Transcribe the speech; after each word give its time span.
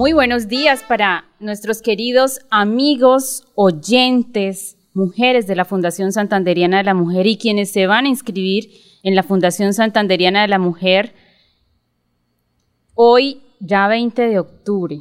Muy 0.00 0.14
buenos 0.14 0.48
días 0.48 0.82
para 0.82 1.26
nuestros 1.40 1.82
queridos 1.82 2.40
amigos, 2.48 3.44
oyentes, 3.54 4.78
mujeres 4.94 5.46
de 5.46 5.54
la 5.54 5.66
Fundación 5.66 6.10
Santanderiana 6.10 6.78
de 6.78 6.84
la 6.84 6.94
Mujer 6.94 7.26
y 7.26 7.36
quienes 7.36 7.70
se 7.70 7.86
van 7.86 8.06
a 8.06 8.08
inscribir 8.08 8.70
en 9.02 9.14
la 9.14 9.22
Fundación 9.22 9.74
Santanderiana 9.74 10.40
de 10.40 10.48
la 10.48 10.58
Mujer 10.58 11.14
hoy 12.94 13.42
ya 13.58 13.88
20 13.88 14.22
de 14.22 14.38
octubre. 14.38 15.00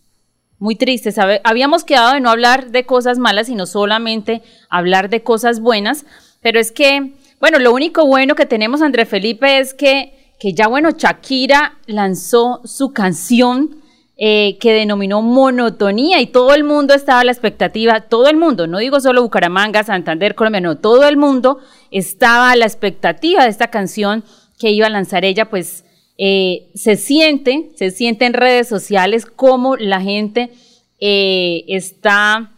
muy 0.58 0.76
tristes. 0.76 1.16
Habíamos 1.44 1.84
quedado 1.84 2.14
de 2.14 2.20
no 2.20 2.30
hablar 2.30 2.70
de 2.70 2.84
cosas 2.84 3.18
malas, 3.18 3.48
sino 3.48 3.66
solamente 3.66 4.42
hablar 4.70 5.10
de 5.10 5.22
cosas 5.22 5.60
buenas, 5.60 6.04
pero 6.40 6.58
es 6.58 6.72
que, 6.72 7.14
bueno, 7.40 7.58
lo 7.58 7.72
único 7.72 8.06
bueno 8.06 8.34
que 8.34 8.46
tenemos, 8.46 8.82
André 8.82 9.06
Felipe, 9.06 9.58
es 9.58 9.74
que, 9.74 10.34
que 10.40 10.52
ya, 10.52 10.66
bueno, 10.66 10.90
Shakira 10.90 11.78
lanzó 11.86 12.60
su 12.64 12.92
canción 12.92 13.83
eh, 14.16 14.58
que 14.60 14.72
denominó 14.72 15.22
monotonía 15.22 16.20
y 16.20 16.26
todo 16.26 16.54
el 16.54 16.62
mundo 16.62 16.94
estaba 16.94 17.20
a 17.20 17.24
la 17.24 17.32
expectativa, 17.32 18.02
todo 18.02 18.28
el 18.28 18.36
mundo, 18.36 18.68
no 18.68 18.78
digo 18.78 19.00
solo 19.00 19.22
Bucaramanga, 19.22 19.82
Santander, 19.82 20.36
Colombia, 20.36 20.60
no, 20.60 20.78
todo 20.78 21.08
el 21.08 21.16
mundo 21.16 21.58
estaba 21.90 22.52
a 22.52 22.56
la 22.56 22.64
expectativa 22.64 23.42
de 23.42 23.50
esta 23.50 23.72
canción 23.72 24.22
que 24.56 24.70
iba 24.70 24.86
a 24.86 24.90
lanzar 24.90 25.24
ella, 25.24 25.50
pues 25.50 25.84
eh, 26.16 26.70
se 26.76 26.94
siente, 26.94 27.70
se 27.74 27.90
siente 27.90 28.24
en 28.24 28.34
redes 28.34 28.68
sociales 28.68 29.26
como 29.26 29.74
la 29.74 30.00
gente 30.00 30.52
eh, 31.00 31.64
está 31.66 32.52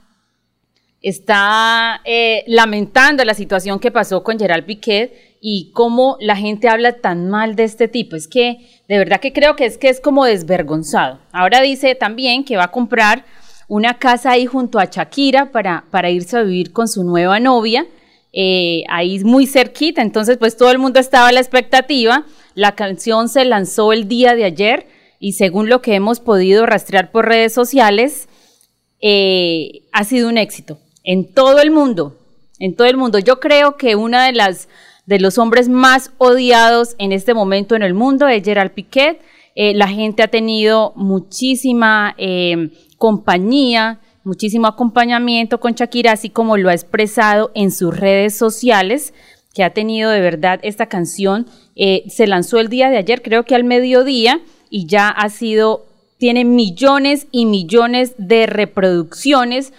está 1.00 2.03
lamentando 2.49 3.25
la 3.25 3.34
situación 3.34 3.78
que 3.78 3.93
pasó 3.93 4.25
con 4.25 4.38
Gerald 4.38 4.67
Piquet 4.67 5.25
y 5.41 5.70
cómo 5.72 6.16
la 6.20 6.36
gente 6.36 6.69
habla 6.69 7.00
tan 7.00 7.28
mal 7.28 7.56
de 7.56 7.64
este 7.64 7.88
tipo. 7.88 8.16
Es 8.16 8.28
que 8.28 8.58
de 8.88 8.98
verdad 8.98 9.20
que 9.20 9.32
creo 9.32 9.56
que 9.56 9.66
es 9.66 9.78
que 9.78 9.88
es 9.88 10.00
como 10.00 10.24
desvergonzado. 10.24 11.20
Ahora 11.32 11.60
dice 11.60 11.94
también 11.94 12.44
que 12.44 12.56
va 12.56 12.64
a 12.64 12.70
comprar 12.70 13.24
una 13.69 13.98
casa 13.98 14.30
ahí 14.30 14.46
junto 14.46 14.78
a 14.78 14.86
Shakira 14.86 15.52
para, 15.52 15.84
para 15.91 16.10
irse 16.10 16.36
a 16.36 16.42
vivir 16.42 16.72
con 16.72 16.88
su 16.88 17.02
nueva 17.04 17.41
novia, 17.41 17.86
eh, 18.32 18.84
ahí 18.88 19.19
muy 19.25 19.46
cerquita, 19.46 20.02
entonces 20.02 20.36
pues 20.36 20.56
todo 20.56 20.70
el 20.70 20.78
mundo 20.78 21.00
estaba 21.00 21.28
a 21.28 21.32
la 21.32 21.41
expectativa. 21.41 22.26
La 22.54 22.72
canción 22.72 23.28
se 23.28 23.44
lanzó 23.44 23.92
el 23.92 24.08
día 24.08 24.34
de 24.34 24.44
ayer 24.44 24.86
y 25.19 25.32
según 25.32 25.69
lo 25.69 25.80
que 25.80 25.94
hemos 25.94 26.20
podido 26.20 26.66
rastrear 26.66 27.10
por 27.10 27.26
redes 27.26 27.54
sociales, 27.54 28.28
eh, 29.00 29.82
ha 29.92 30.04
sido 30.04 30.28
un 30.28 30.38
éxito 30.38 30.78
en 31.02 31.32
todo 31.32 31.60
el 31.60 31.70
mundo, 31.70 32.19
en 32.58 32.76
todo 32.76 32.86
el 32.88 32.96
mundo. 32.96 33.19
Yo 33.19 33.41
creo 33.41 33.76
que 33.76 33.96
una 33.96 34.26
de 34.26 34.32
las 34.32 34.69
de 35.06 35.21
los 35.21 35.39
hombres 35.39 35.69
más 35.69 36.11
odiados 36.19 36.97
en 36.99 37.12
este 37.12 37.33
momento 37.33 37.75
en 37.77 37.83
el 37.83 37.94
mundo 37.94 38.27
es 38.28 38.43
Gerald 38.43 38.72
Piquet. 38.72 39.21
Eh, 39.55 39.72
la 39.75 39.89
gente 39.89 40.22
ha 40.22 40.28
tenido 40.28 40.93
muchísima 40.97 42.15
eh, 42.19 42.71
compañía, 42.99 44.00
muchísimo 44.25 44.67
acompañamiento 44.67 45.61
con 45.61 45.75
Shakira, 45.75 46.12
así 46.12 46.28
como 46.28 46.56
lo 46.56 46.69
ha 46.69 46.75
expresado 46.75 47.53
en 47.55 47.71
sus 47.71 47.97
redes 47.97 48.37
sociales, 48.37 49.15
que 49.55 49.65
ha 49.65 49.71
tenido 49.71 50.11
de 50.11 50.21
verdad 50.21 50.61
esta 50.62 50.87
canción. 50.87 51.47
Eh, 51.77 52.05
se 52.09 52.27
lanzó 52.27 52.59
el 52.59 52.69
día 52.69 52.91
de 52.91 52.99
ayer, 52.99 53.23
creo 53.23 53.44
que 53.44 53.55
al 53.55 53.65
mediodía, 53.65 54.41
y 54.69 54.87
ya 54.87 55.09
ha 55.09 55.31
sido, 55.31 55.87
tiene 56.19 56.44
millones 56.44 57.28
y 57.31 57.47
millones 57.47 58.15
de 58.19 58.47
reproducciones. 58.47 59.73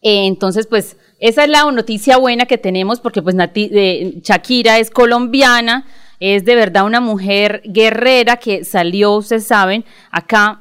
entonces, 0.00 0.68
pues 0.68 0.96
esa 1.20 1.44
es 1.44 1.50
la 1.50 1.70
noticia 1.70 2.16
buena 2.16 2.46
que 2.46 2.58
tenemos 2.58 3.00
porque 3.00 3.22
pues 3.22 3.34
Shakira 3.34 4.78
es 4.78 4.90
colombiana, 4.90 5.86
es 6.20 6.44
de 6.44 6.54
verdad 6.54 6.84
una 6.84 7.00
mujer 7.00 7.62
guerrera 7.64 8.36
que 8.36 8.64
salió, 8.64 9.16
ustedes 9.16 9.46
saben, 9.46 9.84
acá 10.10 10.60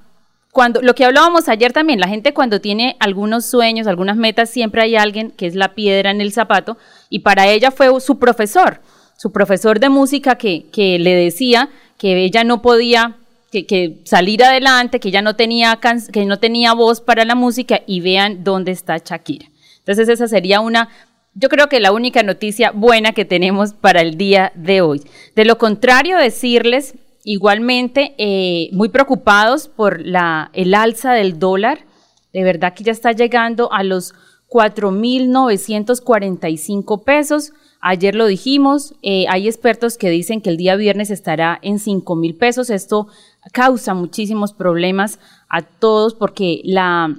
cuando 0.52 0.82
lo 0.82 0.96
que 0.96 1.06
hablábamos 1.06 1.50
ayer 1.50 1.72
también, 1.72 2.00
la 2.00 2.08
gente 2.08 2.34
cuando 2.34 2.60
tiene 2.60 2.98
algunos 3.00 3.46
sueños, 3.46 3.86
algunas 3.86 4.18
metas, 4.18 4.50
siempre 4.50 4.82
hay 4.82 4.96
alguien 4.96 5.30
que 5.30 5.46
es 5.46 5.54
la 5.54 5.76
piedra 5.76 6.10
en 6.10 6.20
el 6.20 6.34
zapato 6.34 6.78
y 7.12 7.20
para 7.20 7.48
ella 7.48 7.70
fue 7.70 8.02
su 8.02 8.18
profesor, 8.18 8.82
su 9.18 9.32
profesor 9.32 9.80
de 9.80 9.90
música 9.90 10.36
que, 10.36 10.66
que 10.72 10.98
le 10.98 11.14
decía 11.14 11.70
que 12.00 12.24
ella 12.24 12.44
no 12.44 12.64
podía 12.64 13.18
que, 13.52 13.68
que, 13.68 14.00
salir 14.06 14.44
adelante, 14.44 15.00
que 15.00 15.10
ella 15.10 15.22
no 15.22 15.36
tenía 15.36 15.80
que 16.12 16.26
no 16.26 16.40
tenía 16.40 16.74
voz 16.74 17.02
para 17.02 17.24
la 17.24 17.36
música 17.36 17.82
y 17.86 18.02
vean 18.02 18.44
dónde 18.44 18.72
está 18.72 18.98
Shakira. 18.98 19.46
Entonces 19.88 20.10
esa 20.10 20.28
sería 20.28 20.60
una, 20.60 20.90
yo 21.34 21.48
creo 21.48 21.70
que 21.70 21.80
la 21.80 21.94
única 21.94 22.22
noticia 22.22 22.72
buena 22.72 23.14
que 23.14 23.24
tenemos 23.24 23.74
para 23.74 24.02
el 24.02 24.18
día 24.18 24.52
de 24.54 24.82
hoy. 24.82 25.02
De 25.34 25.46
lo 25.46 25.58
contrario, 25.58 26.18
decirles 26.18 26.96
igualmente 27.24 28.14
eh, 28.18 28.68
muy 28.74 28.90
preocupados 28.90 29.70
por 29.70 30.06
la, 30.06 30.52
el 30.52 30.74
alza 30.74 31.14
del 31.14 31.40
dólar. 31.40 31.86
De 32.34 32.44
verdad 32.44 32.74
que 32.74 32.84
ya 32.84 32.92
está 32.92 33.14
llegando 33.14 33.72
a 33.72 33.84
los 33.84 34.14
4.945 34.50 37.06
pesos. 37.06 37.54
Ayer 37.80 38.14
lo 38.14 38.26
dijimos, 38.26 38.94
eh, 39.04 39.24
hay 39.30 39.48
expertos 39.48 39.98
que 39.98 40.10
dicen 40.10 40.42
que 40.42 40.50
el 40.50 40.58
día 40.58 40.76
viernes 40.76 41.12
estará 41.12 41.60
en 41.62 41.78
5.000 41.78 42.38
pesos. 42.38 42.70
Esto 42.70 43.08
causa 43.54 43.94
muchísimos 43.94 44.52
problemas 44.52 45.18
a 45.48 45.62
todos 45.62 46.14
porque 46.14 46.60
la, 46.66 47.16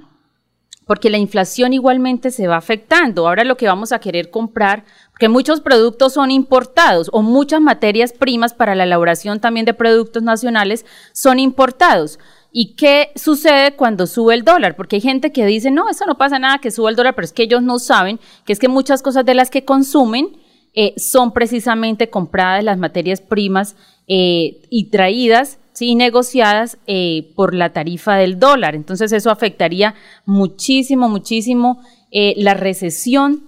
porque 0.89 1.11
la 1.11 1.19
inflación 1.19 1.71
igualmente 1.71 2.31
se 2.31 2.47
va 2.47 2.57
afectando. 2.57 3.27
Ahora 3.27 3.43
lo 3.43 3.57
que 3.57 3.67
vamos 3.67 3.91
a 3.91 3.99
querer 3.99 4.31
comprar, 4.31 4.85
porque 5.11 5.29
muchos 5.29 5.61
productos 5.61 6.13
son 6.13 6.31
importados 6.31 7.11
o 7.13 7.21
muchas 7.21 7.61
materias 7.61 8.11
primas 8.11 8.55
para 8.55 8.73
la 8.73 8.85
elaboración 8.85 9.39
también 9.39 9.67
de 9.67 9.75
productos 9.75 10.23
nacionales 10.23 10.87
son 11.13 11.37
importados. 11.37 12.17
¿Y 12.51 12.73
qué 12.73 13.11
sucede 13.13 13.75
cuando 13.75 14.07
sube 14.07 14.33
el 14.33 14.43
dólar? 14.43 14.75
Porque 14.75 14.95
hay 14.95 15.01
gente 15.03 15.31
que 15.31 15.45
dice, 15.45 15.69
no, 15.69 15.91
eso 15.91 16.07
no 16.07 16.17
pasa 16.17 16.39
nada 16.39 16.57
que 16.57 16.71
suba 16.71 16.89
el 16.89 16.95
dólar, 16.95 17.13
pero 17.13 17.25
es 17.25 17.33
que 17.33 17.43
ellos 17.43 17.61
no 17.61 17.77
saben 17.77 18.19
que 18.43 18.53
es 18.53 18.57
que 18.57 18.67
muchas 18.67 19.03
cosas 19.03 19.23
de 19.25 19.35
las 19.35 19.51
que 19.51 19.65
consumen 19.65 20.37
eh, 20.73 20.95
son 20.97 21.33
precisamente 21.33 22.09
compradas 22.09 22.63
las 22.63 22.79
materias 22.79 23.21
primas 23.21 23.75
eh, 24.07 24.59
y 24.71 24.89
traídas 24.89 25.59
y 25.81 25.95
negociadas 25.95 26.77
eh, 26.87 27.31
por 27.35 27.53
la 27.53 27.71
tarifa 27.71 28.15
del 28.15 28.39
dólar. 28.39 28.75
Entonces 28.75 29.11
eso 29.11 29.31
afectaría 29.31 29.95
muchísimo, 30.25 31.09
muchísimo 31.09 31.81
la 32.11 32.55
recesión, 32.55 33.43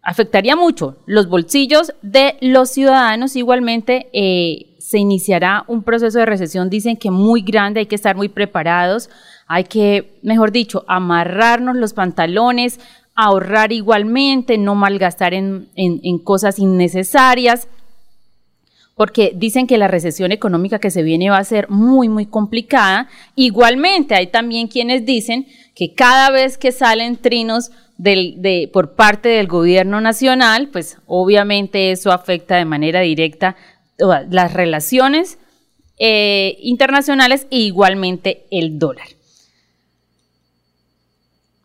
afectaría 0.00 0.54
mucho 0.54 0.98
los 1.06 1.28
bolsillos 1.28 1.92
de 2.02 2.36
los 2.40 2.70
ciudadanos. 2.70 3.34
Igualmente 3.34 4.06
se 4.78 4.98
iniciará 4.98 5.64
un 5.68 5.82
proceso 5.84 6.18
de 6.18 6.26
recesión, 6.26 6.70
dicen 6.70 6.96
que 6.96 7.10
muy 7.12 7.42
grande, 7.42 7.80
hay 7.80 7.86
que 7.86 7.94
estar 7.94 8.16
muy 8.16 8.28
preparados, 8.28 9.10
hay 9.46 9.64
que, 9.64 10.18
mejor 10.22 10.50
dicho, 10.52 10.84
amarrarnos 10.88 11.76
los 11.76 11.92
pantalones, 11.92 12.80
ahorrar 13.14 13.70
igualmente, 13.70 14.58
no 14.58 14.74
malgastar 14.74 15.34
en, 15.34 15.68
cosas 16.24 16.58
innecesarias, 16.58 17.68
porque 19.00 19.32
dicen 19.34 19.66
que 19.66 19.78
la 19.78 19.88
recesión 19.88 20.30
económica 20.30 20.78
que 20.78 20.90
se 20.90 21.02
viene 21.02 21.30
va 21.30 21.38
a 21.38 21.44
ser 21.44 21.70
muy, 21.70 22.10
muy 22.10 22.26
complicada. 22.26 23.08
Igualmente, 23.34 24.14
hay 24.14 24.26
también 24.26 24.68
quienes 24.68 25.06
dicen 25.06 25.46
que 25.74 25.94
cada 25.94 26.30
vez 26.30 26.58
que 26.58 26.70
salen 26.70 27.16
trinos 27.16 27.70
por 28.74 28.96
parte 28.96 29.30
del 29.30 29.46
gobierno 29.46 30.02
nacional, 30.02 30.68
pues 30.70 30.98
obviamente 31.06 31.92
eso 31.92 32.12
afecta 32.12 32.56
de 32.56 32.66
manera 32.66 33.00
directa 33.00 33.56
las 33.96 34.52
relaciones 34.52 35.38
eh, 35.98 36.58
internacionales 36.60 37.46
e 37.50 37.56
igualmente 37.56 38.44
el 38.50 38.78
dólar. 38.78 39.08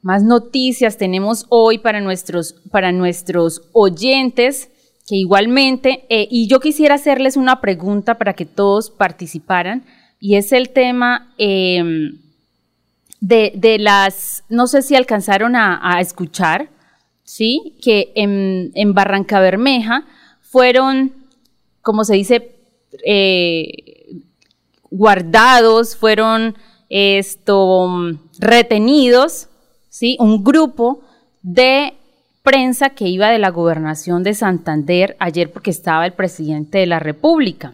Más 0.01 0.23
noticias 0.23 0.95
tenemos 0.97 1.47
hoy 1.49 1.79
para 1.79 1.99
nuestros, 1.99 2.53
para 2.71 2.93
nuestros 2.93 3.63
oyentes, 3.73 4.69
que 5.07 5.15
igualmente, 5.15 6.05
eh, 6.09 6.27
y 6.29 6.47
yo 6.47 6.59
quisiera 6.59 6.95
hacerles 6.95 7.37
una 7.37 7.61
pregunta 7.61 8.17
para 8.17 8.33
que 8.33 8.45
todos 8.45 8.89
participaran, 8.89 9.85
y 10.19 10.35
es 10.35 10.51
el 10.51 10.69
tema 10.69 11.33
em, 11.37 12.19
de, 13.19 13.77
las, 13.79 14.43
no 14.49 14.67
sé 14.67 14.81
si 14.81 14.95
alcanzaron 14.95 15.55
a, 15.55 15.99
escuchar, 15.99 16.69
¿sí? 17.23 17.77
Que 17.81 18.11
en, 18.15 18.93
Barranca 18.93 19.39
Bermeja 19.39 20.05
fueron, 20.41 21.13
como 21.81 22.03
se 22.03 22.15
dice, 22.15 22.55
eh, 23.05 24.21
guardados, 24.89 25.95
fueron 25.95 26.55
esto, 26.89 27.89
retenidos 28.39 29.49
¿sí? 29.89 30.17
un 30.19 30.43
grupo 30.43 31.01
de 31.41 31.93
prensa 32.45 32.91
que 32.91 33.09
iba 33.09 33.29
de 33.29 33.39
la 33.39 33.49
gobernación 33.49 34.23
de 34.23 34.35
Santander 34.35 35.17
ayer 35.19 35.51
porque 35.51 35.71
estaba 35.71 36.05
el 36.05 36.13
presidente 36.13 36.77
de 36.77 36.85
la 36.85 36.99
República. 36.99 37.73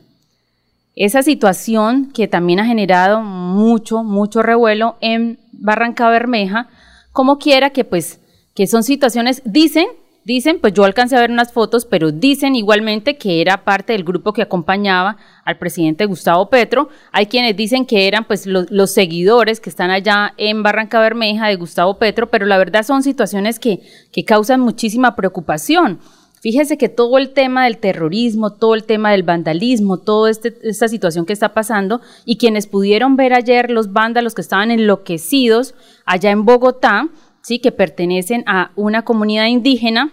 Esa 0.95 1.21
situación 1.23 2.11
que 2.11 2.27
también 2.27 2.59
ha 2.59 2.65
generado 2.65 3.21
mucho, 3.21 4.03
mucho 4.03 4.41
revuelo 4.41 4.95
en 5.01 5.39
Barranca 5.51 6.09
Bermeja, 6.09 6.69
como 7.11 7.37
quiera 7.37 7.71
que 7.71 7.83
pues, 7.83 8.19
que 8.55 8.65
son 8.65 8.83
situaciones, 8.83 9.41
dicen 9.45 9.87
Dicen, 10.23 10.59
pues 10.59 10.73
yo 10.73 10.83
alcancé 10.83 11.15
a 11.15 11.21
ver 11.21 11.31
unas 11.31 11.51
fotos, 11.51 11.85
pero 11.85 12.11
dicen 12.11 12.55
igualmente 12.55 13.17
que 13.17 13.41
era 13.41 13.63
parte 13.63 13.93
del 13.93 14.03
grupo 14.03 14.33
que 14.33 14.43
acompañaba 14.43 15.17
al 15.45 15.57
presidente 15.57 16.05
Gustavo 16.05 16.47
Petro. 16.49 16.89
Hay 17.11 17.25
quienes 17.25 17.57
dicen 17.57 17.87
que 17.87 18.07
eran 18.07 18.25
pues 18.25 18.45
los, 18.45 18.91
seguidores 18.91 19.59
que 19.59 19.71
están 19.71 19.89
allá 19.89 20.35
en 20.37 20.61
Barranca 20.61 20.99
Bermeja 20.99 21.47
de 21.47 21.55
Gustavo 21.55 21.97
Petro, 21.97 22.29
pero 22.29 22.45
la 22.45 22.59
verdad 22.59 22.83
son 22.83 23.01
situaciones 23.01 23.57
que, 23.57 23.81
que 24.11 24.23
causan 24.23 24.59
muchísima 24.59 25.15
preocupación. 25.15 25.99
Fíjese 26.39 26.77
que 26.77 26.89
todo 26.89 27.17
el 27.17 27.33
tema 27.33 27.65
del 27.65 27.77
terrorismo, 27.77 28.53
todo 28.53 28.73
el 28.75 28.83
tema 28.83 29.11
del 29.11 29.21
vandalismo, 29.23 29.97
toda 29.97 30.29
este, 30.29 30.55
esta 30.63 30.87
situación 30.87 31.25
que 31.25 31.33
está 31.33 31.53
pasando 31.53 32.01
y 32.25 32.37
quienes 32.37 32.65
pudieron 32.65 33.15
ver 33.15 33.33
ayer 33.33 33.69
los 33.69 33.91
vándalos 33.91 34.33
que 34.33 34.41
estaban 34.41 34.71
enloquecidos 34.71 35.75
allá 36.05 36.31
en 36.31 36.45
Bogotá, 36.45 37.09
¿sí? 37.41 37.59
que 37.59 37.71
pertenecen 37.71 38.43
a 38.47 38.71
una 38.75 39.03
comunidad 39.03 39.47
indígena, 39.47 40.11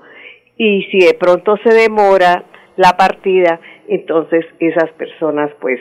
y 0.57 0.81
si 0.85 1.01
de 1.05 1.13
pronto 1.13 1.57
se 1.63 1.75
demora 1.75 2.45
la 2.75 2.97
partida, 2.97 3.61
entonces 3.87 4.45
esas 4.59 4.89
personas 4.93 5.51
pues 5.59 5.79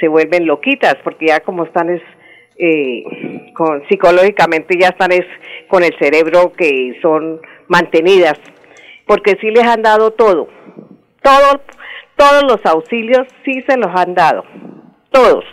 se 0.00 0.08
vuelven 0.08 0.46
loquitas 0.46 0.96
porque 1.04 1.26
ya 1.28 1.40
como 1.40 1.64
están 1.64 1.90
es 1.90 2.02
eh, 2.56 3.04
con, 3.54 3.86
psicológicamente 3.88 4.76
ya 4.78 4.88
están 4.88 5.12
es 5.12 5.26
con 5.68 5.84
el 5.84 5.96
cerebro 5.98 6.52
que 6.52 6.98
son 7.00 7.40
mantenidas 7.68 8.38
porque 9.06 9.36
sí 9.40 9.50
les 9.50 9.64
han 9.64 9.82
dado 9.82 10.12
todo 10.12 10.48
todo 11.22 11.60
todos 12.16 12.42
los 12.42 12.64
auxilios 12.66 13.26
sí 13.44 13.62
se 13.68 13.76
los 13.76 13.90
han 13.94 14.14
dado 14.14 14.44
todos. 15.10 15.44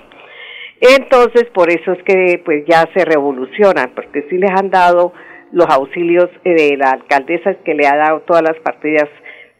Entonces 0.81 1.45
por 1.53 1.71
eso 1.71 1.93
es 1.93 2.03
que 2.03 2.41
pues 2.43 2.65
ya 2.67 2.85
se 2.93 3.05
revolucionan 3.05 3.91
porque 3.95 4.25
sí 4.29 4.37
les 4.37 4.51
han 4.51 4.69
dado 4.69 5.13
los 5.51 5.67
auxilios 5.69 6.29
eh, 6.43 6.53
de 6.53 6.77
la 6.77 6.89
alcaldesa 6.89 7.55
que 7.63 7.73
le 7.73 7.87
ha 7.87 7.95
dado 7.95 8.21
todas 8.21 8.43
las 8.43 8.57
partidas 8.57 9.09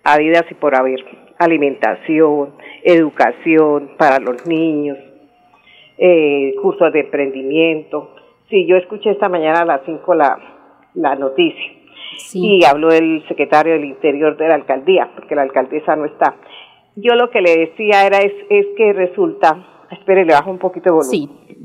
habidas 0.03 0.43
y 0.49 0.53
por 0.55 0.75
haber 0.75 1.03
alimentación, 1.37 2.53
educación 2.83 3.91
para 3.97 4.19
los 4.19 4.45
niños, 4.47 4.97
eh, 5.97 6.53
cursos 6.61 6.91
de 6.93 7.01
emprendimiento. 7.01 8.15
Sí, 8.49 8.65
yo 8.65 8.77
escuché 8.77 9.11
esta 9.11 9.29
mañana 9.29 9.61
a 9.61 9.65
las 9.65 9.81
5 9.85 10.15
la, 10.15 10.37
la 10.93 11.15
noticia 11.15 11.73
y 12.33 12.63
habló 12.63 12.91
el 12.91 13.25
secretario 13.27 13.73
del 13.73 13.85
Interior 13.85 14.37
de 14.37 14.47
la 14.47 14.55
alcaldía, 14.55 15.09
porque 15.15 15.35
la 15.35 15.41
alcaldesa 15.41 15.95
no 15.95 16.05
está. 16.05 16.35
Yo 16.95 17.15
lo 17.15 17.29
que 17.29 17.41
le 17.41 17.57
decía 17.57 18.05
era 18.05 18.19
es, 18.19 18.33
es 18.49 18.67
que 18.77 18.93
resulta, 18.93 19.85
espere, 19.91 20.25
le 20.25 20.33
bajo 20.33 20.49
un 20.49 20.59
poquito 20.59 20.89
de 20.89 20.95
volumen. 20.95 21.45
Sí. 21.47 21.64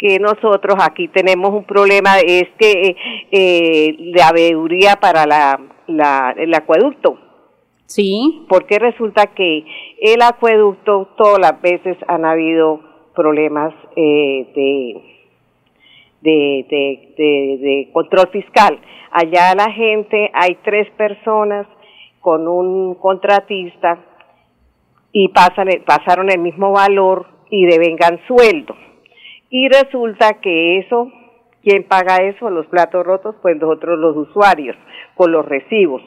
Que 0.00 0.18
nosotros 0.18 0.76
aquí 0.80 1.08
tenemos 1.08 1.50
un 1.50 1.64
problema, 1.64 2.18
es 2.20 2.48
que 2.58 2.96
eh, 3.30 3.94
la 4.14 4.32
veeduría 4.32 4.96
para 4.96 5.26
la, 5.26 5.60
la, 5.86 6.34
el 6.38 6.54
acueducto. 6.54 7.18
Sí. 7.84 8.46
Porque 8.48 8.78
resulta 8.78 9.26
que 9.34 9.64
el 10.00 10.22
acueducto 10.22 11.10
todas 11.18 11.38
las 11.38 11.60
veces 11.60 11.98
han 12.08 12.24
habido 12.24 12.80
problemas 13.14 13.74
eh, 13.94 14.46
de, 14.54 15.02
de, 16.22 16.66
de, 16.70 17.58
de, 17.58 17.90
control 17.92 18.28
fiscal. 18.32 18.80
Allá 19.10 19.54
la 19.54 19.70
gente, 19.70 20.30
hay 20.32 20.56
tres 20.64 20.90
personas 20.92 21.66
con 22.20 22.48
un 22.48 22.94
contratista 22.94 23.98
y 25.12 25.28
pasan, 25.28 25.68
pasaron 25.84 26.30
el 26.30 26.38
mismo 26.38 26.72
valor 26.72 27.26
y 27.50 27.66
devengan 27.66 28.18
sueldo 28.26 28.74
y 29.50 29.68
resulta 29.68 30.40
que 30.40 30.78
eso, 30.78 31.10
¿quién 31.62 31.84
paga 31.84 32.16
eso? 32.18 32.48
Los 32.50 32.66
platos 32.66 33.04
rotos, 33.04 33.36
pues 33.42 33.56
nosotros 33.56 33.98
los 33.98 34.16
usuarios, 34.16 34.76
con 35.14 35.32
los 35.32 35.44
recibos. 35.44 36.02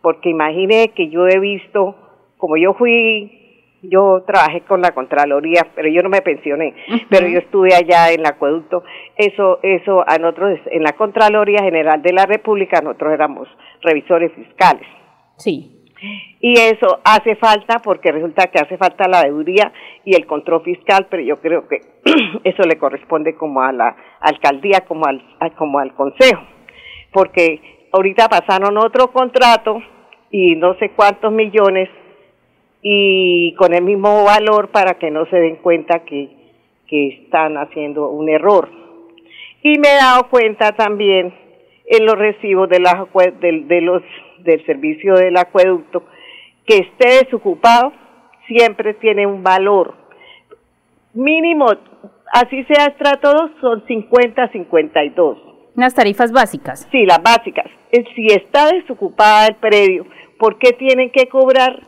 Porque 0.00 0.30
imagine 0.30 0.92
que 0.94 1.08
yo 1.08 1.26
he 1.26 1.38
visto, 1.40 1.96
como 2.38 2.56
yo 2.56 2.74
fui 2.74 3.42
yo 3.82 4.24
trabajé 4.26 4.62
con 4.62 4.80
la 4.80 4.92
Contraloría, 4.92 5.66
pero 5.74 5.88
yo 5.88 6.02
no 6.02 6.08
me 6.08 6.22
pensioné, 6.22 6.74
pero 7.10 7.28
yo 7.28 7.38
estuve 7.38 7.74
allá 7.74 8.12
en 8.12 8.20
el 8.20 8.26
acueducto. 8.26 8.84
Eso, 9.16 9.60
eso, 9.62 10.04
a 10.06 10.18
nosotros, 10.18 10.58
en 10.70 10.82
la 10.82 10.92
Contraloría 10.92 11.62
General 11.62 12.00
de 12.02 12.12
la 12.12 12.26
República, 12.26 12.80
nosotros 12.80 13.12
éramos 13.12 13.48
revisores 13.82 14.32
fiscales. 14.32 14.86
Sí. 15.36 15.75
Y 16.40 16.54
eso 16.54 17.00
hace 17.04 17.36
falta 17.36 17.78
porque 17.82 18.12
resulta 18.12 18.46
que 18.46 18.58
hace 18.58 18.76
falta 18.76 19.08
la 19.08 19.22
deuría 19.22 19.72
y 20.04 20.14
el 20.14 20.26
control 20.26 20.62
fiscal, 20.62 21.06
pero 21.10 21.22
yo 21.22 21.36
creo 21.36 21.66
que 21.66 21.80
eso 22.44 22.62
le 22.62 22.76
corresponde 22.76 23.34
como 23.34 23.62
a 23.62 23.72
la 23.72 23.96
alcaldía, 24.20 24.82
como 24.86 25.06
al, 25.06 25.22
como 25.56 25.78
al 25.78 25.94
consejo, 25.94 26.42
porque 27.12 27.88
ahorita 27.92 28.28
pasaron 28.28 28.76
otro 28.76 29.10
contrato 29.12 29.82
y 30.30 30.56
no 30.56 30.74
sé 30.78 30.90
cuántos 30.90 31.32
millones 31.32 31.88
y 32.82 33.54
con 33.54 33.74
el 33.74 33.82
mismo 33.82 34.24
valor 34.24 34.68
para 34.68 34.94
que 34.94 35.10
no 35.10 35.26
se 35.26 35.36
den 35.36 35.56
cuenta 35.56 36.04
que, 36.04 36.28
que 36.86 37.08
están 37.08 37.56
haciendo 37.56 38.10
un 38.10 38.28
error. 38.28 38.68
Y 39.62 39.78
me 39.78 39.88
he 39.88 39.96
dado 39.96 40.28
cuenta 40.28 40.72
también 40.72 41.34
en 41.86 42.06
los 42.06 42.16
recibos 42.16 42.68
de, 42.68 42.80
la, 42.80 43.06
de, 43.40 43.80
los, 43.80 44.02
del 44.42 44.64
servicio 44.66 45.14
del 45.14 45.36
acueducto 45.36 46.04
que 46.66 46.78
esté 46.78 47.24
desocupado 47.24 47.92
siempre 48.46 48.94
tiene 48.94 49.26
un 49.26 49.42
valor. 49.42 49.94
Mínimo, 51.14 51.66
así 52.32 52.64
sea 52.64 52.86
estrato 52.86 53.32
2, 53.32 53.50
son 53.60 53.86
50, 53.86 54.48
52. 54.48 55.38
Unas 55.76 55.94
tarifas 55.94 56.32
básicas. 56.32 56.88
Sí, 56.90 57.04
las 57.04 57.22
básicas. 57.22 57.66
Si 57.90 58.26
está 58.26 58.68
desocupada 58.72 59.46
el 59.46 59.56
predio, 59.56 60.06
¿por 60.38 60.58
qué 60.58 60.72
tienen 60.72 61.10
que 61.10 61.28
cobrar 61.28 61.86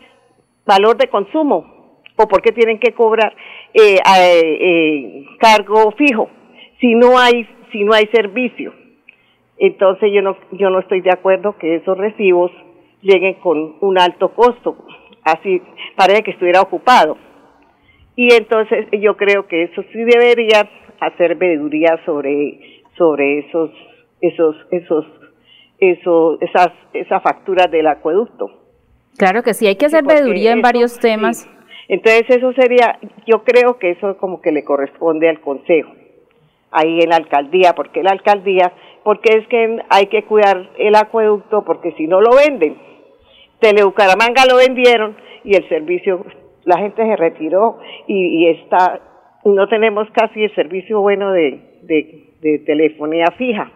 valor 0.66 0.96
de 0.98 1.08
consumo 1.08 2.02
o 2.16 2.28
por 2.28 2.42
qué 2.42 2.52
tienen 2.52 2.78
que 2.78 2.92
cobrar 2.92 3.34
eh, 3.72 3.98
eh, 4.18 5.24
cargo 5.38 5.92
fijo 5.92 6.28
si 6.80 6.94
no 6.94 7.18
hay 7.18 7.48
si 7.72 7.84
no 7.84 7.94
hay 7.94 8.06
servicio 8.08 8.72
entonces 9.58 10.10
yo 10.12 10.22
no 10.22 10.36
yo 10.52 10.70
no 10.70 10.80
estoy 10.80 11.00
de 11.00 11.12
acuerdo 11.12 11.56
que 11.58 11.76
esos 11.76 11.96
recibos 11.96 12.50
lleguen 13.02 13.34
con 13.34 13.76
un 13.80 13.98
alto 13.98 14.30
costo 14.30 14.76
así 15.24 15.62
parece 15.96 16.22
que 16.22 16.30
estuviera 16.32 16.60
ocupado. 16.60 17.16
Y 18.16 18.32
entonces 18.34 18.86
yo 19.00 19.16
creo 19.16 19.46
que 19.46 19.64
eso 19.64 19.82
sí 19.92 20.04
debería 20.04 20.68
hacer 21.00 21.36
veeduría 21.36 22.00
sobre 22.04 22.82
sobre 22.96 23.40
esos 23.40 23.70
esos 24.20 24.56
esos 24.70 25.06
esos 25.78 26.42
esas 26.42 26.68
esas 26.92 27.22
facturas 27.22 27.70
del 27.70 27.86
acueducto. 27.86 28.50
Claro 29.16 29.42
que 29.42 29.54
sí, 29.54 29.66
hay 29.66 29.76
que 29.76 29.86
hacer 29.86 30.04
veeduría 30.04 30.52
en 30.52 30.62
varios 30.62 30.98
temas. 30.98 31.48
Entonces 31.88 32.24
eso 32.28 32.52
sería, 32.52 32.98
yo 33.26 33.42
creo 33.44 33.78
que 33.78 33.90
eso 33.90 34.16
como 34.18 34.42
que 34.42 34.52
le 34.52 34.62
corresponde 34.62 35.28
al 35.28 35.40
Consejo, 35.40 35.90
ahí 36.70 37.00
en 37.00 37.08
la 37.08 37.16
alcaldía, 37.16 37.74
porque 37.74 38.02
la 38.02 38.10
alcaldía, 38.10 38.72
porque 39.08 39.38
es 39.38 39.48
que 39.48 39.78
hay 39.88 40.08
que 40.08 40.24
cuidar 40.24 40.68
el 40.76 40.94
acueducto, 40.94 41.64
porque 41.64 41.92
si 41.92 42.06
no 42.06 42.20
lo 42.20 42.36
venden, 42.36 42.76
Teleucaramanga 43.58 44.44
lo 44.44 44.58
vendieron 44.58 45.16
y 45.44 45.56
el 45.56 45.66
servicio, 45.66 46.26
la 46.66 46.76
gente 46.76 47.06
se 47.06 47.16
retiró 47.16 47.78
y, 48.06 48.46
está, 48.48 49.00
no 49.46 49.66
tenemos 49.66 50.08
casi 50.10 50.44
el 50.44 50.54
servicio 50.54 51.00
bueno 51.00 51.32
de, 51.32 51.58
de 52.42 52.58
telefonía 52.66 53.28
fija. 53.38 53.72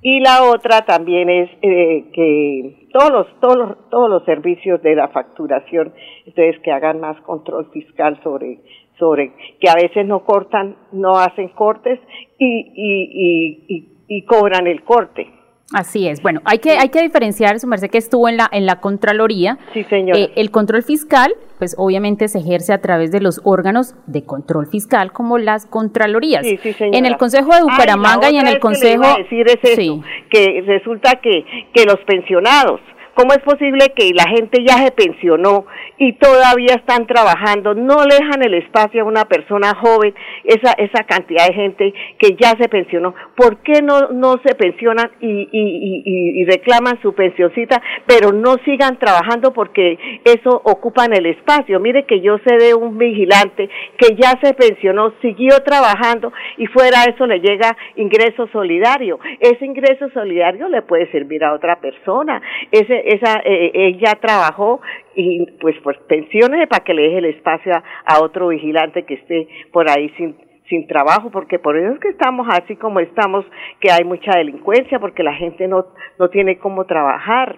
Y 0.00 0.20
la 0.20 0.44
otra 0.44 0.86
también 0.86 1.28
es 1.28 1.50
eh, 1.60 2.04
que 2.14 2.88
todos 2.94 3.10
los, 3.10 3.40
todos 3.40 3.58
los, 3.58 3.90
todos 3.90 4.08
los 4.08 4.24
servicios 4.24 4.80
de 4.80 4.94
la 4.94 5.08
facturación, 5.08 5.92
entonces 6.24 6.58
que 6.62 6.72
hagan 6.72 6.98
más 6.98 7.20
control 7.20 7.70
fiscal 7.74 8.18
sobre, 8.22 8.60
sobre 8.98 9.32
que 9.60 9.68
a 9.68 9.74
veces 9.74 10.06
no 10.06 10.24
cortan, 10.24 10.76
no 10.92 11.18
hacen 11.18 11.48
cortes 11.48 12.00
y, 12.38 12.72
y, 12.74 13.66
y, 13.68 13.76
y 13.76 13.99
cobran 14.26 14.66
el 14.66 14.82
corte. 14.82 15.30
Así 15.72 16.08
es. 16.08 16.20
Bueno, 16.20 16.40
hay 16.44 16.58
que, 16.58 16.72
hay 16.72 16.88
que 16.88 17.00
diferenciar, 17.00 17.60
su 17.60 17.68
merced 17.68 17.90
que 17.90 17.98
estuvo 17.98 18.28
en 18.28 18.36
la, 18.36 18.48
en 18.50 18.66
la 18.66 18.80
Contraloría. 18.80 19.58
Sí, 19.72 19.84
señor. 19.84 20.16
Eh, 20.16 20.32
el 20.34 20.50
control 20.50 20.82
fiscal, 20.82 21.32
pues 21.58 21.76
obviamente 21.78 22.26
se 22.26 22.38
ejerce 22.40 22.72
a 22.72 22.80
través 22.80 23.12
de 23.12 23.20
los 23.20 23.40
órganos 23.44 23.94
de 24.06 24.24
control 24.24 24.66
fiscal, 24.66 25.12
como 25.12 25.38
las 25.38 25.66
Contralorías. 25.66 26.44
Sí, 26.44 26.58
sí, 26.60 26.72
señora. 26.72 26.98
En 26.98 27.06
el 27.06 27.16
Consejo 27.16 27.54
de 27.54 27.62
Bucaramanga 27.62 28.30
y 28.30 28.38
en 28.38 28.48
el 28.48 28.58
Consejo. 28.58 29.02
Que, 29.02 29.22
decir 29.22 29.46
es 29.46 29.58
eso, 29.62 29.80
sí. 29.80 30.02
que 30.28 30.64
resulta 30.66 31.20
que, 31.20 31.44
que 31.72 31.84
los 31.84 31.98
pensionados 32.04 32.80
¿Cómo 33.20 33.34
es 33.34 33.40
posible 33.40 33.92
que 33.94 34.12
la 34.14 34.24
gente 34.34 34.64
ya 34.64 34.78
se 34.78 34.92
pensionó 34.92 35.66
y 35.98 36.14
todavía 36.14 36.74
están 36.76 37.06
trabajando? 37.06 37.74
No 37.74 38.06
le 38.06 38.14
dejan 38.14 38.42
el 38.42 38.54
espacio 38.54 39.02
a 39.02 39.04
una 39.04 39.26
persona 39.26 39.74
joven, 39.74 40.14
esa, 40.44 40.72
esa 40.72 41.04
cantidad 41.04 41.46
de 41.46 41.52
gente 41.52 41.94
que 42.18 42.34
ya 42.40 42.56
se 42.58 42.70
pensionó. 42.70 43.14
¿Por 43.36 43.58
qué 43.58 43.82
no, 43.82 44.08
no 44.08 44.40
se 44.42 44.54
pensionan 44.54 45.10
y, 45.20 45.48
y, 45.52 46.44
reclaman 46.46 46.98
su 47.02 47.12
pensioncita, 47.14 47.82
pero 48.06 48.32
no 48.32 48.54
sigan 48.64 48.98
trabajando 48.98 49.52
porque 49.52 49.98
eso 50.24 50.62
ocupan 50.64 51.12
el 51.12 51.26
espacio? 51.26 51.78
Mire 51.78 52.06
que 52.06 52.22
yo 52.22 52.38
sé 52.38 52.56
de 52.56 52.72
un 52.72 52.96
vigilante 52.96 53.68
que 53.98 54.16
ya 54.16 54.40
se 54.42 54.54
pensionó, 54.54 55.12
siguió 55.20 55.62
trabajando 55.62 56.32
y 56.56 56.64
fuera 56.68 57.04
eso 57.04 57.26
le 57.26 57.40
llega 57.40 57.76
ingreso 57.96 58.48
solidario. 58.50 59.18
Ese 59.40 59.66
ingreso 59.66 60.08
solidario 60.14 60.70
le 60.70 60.80
puede 60.80 61.10
servir 61.12 61.44
a 61.44 61.52
otra 61.52 61.80
persona. 61.80 62.40
Ese, 62.72 63.09
esa, 63.14 63.40
eh, 63.44 63.72
ella 63.74 64.14
trabajó 64.20 64.80
y 65.14 65.46
pues 65.60 65.76
pues 65.82 65.98
pensiones 66.08 66.68
para 66.68 66.84
que 66.84 66.94
le 66.94 67.02
deje 67.02 67.18
el 67.18 67.24
espacio 67.26 67.72
a, 67.74 67.82
a, 68.04 68.22
otro 68.22 68.48
vigilante 68.48 69.04
que 69.04 69.14
esté 69.14 69.48
por 69.72 69.90
ahí 69.90 70.08
sin 70.16 70.36
sin 70.68 70.86
trabajo 70.86 71.30
porque 71.30 71.58
por 71.58 71.76
eso 71.76 71.92
es 71.92 72.00
que 72.00 72.10
estamos 72.10 72.46
así 72.48 72.76
como 72.76 73.00
estamos 73.00 73.44
que 73.80 73.90
hay 73.90 74.04
mucha 74.04 74.32
delincuencia 74.36 75.00
porque 75.00 75.22
la 75.22 75.34
gente 75.34 75.66
no 75.66 75.86
no 76.18 76.28
tiene 76.28 76.58
cómo 76.58 76.84
trabajar. 76.84 77.56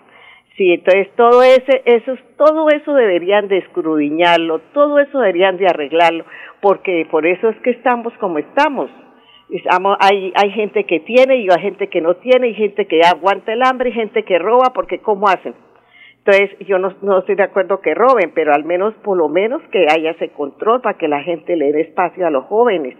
Sí 0.56 0.72
entonces 0.72 1.08
todo 1.16 1.42
ese 1.42 1.82
eso 1.84 2.16
todo 2.36 2.68
eso 2.70 2.94
deberían 2.94 3.48
de 3.48 3.58
escrudiñarlo 3.58 4.60
todo 4.72 4.98
eso 4.98 5.18
deberían 5.18 5.56
de 5.56 5.66
arreglarlo 5.66 6.24
porque 6.60 7.06
por 7.10 7.26
eso 7.26 7.48
es 7.50 7.56
que 7.58 7.70
estamos 7.70 8.12
como 8.18 8.38
estamos 8.38 8.90
hay, 10.00 10.32
hay 10.34 10.50
gente 10.50 10.84
que 10.84 11.00
tiene 11.00 11.36
y 11.36 11.48
hay 11.50 11.62
gente 11.62 11.88
que 11.88 12.00
no 12.00 12.14
tiene, 12.16 12.48
y 12.48 12.54
gente 12.54 12.86
que 12.86 13.00
aguanta 13.02 13.52
el 13.52 13.62
hambre 13.62 13.90
y 13.90 13.92
gente 13.92 14.24
que 14.24 14.38
roba, 14.38 14.72
porque 14.74 14.98
¿cómo 15.00 15.28
hacen? 15.28 15.54
Entonces, 16.24 16.56
yo 16.66 16.78
no, 16.78 17.18
estoy 17.18 17.34
de 17.34 17.42
acuerdo 17.42 17.80
que 17.80 17.94
roben, 17.94 18.30
pero 18.32 18.54
al 18.54 18.64
menos, 18.64 18.94
por 19.02 19.16
lo 19.16 19.28
menos, 19.28 19.60
que 19.72 19.86
haya 19.90 20.12
ese 20.12 20.28
control 20.28 20.80
para 20.80 20.96
que 20.96 21.08
la 21.08 21.22
gente 21.22 21.56
le 21.56 21.72
dé 21.72 21.80
espacio 21.80 22.26
a 22.26 22.30
los 22.30 22.44
jóvenes, 22.44 22.96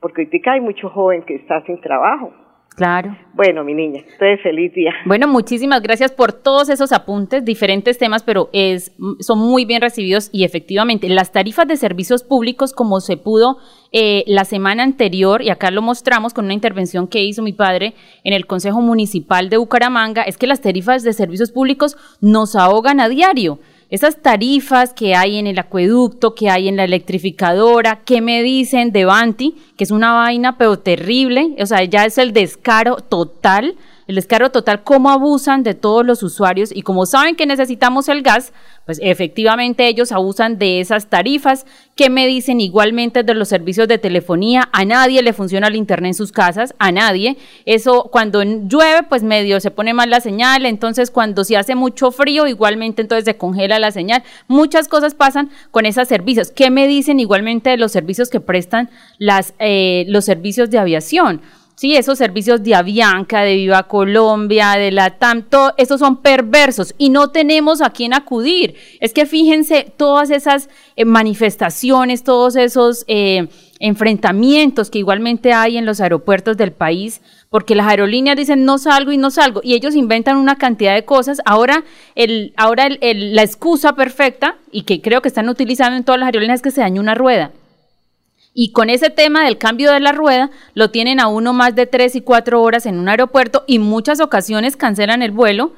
porque 0.00 0.22
ahorita 0.22 0.52
hay 0.52 0.60
mucho 0.60 0.90
joven 0.90 1.22
que 1.22 1.36
está 1.36 1.62
sin 1.62 1.80
trabajo. 1.80 2.32
Claro. 2.76 3.16
Bueno, 3.32 3.64
mi 3.64 3.72
niña, 3.72 4.02
estoy 4.06 4.36
feliz 4.42 4.74
día. 4.74 4.92
Bueno, 5.06 5.26
muchísimas 5.26 5.80
gracias 5.80 6.12
por 6.12 6.34
todos 6.34 6.68
esos 6.68 6.92
apuntes, 6.92 7.42
diferentes 7.42 7.96
temas, 7.96 8.22
pero 8.22 8.50
es, 8.52 8.92
son 9.20 9.38
muy 9.38 9.64
bien 9.64 9.80
recibidos 9.80 10.28
y 10.30 10.44
efectivamente 10.44 11.08
las 11.08 11.32
tarifas 11.32 11.66
de 11.66 11.78
servicios 11.78 12.22
públicos, 12.22 12.74
como 12.74 13.00
se 13.00 13.16
pudo 13.16 13.56
eh, 13.92 14.24
la 14.26 14.44
semana 14.44 14.82
anterior, 14.82 15.40
y 15.40 15.48
acá 15.48 15.70
lo 15.70 15.80
mostramos 15.80 16.34
con 16.34 16.44
una 16.44 16.52
intervención 16.54 17.08
que 17.08 17.24
hizo 17.24 17.42
mi 17.42 17.54
padre 17.54 17.94
en 18.24 18.34
el 18.34 18.46
Consejo 18.46 18.82
Municipal 18.82 19.48
de 19.48 19.56
Bucaramanga, 19.56 20.22
es 20.22 20.36
que 20.36 20.46
las 20.46 20.60
tarifas 20.60 21.02
de 21.02 21.14
servicios 21.14 21.52
públicos 21.52 21.96
nos 22.20 22.56
ahogan 22.56 23.00
a 23.00 23.08
diario 23.08 23.58
esas 23.88 24.20
tarifas 24.20 24.92
que 24.92 25.14
hay 25.14 25.38
en 25.38 25.46
el 25.46 25.58
acueducto, 25.58 26.34
que 26.34 26.50
hay 26.50 26.68
en 26.68 26.76
la 26.76 26.84
electrificadora, 26.84 28.00
¿qué 28.04 28.20
me 28.20 28.42
dicen 28.42 28.90
de 28.90 29.04
Banti? 29.04 29.54
Que 29.76 29.84
es 29.84 29.90
una 29.90 30.12
vaina 30.12 30.58
pero 30.58 30.78
terrible, 30.78 31.54
o 31.60 31.66
sea, 31.66 31.84
ya 31.84 32.04
es 32.04 32.18
el 32.18 32.32
descaro 32.32 32.96
total 32.96 33.76
el 34.06 34.14
descargo 34.14 34.50
total, 34.50 34.84
cómo 34.84 35.10
abusan 35.10 35.62
de 35.62 35.74
todos 35.74 36.06
los 36.06 36.22
usuarios 36.22 36.70
y 36.72 36.82
como 36.82 37.06
saben 37.06 37.34
que 37.34 37.44
necesitamos 37.44 38.08
el 38.08 38.22
gas, 38.22 38.52
pues 38.84 39.00
efectivamente 39.02 39.88
ellos 39.88 40.12
abusan 40.12 40.58
de 40.58 40.80
esas 40.80 41.08
tarifas 41.08 41.66
que 41.96 42.08
me 42.08 42.26
dicen 42.28 42.60
igualmente 42.60 43.24
de 43.24 43.34
los 43.34 43.48
servicios 43.48 43.88
de 43.88 43.98
telefonía, 43.98 44.68
a 44.72 44.84
nadie 44.84 45.22
le 45.22 45.32
funciona 45.32 45.66
el 45.66 45.74
internet 45.74 46.10
en 46.10 46.14
sus 46.14 46.30
casas, 46.30 46.74
a 46.78 46.92
nadie. 46.92 47.36
Eso 47.64 48.08
cuando 48.12 48.44
llueve, 48.44 49.02
pues 49.08 49.24
medio 49.24 49.58
se 49.60 49.72
pone 49.72 49.92
mal 49.92 50.10
la 50.10 50.20
señal, 50.20 50.66
entonces 50.66 51.10
cuando 51.10 51.42
se 51.42 51.56
hace 51.56 51.74
mucho 51.74 52.12
frío, 52.12 52.46
igualmente 52.46 53.02
entonces 53.02 53.24
se 53.24 53.36
congela 53.36 53.80
la 53.80 53.90
señal. 53.90 54.22
Muchas 54.46 54.86
cosas 54.86 55.14
pasan 55.14 55.50
con 55.72 55.84
esos 55.84 56.06
servicios. 56.06 56.52
¿Qué 56.52 56.70
me 56.70 56.86
dicen 56.86 57.18
igualmente 57.18 57.70
de 57.70 57.76
los 57.76 57.90
servicios 57.90 58.30
que 58.30 58.38
prestan 58.38 58.88
eh, 59.58 60.04
los 60.06 60.24
servicios 60.24 60.70
de 60.70 60.78
aviación? 60.78 61.40
Sí, 61.78 61.94
esos 61.94 62.16
servicios 62.16 62.62
de 62.62 62.74
Avianca, 62.74 63.42
de 63.42 63.54
Viva 63.54 63.82
Colombia, 63.82 64.76
de 64.78 64.90
la 64.90 65.10
TAM, 65.10 65.42
todo, 65.42 65.74
esos 65.76 66.00
son 66.00 66.22
perversos 66.22 66.94
y 66.96 67.10
no 67.10 67.28
tenemos 67.28 67.82
a 67.82 67.90
quién 67.90 68.14
acudir. 68.14 68.76
Es 68.98 69.12
que 69.12 69.26
fíjense 69.26 69.92
todas 69.94 70.30
esas 70.30 70.70
eh, 70.96 71.04
manifestaciones, 71.04 72.24
todos 72.24 72.56
esos 72.56 73.04
eh, 73.08 73.48
enfrentamientos 73.78 74.88
que 74.88 75.00
igualmente 75.00 75.52
hay 75.52 75.76
en 75.76 75.84
los 75.84 76.00
aeropuertos 76.00 76.56
del 76.56 76.72
país, 76.72 77.20
porque 77.50 77.74
las 77.74 77.88
aerolíneas 77.88 78.38
dicen 78.38 78.64
no 78.64 78.78
salgo 78.78 79.12
y 79.12 79.18
no 79.18 79.30
salgo 79.30 79.60
y 79.62 79.74
ellos 79.74 79.94
inventan 79.94 80.38
una 80.38 80.56
cantidad 80.56 80.94
de 80.94 81.04
cosas. 81.04 81.42
Ahora, 81.44 81.84
el, 82.14 82.54
ahora 82.56 82.88
la 82.88 83.42
excusa 83.42 83.94
perfecta 83.94 84.56
y 84.72 84.84
que 84.84 85.02
creo 85.02 85.20
que 85.20 85.28
están 85.28 85.50
utilizando 85.50 85.98
en 85.98 86.04
todas 86.04 86.20
las 86.20 86.28
aerolíneas 86.28 86.60
es 86.60 86.62
que 86.62 86.70
se 86.70 86.80
dañó 86.80 87.02
una 87.02 87.14
rueda. 87.14 87.52
Y 88.58 88.72
con 88.72 88.88
ese 88.88 89.10
tema 89.10 89.44
del 89.44 89.58
cambio 89.58 89.92
de 89.92 90.00
la 90.00 90.12
rueda, 90.12 90.50
lo 90.72 90.90
tienen 90.90 91.20
a 91.20 91.28
uno 91.28 91.52
más 91.52 91.74
de 91.74 91.84
tres 91.86 92.16
y 92.16 92.22
cuatro 92.22 92.62
horas 92.62 92.86
en 92.86 92.98
un 92.98 93.06
aeropuerto 93.06 93.64
y 93.66 93.78
muchas 93.78 94.18
ocasiones 94.18 94.78
cancelan 94.78 95.20
el 95.20 95.30
vuelo 95.30 95.72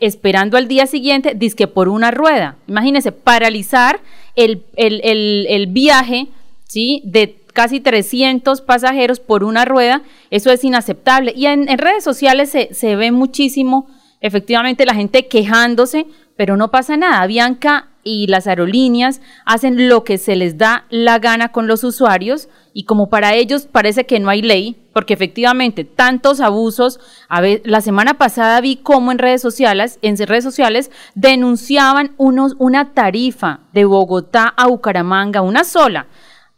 esperando 0.00 0.58
al 0.58 0.68
día 0.68 0.86
siguiente, 0.86 1.32
disque 1.34 1.66
por 1.66 1.88
una 1.88 2.10
rueda. 2.10 2.56
Imagínense, 2.68 3.10
paralizar 3.10 4.00
el, 4.36 4.62
el, 4.76 5.66
viaje 5.68 6.26
¿sí? 6.68 7.00
de 7.06 7.38
casi 7.54 7.80
300 7.80 8.60
pasajeros 8.60 9.18
por 9.18 9.42
una 9.42 9.64
rueda, 9.64 10.02
eso 10.30 10.50
es 10.50 10.62
inaceptable. 10.62 11.32
Y 11.34 11.46
en, 11.46 11.66
redes 11.78 12.04
sociales 12.04 12.50
se, 12.50 12.74
se 12.74 12.96
ve 12.96 13.12
muchísimo, 13.12 13.88
efectivamente, 14.20 14.84
la 14.84 14.94
gente 14.94 15.26
quejándose, 15.26 16.04
pero 16.36 16.58
no 16.58 16.70
pasa 16.70 16.98
nada. 16.98 17.26
Bianca 17.26 17.88
y 18.04 18.26
las 18.28 18.46
aerolíneas 18.46 19.20
hacen 19.46 19.88
lo 19.88 20.04
que 20.04 20.18
se 20.18 20.36
les 20.36 20.58
da 20.58 20.84
la 20.90 21.18
gana 21.18 21.50
con 21.50 21.66
los 21.66 21.82
usuarios 21.82 22.48
y 22.72 22.84
como 22.84 23.08
para 23.08 23.34
ellos 23.34 23.66
parece 23.70 24.04
que 24.04 24.20
no 24.20 24.28
hay 24.28 24.42
ley, 24.42 24.76
porque 24.92 25.14
efectivamente 25.14 25.84
tantos 25.84 26.40
abusos, 26.40 27.00
a 27.28 27.40
la 27.64 27.80
semana 27.80 28.14
pasada 28.14 28.60
vi 28.60 28.76
cómo 28.76 29.12
en 29.12 29.18
redes 29.18 29.40
sociales, 29.40 29.98
en 30.02 30.16
redes 30.16 30.44
sociales 30.44 30.90
denunciaban 31.14 32.14
unos, 32.16 32.54
una 32.58 32.92
tarifa 32.92 33.60
de 33.72 33.84
Bogotá 33.84 34.52
a 34.56 34.66
Bucaramanga, 34.66 35.40
una 35.40 35.64
sola, 35.64 36.06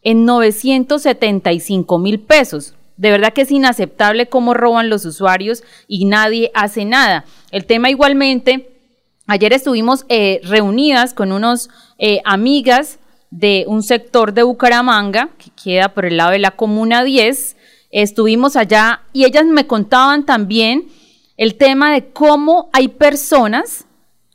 en 0.02 0.24
975 0.24 1.98
mil 1.98 2.20
pesos. 2.20 2.74
De 2.96 3.10
verdad 3.10 3.34
que 3.34 3.42
es 3.42 3.50
inaceptable 3.50 4.28
cómo 4.28 4.54
roban 4.54 4.88
los 4.88 5.04
usuarios 5.04 5.62
y 5.86 6.06
nadie 6.06 6.50
hace 6.54 6.86
nada. 6.86 7.24
El 7.50 7.66
tema 7.66 7.90
igualmente 7.90 8.75
Ayer 9.28 9.52
estuvimos 9.52 10.06
eh, 10.09 10.40
reunidas 10.45 11.12
con 11.12 11.33
unos 11.33 11.68
eh, 11.99 12.21
amigas 12.25 13.00
de 13.30 13.64
un 13.66 13.83
sector 13.83 14.33
de 14.33 14.45
Bucaramanga, 14.45 15.30
que 15.37 15.50
queda 15.50 15.88
por 15.88 16.06
el 16.06 16.16
lado 16.16 16.30
de 16.30 16.38
la 16.38 16.52
Comuna 16.52 17.02
10. 17.02 17.56
Estuvimos 17.90 18.54
allá 18.54 19.02
y 19.12 19.25
ellas 19.25 19.45
me 19.45 19.66
contaban 19.66 20.25
también 20.25 20.87
el 21.37 21.56
tema 21.56 21.92
de 21.92 22.06
cómo 22.06 22.71
hay 22.73 22.87
personas 22.87 23.87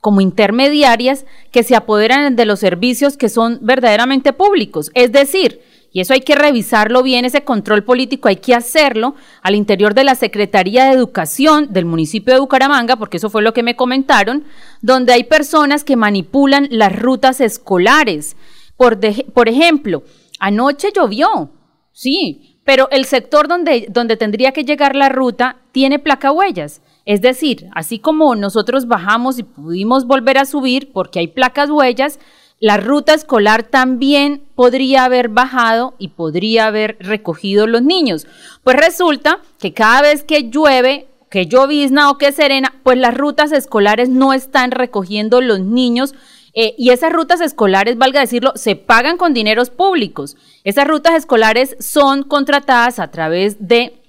como 0.02 0.20
intermediarias 0.20 1.26
que 1.52 1.64
se 1.64 1.76
apoderan 1.76 2.36
de 2.36 2.46
los 2.46 2.60
servicios 2.60 3.16
que 3.16 3.30
son 3.30 3.60
verdaderamente 3.62 4.34
públicos. 4.34 4.92
Es 4.94 5.14
decir, 5.14 5.62
y 5.94 6.00
eso 6.00 6.14
hay 6.14 6.22
que 6.22 6.36
revisarlo 6.36 7.04
bien, 7.04 7.26
ese 7.26 7.44
control 7.44 7.84
político 7.84 8.30
hay 8.30 8.38
que 8.38 8.56
hacerlo 8.56 9.16
al 9.42 9.56
interior 9.56 9.94
de 9.94 10.06
la 10.06 10.16
Secretaría 10.16 10.86
de 10.86 10.94
Educación 10.94 11.74
del 11.74 11.86
municipio 11.86 12.34
de 12.34 12.40
Bucaramanga, 12.40 12.96
porque 12.96 13.18
eso 13.18 13.30
fue 13.30 13.42
lo 13.42 13.54
que 13.54 13.64
me 13.64 13.76
comentaron, 13.76 14.46
donde 14.82 15.12
hay 15.12 15.26
personas 15.26 15.84
que 15.84 15.98
manipulan 15.98 16.68
las 16.72 16.98
rutas 16.98 17.42
escolares. 17.42 18.38
Por, 18.78 19.00
por 19.34 19.50
ejemplo, 19.50 20.04
anoche 20.40 20.94
llovió, 20.96 21.52
sí, 21.92 22.60
pero 22.64 22.90
el 22.92 23.06
sector 23.06 23.50
donde, 23.50 23.88
donde 23.90 24.16
tendría 24.16 24.54
que 24.54 24.64
llegar 24.64 24.96
la 24.96 25.10
ruta 25.10 25.58
tiene 25.74 26.00
placa 26.00 26.32
huellas. 26.32 26.82
Es 27.06 27.22
decir, 27.22 27.68
así 27.74 28.00
como 28.00 28.36
nosotros 28.36 28.88
bajamos 28.88 29.40
y 29.40 29.44
pudimos 29.44 30.06
volver 30.06 30.38
a 30.38 30.46
subir 30.46 30.92
porque 30.94 31.20
hay 31.20 31.28
placas 31.28 31.70
huellas, 31.70 32.20
la 32.62 32.78
ruta 32.78 33.16
escolar 33.16 33.64
también 33.64 34.44
podría 34.54 35.04
haber 35.04 35.30
bajado 35.30 35.96
y 35.98 36.10
podría 36.10 36.68
haber 36.68 36.96
recogido 37.00 37.66
los 37.66 37.82
niños. 37.82 38.28
Pues 38.64 38.78
resulta 38.78 39.40
que 39.60 39.74
cada 39.74 40.04
vez 40.04 40.24
que 40.24 40.50
llueve, 40.52 41.08
que 41.32 41.48
llovizna 41.48 42.12
o 42.12 42.20
que 42.20 42.32
serena, 42.32 42.76
pues 42.84 43.00
las 43.00 43.18
rutas 43.18 43.52
escolares 43.52 44.10
no 44.10 44.32
están 44.32 44.70
recogiendo 44.70 45.42
los 45.42 45.60
niños 45.60 46.14
eh, 46.54 46.76
y 46.78 46.92
esas 46.92 47.12
rutas 47.12 47.42
escolares, 47.42 47.98
valga 47.98 48.20
decirlo, 48.20 48.54
se 48.56 48.76
pagan 48.76 49.18
con 49.18 49.34
dineros 49.34 49.72
públicos. 49.72 50.38
Esas 50.64 50.88
rutas 50.88 51.16
escolares 51.16 51.76
son 51.80 52.22
contratadas 52.22 53.00
a 53.00 53.10
través 53.10 53.68
de 53.68 54.01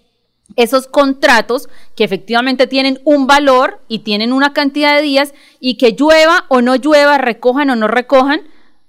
esos 0.56 0.86
contratos 0.86 1.68
que 1.96 2.04
efectivamente 2.04 2.66
tienen 2.66 3.00
un 3.04 3.26
valor 3.26 3.80
y 3.88 4.00
tienen 4.00 4.32
una 4.32 4.52
cantidad 4.52 4.96
de 4.96 5.02
días 5.02 5.34
y 5.60 5.76
que 5.76 5.92
llueva 5.92 6.44
o 6.48 6.60
no 6.60 6.76
llueva, 6.76 7.18
recojan 7.18 7.70
o 7.70 7.76
no 7.76 7.88
recojan, 7.88 8.42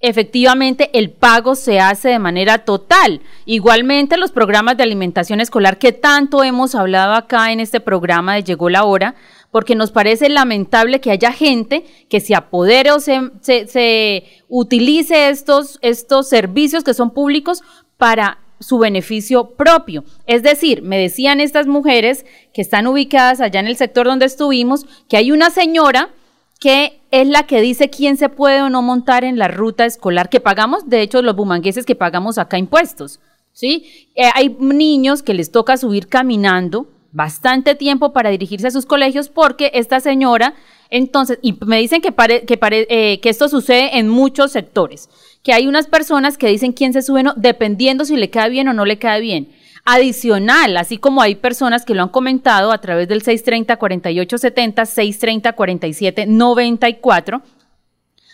efectivamente 0.04 0.90
el 0.94 1.12
pago 1.12 1.56
se 1.56 1.80
hace 1.80 2.10
de 2.10 2.20
manera 2.20 2.60
total. 2.60 3.22
Igualmente 3.46 4.18
los 4.18 4.32
programas 4.32 4.76
de 4.76 4.84
alimentación 4.84 5.40
escolar 5.40 5.78
que 5.78 5.94
tanto 5.94 6.44
hemos 6.44 6.76
hablado 6.76 7.14
acá 7.14 7.54
en 7.54 7.62
este 7.62 7.80
programa 7.80 8.36
de 8.36 8.44
Llegó 8.44 8.70
la 8.70 8.84
hora, 8.84 9.16
porque 9.50 9.76
nos 9.76 9.92
parece 9.92 10.28
lamentable 10.28 11.00
que 11.00 11.12
haya 11.12 11.32
gente 11.32 11.86
que 12.10 12.20
se 12.20 12.36
apodere 12.36 12.92
o 12.92 13.00
se, 13.00 13.32
se 13.42 14.26
utilice 14.50 15.30
estos, 15.30 15.80
estos 15.82 16.28
servicios 16.28 16.84
que 16.84 16.94
son 16.94 17.12
públicos 17.12 17.64
para 17.98 18.40
su 18.64 18.80
beneficio 18.80 19.52
propio. 19.52 20.04
Es 20.26 20.42
decir, 20.42 20.82
me 20.82 20.98
decían 20.98 21.40
estas 21.42 21.68
mujeres 21.68 22.26
que 22.54 22.62
están 22.62 22.88
ubicadas 22.88 23.42
allá 23.42 23.60
en 23.60 23.68
el 23.68 23.78
sector 23.78 24.08
donde 24.08 24.26
estuvimos, 24.26 24.86
que 25.08 25.18
hay 25.18 25.32
una 25.32 25.50
señora 25.50 26.10
que 26.60 27.02
es 27.12 27.28
la 27.28 27.44
que 27.44 27.62
dice 27.62 27.90
quién 27.90 28.16
se 28.16 28.30
puede 28.30 28.62
o 28.62 28.70
no 28.70 28.82
montar 28.82 29.26
en 29.26 29.38
la 29.38 29.50
ruta 29.50 29.86
escolar 29.86 30.30
que 30.30 30.40
pagamos, 30.40 30.90
de 30.90 31.02
hecho 31.02 31.22
los 31.22 31.36
bumangueses 31.36 31.86
que 31.86 31.96
pagamos 31.96 32.38
acá 32.38 32.58
impuestos, 32.58 33.20
¿sí? 33.52 34.08
Eh, 34.16 34.30
hay 34.34 34.56
niños 34.60 35.24
que 35.24 35.34
les 35.34 35.52
toca 35.52 35.76
subir 35.76 36.08
caminando 36.08 36.88
bastante 37.12 37.76
tiempo 37.76 38.14
para 38.14 38.30
dirigirse 38.30 38.68
a 38.68 38.72
sus 38.72 38.86
colegios 38.86 39.30
porque 39.30 39.72
esta 39.74 40.00
señora, 40.00 40.56
entonces, 40.94 41.40
y 41.42 41.58
me 41.66 41.80
dicen 41.80 42.02
que, 42.02 42.14
que, 42.46 42.60
eh, 42.90 43.20
que 43.20 43.30
esto 43.30 43.50
sucede 43.50 43.98
en 43.98 44.08
muchos 44.08 44.52
sectores 44.52 45.10
que 45.44 45.54
hay 45.54 45.68
unas 45.68 45.88
personas 45.88 46.38
que 46.38 46.48
dicen 46.48 46.72
quién 46.72 46.94
se 46.94 47.02
sube, 47.02 47.24
dependiendo 47.36 48.06
si 48.06 48.16
le 48.16 48.30
queda 48.30 48.48
bien 48.48 48.70
o 48.70 48.74
no 48.74 48.86
le 48.86 48.98
queda 48.98 49.20
bien. 49.20 49.50
Adicional, 49.86 50.78
así 50.78 50.98
como 50.98 51.22
hay 51.22 51.36
personas 51.36 51.84
que 51.84 51.94
lo 51.94 52.04
han 52.04 52.10
comentado 52.10 52.72
a 52.72 52.80
través 52.80 53.10
del 53.10 53.22
630-4870, 53.22 54.86
630-4794, 55.54 57.42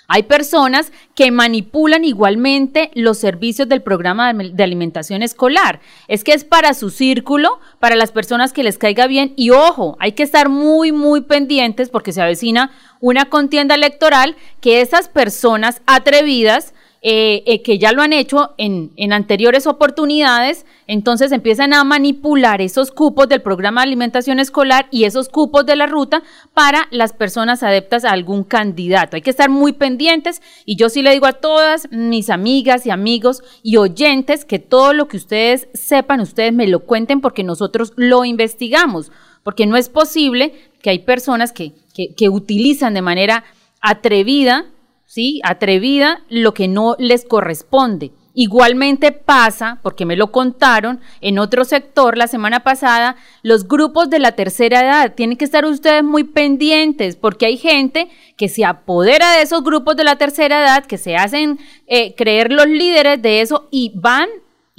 hay 0.09 0.23
personas 0.23 0.91
que 1.15 1.29
manipulan 1.29 2.03
igualmente 2.03 2.89
los 2.95 3.19
servicios 3.19 3.69
del 3.69 3.83
programa 3.83 4.33
de 4.33 4.63
alimentación 4.63 5.21
escolar. 5.21 5.81
Es 6.07 6.23
que 6.23 6.33
es 6.33 6.43
para 6.43 6.73
su 6.73 6.89
círculo, 6.89 7.59
para 7.79 7.95
las 7.95 8.11
personas 8.11 8.51
que 8.51 8.63
les 8.63 8.79
caiga 8.79 9.05
bien. 9.05 9.33
Y 9.35 9.51
ojo, 9.51 9.97
hay 9.99 10.13
que 10.13 10.23
estar 10.23 10.49
muy, 10.49 10.91
muy 10.91 11.21
pendientes 11.21 11.89
porque 11.89 12.11
se 12.11 12.23
avecina 12.23 12.71
una 12.99 13.25
contienda 13.25 13.75
electoral 13.75 14.35
que 14.61 14.81
esas 14.81 15.09
personas 15.09 15.83
atrevidas 15.85 16.73
eh, 17.01 17.43
eh, 17.45 17.62
que 17.62 17.79
ya 17.79 17.93
lo 17.93 18.01
han 18.01 18.12
hecho 18.12 18.55
en, 18.57 18.91
anteriores 19.13 19.67
oportunidades, 19.67 20.65
entonces 20.85 21.31
empiezan 21.31 21.73
a 21.73 21.85
manipular 21.85 22.59
esos 22.62 22.91
cupos 22.91 23.29
del 23.29 23.41
programa 23.41 23.79
de 23.79 23.88
alimentación 23.88 24.38
escolar 24.38 24.89
y 24.91 25.05
esos 25.05 25.29
cupos 25.29 25.65
de 25.65 25.77
la 25.77 25.85
ruta 25.85 26.23
para 26.53 26.88
las 26.91 27.13
personas 27.13 27.63
adeptas 27.63 28.03
a 28.03 28.12
algún 28.12 28.43
candidato. 28.43 29.15
Hay 29.15 29.21
que 29.21 29.29
estar 29.29 29.49
muy 29.49 29.71
pendientes 29.71 30.41
y 30.65 30.75
yo 30.75 30.89
sí 30.89 31.01
le 31.01 31.12
digo 31.12 31.25
a 31.25 31.33
todas 31.33 31.89
mis 31.89 32.29
amigas 32.29 32.85
y 32.85 32.89
amigos 32.89 33.43
y 33.63 33.77
oyentes 33.77 34.43
que 34.43 34.59
todo 34.59 34.91
lo 34.91 35.07
que 35.07 35.15
ustedes 35.15 35.69
sepan, 35.73 36.19
ustedes 36.19 36.51
me 36.51 36.67
lo 36.67 36.81
cuenten 36.81 37.21
porque 37.21 37.45
nosotros 37.45 37.93
lo 37.95 38.25
investigamos, 38.25 39.09
porque 39.43 39.67
no 39.67 39.77
es 39.77 39.88
posible 39.88 40.53
que 40.81 40.89
hay 40.89 40.99
personas 40.99 41.53
que, 41.53 41.71
que 41.95 42.27
utilizan 42.27 42.93
de 42.93 43.01
manera 43.01 43.45
atrevida 43.79 44.65
¿sí? 45.09 45.41
Atrevida 45.43 46.21
lo 46.29 46.53
que 46.53 46.67
no 46.67 46.95
les 46.99 47.25
corresponde. 47.25 48.11
Igualmente 48.35 49.11
pasa, 49.11 49.79
porque 49.81 50.05
me 50.05 50.15
lo 50.15 50.31
contaron, 50.31 51.01
en 51.19 51.39
otro 51.39 51.65
sector 51.65 52.15
la 52.15 52.27
semana 52.27 52.59
pasada, 52.59 53.15
los 53.41 53.67
grupos 53.67 54.11
de 54.11 54.19
la 54.19 54.33
tercera 54.33 54.81
edad. 54.81 55.15
Tienen 55.15 55.35
que 55.35 55.45
estar 55.45 55.65
ustedes 55.65 56.03
muy 56.03 56.23
pendientes 56.23 57.15
porque 57.15 57.47
hay 57.47 57.57
gente 57.57 58.07
que 58.37 58.49
se 58.49 58.63
apodera 58.63 59.33
de 59.33 59.41
esos 59.41 59.63
grupos 59.63 59.97
de 59.97 60.03
la 60.03 60.17
tercera 60.17 60.61
edad, 60.61 60.85
que 60.85 60.99
se 60.99 61.17
hacen 61.17 61.59
eh, 61.87 62.13
creer 62.15 62.53
los 62.53 62.67
líderes 62.67 63.19
de 63.19 63.41
eso 63.41 63.67
y 63.71 63.91
van 63.95 64.29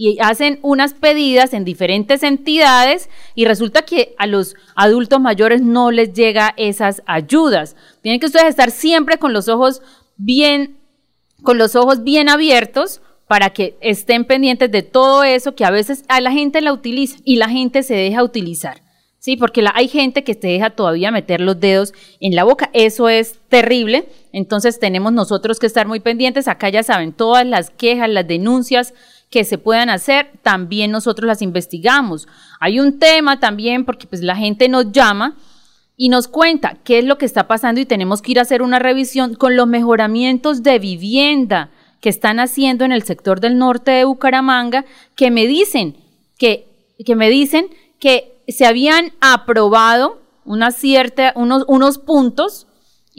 y 0.03 0.17
hacen 0.19 0.59
unas 0.63 0.95
pedidas 0.95 1.53
en 1.53 1.67
diferentes 1.67 2.23
entidades 2.23 3.11
y 3.35 3.45
resulta 3.45 3.83
que 3.83 4.15
a 4.17 4.27
los 4.27 4.55
adultos 4.75 5.21
mayores 5.21 5.61
no 5.61 5.91
les 5.91 6.15
llega 6.15 6.55
esas 6.57 7.03
ayudas. 7.05 7.77
Tienen 8.01 8.19
que 8.19 8.25
ustedes 8.25 8.47
estar 8.47 8.71
siempre 8.71 9.19
con 9.19 9.35
los 9.35 9.51
ojos 9.51 9.83
bien, 10.21 10.77
con 11.43 11.59
los 11.59 11.75
ojos 11.77 12.05
bien 12.05 12.29
abiertos, 12.29 13.01
para 13.27 13.51
que 13.51 13.77
estén 13.81 14.25
pendientes 14.25 14.71
de 14.73 14.83
todo 14.83 15.23
eso 15.23 15.55
que 15.55 15.65
a 15.65 15.71
veces 15.71 16.05
a 16.09 16.21
la 16.21 16.33
gente 16.33 16.61
la 16.61 16.73
utiliza 16.73 17.19
y 17.25 17.37
la 17.37 17.49
gente 17.49 17.83
se 17.83 17.95
deja 17.95 18.25
utilizar. 18.25 18.83
Sí, 19.21 19.37
porque 19.37 19.61
la, 19.61 19.73
hay 19.75 19.87
gente 19.87 20.25
que 20.25 20.35
te 20.35 20.49
deja 20.49 20.71
todavía 20.71 21.11
meter 21.11 21.43
los 21.43 21.61
dedos 21.61 21.93
en 22.21 22.35
la 22.35 22.45
boca. 22.45 22.71
Eso 22.73 23.09
es 23.09 23.39
terrible. 23.49 24.09
Entonces 24.33 24.81
tenemos 24.81 25.13
nosotros 25.13 25.59
que 25.59 25.67
estar 25.67 25.87
muy 25.87 26.01
pendientes. 26.01 26.49
Acá 26.49 26.71
ya 26.71 26.83
saben, 26.83 27.13
todas 27.13 27.47
las 27.47 27.69
quejas, 27.69 28.09
las 28.09 28.27
denuncias 28.27 28.95
que 29.29 29.45
se 29.45 29.59
puedan 29.59 29.91
hacer, 29.91 30.31
también 30.43 30.91
nosotros 30.91 31.27
las 31.27 31.43
investigamos. 31.43 32.27
Hay 32.61 32.81
un 32.81 32.99
tema 32.99 33.39
también 33.39 33.85
porque 33.85 34.07
pues 34.07 34.23
la 34.23 34.37
gente 34.37 34.69
nos 34.69 34.91
llama 34.91 35.37
y 36.03 36.09
nos 36.09 36.29
cuenta 36.29 36.79
qué 36.83 36.99
es 37.01 37.05
lo 37.05 37.19
que 37.19 37.27
está 37.27 37.47
pasando 37.47 37.79
y 37.79 37.85
tenemos 37.85 38.23
que 38.23 38.33
ir 38.33 38.39
a 38.39 38.43
hacer 38.43 38.63
una 38.63 38.79
revisión 38.79 39.35
con 39.35 39.55
los 39.55 39.67
mejoramientos 39.67 40.63
de 40.63 40.79
vivienda 40.79 41.69
que 42.01 42.09
están 42.09 42.41
haciendo 42.41 42.87
en 42.87 42.93
el 42.93 43.03
sector 43.03 43.39
del 43.39 43.59
norte 43.59 43.91
de 43.91 44.05
Bucaramanga, 44.05 44.87
que 45.15 45.31
me 45.31 45.47
dicen 45.47 45.99
que, 46.39 46.67
que 47.05 47.17
me 47.17 47.29
dicen 47.29 47.67
que 47.99 48.33
se 48.49 48.65
habían 48.65 49.13
aprobado 49.21 50.23
una 50.47 50.71
cierta, 50.71 51.35
unos, 51.37 51.67
unos 51.69 51.99
puntos 51.99 52.67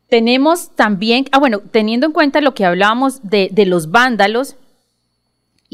Tenemos 0.08 0.70
también, 0.74 1.26
ah 1.30 1.38
bueno, 1.38 1.60
teniendo 1.70 2.06
en 2.06 2.12
cuenta 2.12 2.40
lo 2.40 2.54
que 2.54 2.64
hablábamos 2.64 3.20
de, 3.22 3.50
de 3.52 3.66
los 3.66 3.90
vándalos 3.90 4.56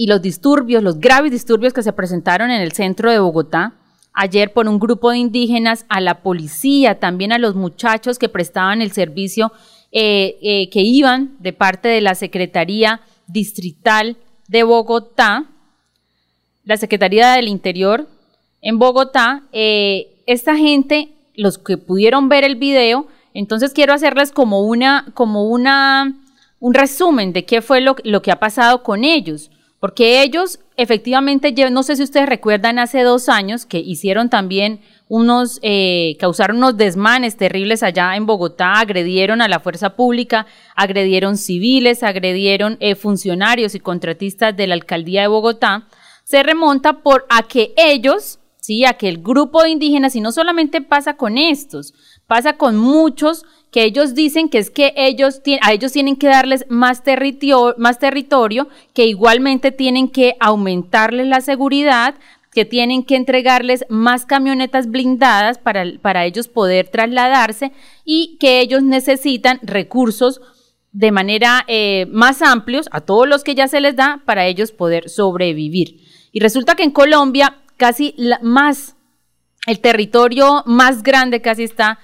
y 0.00 0.06
los 0.06 0.22
disturbios, 0.22 0.82
los 0.82 0.98
graves 0.98 1.30
disturbios 1.30 1.74
que 1.74 1.82
se 1.82 1.92
presentaron 1.92 2.50
en 2.50 2.62
el 2.62 2.72
centro 2.72 3.10
de 3.10 3.18
Bogotá, 3.18 3.74
ayer 4.14 4.50
por 4.50 4.66
un 4.66 4.78
grupo 4.78 5.10
de 5.10 5.18
indígenas, 5.18 5.84
a 5.90 6.00
la 6.00 6.22
policía, 6.22 6.98
también 6.98 7.32
a 7.32 7.38
los 7.38 7.54
muchachos 7.54 8.18
que 8.18 8.30
prestaban 8.30 8.80
el 8.80 8.92
servicio, 8.92 9.52
eh, 9.92 10.38
eh, 10.40 10.70
que 10.70 10.80
iban 10.80 11.36
de 11.40 11.52
parte 11.52 11.88
de 11.88 12.00
la 12.00 12.14
Secretaría 12.14 13.02
Distrital 13.26 14.16
de 14.48 14.62
Bogotá, 14.62 15.44
la 16.64 16.78
Secretaría 16.78 17.32
del 17.32 17.48
Interior 17.48 18.08
en 18.62 18.78
Bogotá, 18.78 19.42
eh, 19.52 20.22
esta 20.24 20.56
gente, 20.56 21.10
los 21.34 21.58
que 21.58 21.76
pudieron 21.76 22.30
ver 22.30 22.44
el 22.44 22.56
video, 22.56 23.06
entonces 23.34 23.74
quiero 23.74 23.92
hacerles 23.92 24.32
como 24.32 24.62
una, 24.62 25.08
como 25.12 25.50
una, 25.50 26.16
un 26.58 26.72
resumen 26.72 27.34
de 27.34 27.44
qué 27.44 27.60
fue 27.60 27.82
lo, 27.82 27.96
lo 28.02 28.22
que 28.22 28.32
ha 28.32 28.40
pasado 28.40 28.82
con 28.82 29.04
ellos. 29.04 29.50
Porque 29.80 30.22
ellos 30.22 30.60
efectivamente, 30.76 31.52
no 31.70 31.82
sé 31.82 31.96
si 31.96 32.02
ustedes 32.02 32.28
recuerdan 32.28 32.78
hace 32.78 33.02
dos 33.02 33.28
años 33.28 33.66
que 33.66 33.78
hicieron 33.78 34.30
también 34.30 34.80
unos, 35.08 35.58
eh, 35.62 36.16
causaron 36.18 36.56
unos 36.56 36.76
desmanes 36.78 37.36
terribles 37.36 37.82
allá 37.82 38.16
en 38.16 38.24
Bogotá, 38.24 38.74
agredieron 38.74 39.42
a 39.42 39.48
la 39.48 39.60
fuerza 39.60 39.96
pública, 39.96 40.46
agredieron 40.74 41.36
civiles, 41.36 42.02
agredieron 42.02 42.78
eh, 42.80 42.94
funcionarios 42.94 43.74
y 43.74 43.80
contratistas 43.80 44.56
de 44.56 44.68
la 44.68 44.74
alcaldía 44.74 45.22
de 45.22 45.28
Bogotá. 45.28 45.86
Se 46.24 46.42
remonta 46.42 47.02
por 47.02 47.26
a 47.28 47.42
que 47.42 47.74
ellos, 47.76 48.38
sí, 48.56 48.86
a 48.86 48.94
que 48.94 49.08
el 49.08 49.22
grupo 49.22 49.62
de 49.62 49.70
indígenas, 49.70 50.16
y 50.16 50.20
no 50.20 50.32
solamente 50.32 50.80
pasa 50.80 51.16
con 51.16 51.36
estos, 51.36 51.92
pasa 52.26 52.54
con 52.54 52.76
muchos 52.76 53.44
que 53.70 53.84
ellos 53.84 54.14
dicen 54.14 54.48
que 54.48 54.58
es 54.58 54.70
que 54.70 54.92
ellos 54.96 55.40
a 55.62 55.72
ellos 55.72 55.92
tienen 55.92 56.16
que 56.16 56.26
darles 56.26 56.64
más 56.68 57.04
territorio, 57.04 57.74
más 57.78 57.98
territorio, 57.98 58.68
que 58.94 59.06
igualmente 59.06 59.70
tienen 59.70 60.08
que 60.08 60.36
aumentarles 60.40 61.26
la 61.26 61.40
seguridad, 61.40 62.14
que 62.52 62.64
tienen 62.64 63.04
que 63.04 63.16
entregarles 63.16 63.84
más 63.88 64.26
camionetas 64.26 64.88
blindadas 64.88 65.58
para, 65.58 65.84
para 66.02 66.24
ellos 66.24 66.48
poder 66.48 66.88
trasladarse 66.88 67.72
y 68.04 68.36
que 68.40 68.60
ellos 68.60 68.82
necesitan 68.82 69.60
recursos 69.62 70.40
de 70.92 71.12
manera 71.12 71.64
eh, 71.68 72.06
más 72.10 72.42
amplios 72.42 72.88
a 72.90 73.00
todos 73.00 73.28
los 73.28 73.44
que 73.44 73.54
ya 73.54 73.68
se 73.68 73.80
les 73.80 73.94
da 73.94 74.22
para 74.24 74.46
ellos 74.46 74.72
poder 74.72 75.08
sobrevivir. 75.08 76.00
Y 76.32 76.40
resulta 76.40 76.74
que 76.74 76.82
en 76.82 76.90
Colombia 76.90 77.58
casi 77.76 78.14
la, 78.16 78.40
más 78.42 78.96
el 79.66 79.80
territorio 79.80 80.62
más 80.66 81.02
grande 81.02 81.42
casi 81.42 81.64
está 81.64 81.98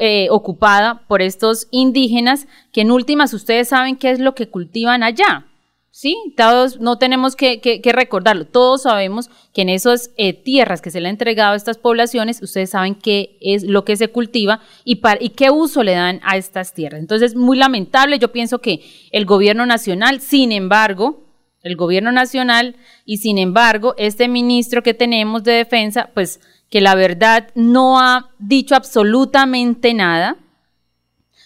eh, 0.00 0.28
ocupada 0.30 1.02
por 1.08 1.22
estos 1.22 1.68
indígenas, 1.70 2.46
que 2.72 2.82
en 2.82 2.90
últimas 2.90 3.34
ustedes 3.34 3.68
saben 3.68 3.96
qué 3.96 4.10
es 4.10 4.18
lo 4.18 4.34
que 4.34 4.48
cultivan 4.48 5.02
allá. 5.02 5.46
Sí, 5.94 6.16
todos 6.38 6.80
no 6.80 6.96
tenemos 6.96 7.36
que, 7.36 7.82
recordarlo. 7.84 8.46
Todos 8.46 8.84
sabemos 8.84 9.28
que 9.52 9.60
en 9.60 9.68
esas 9.68 10.10
eh, 10.16 10.32
tierras 10.32 10.80
que 10.80 10.90
se 10.90 11.02
le 11.02 11.08
han 11.08 11.14
entregado 11.14 11.52
a 11.52 11.56
estas 11.56 11.76
poblaciones, 11.76 12.42
ustedes 12.42 12.70
saben 12.70 12.94
qué 12.94 13.36
es 13.42 13.62
lo 13.62 13.84
que 13.84 13.96
se 13.96 14.08
cultiva 14.08 14.60
y, 14.84 15.02
qué 15.36 15.50
uso 15.50 15.82
le 15.82 15.92
dan 15.92 16.20
a 16.24 16.38
estas 16.38 16.72
tierras. 16.72 16.98
Entonces, 16.98 17.36
muy 17.36 17.58
lamentable. 17.58 18.18
Yo 18.18 18.32
pienso 18.32 18.60
que 18.60 18.80
el 19.10 19.26
gobierno 19.26 19.66
nacional, 19.66 20.22
sin 20.22 20.50
embargo, 20.50 21.24
el 21.62 21.76
gobierno 21.76 22.10
nacional 22.10 22.76
y 23.04 23.18
sin 23.18 23.36
embargo, 23.36 23.94
este 23.98 24.28
ministro 24.28 24.82
que 24.82 24.94
tenemos 24.94 25.44
de 25.44 25.52
defensa, 25.52 26.08
pues 26.14 26.40
que 26.72 26.80
la 26.80 26.94
verdad 26.94 27.48
no 27.54 28.00
ha 28.00 28.30
dicho 28.38 28.74
absolutamente 28.74 29.92
nada, 29.92 30.38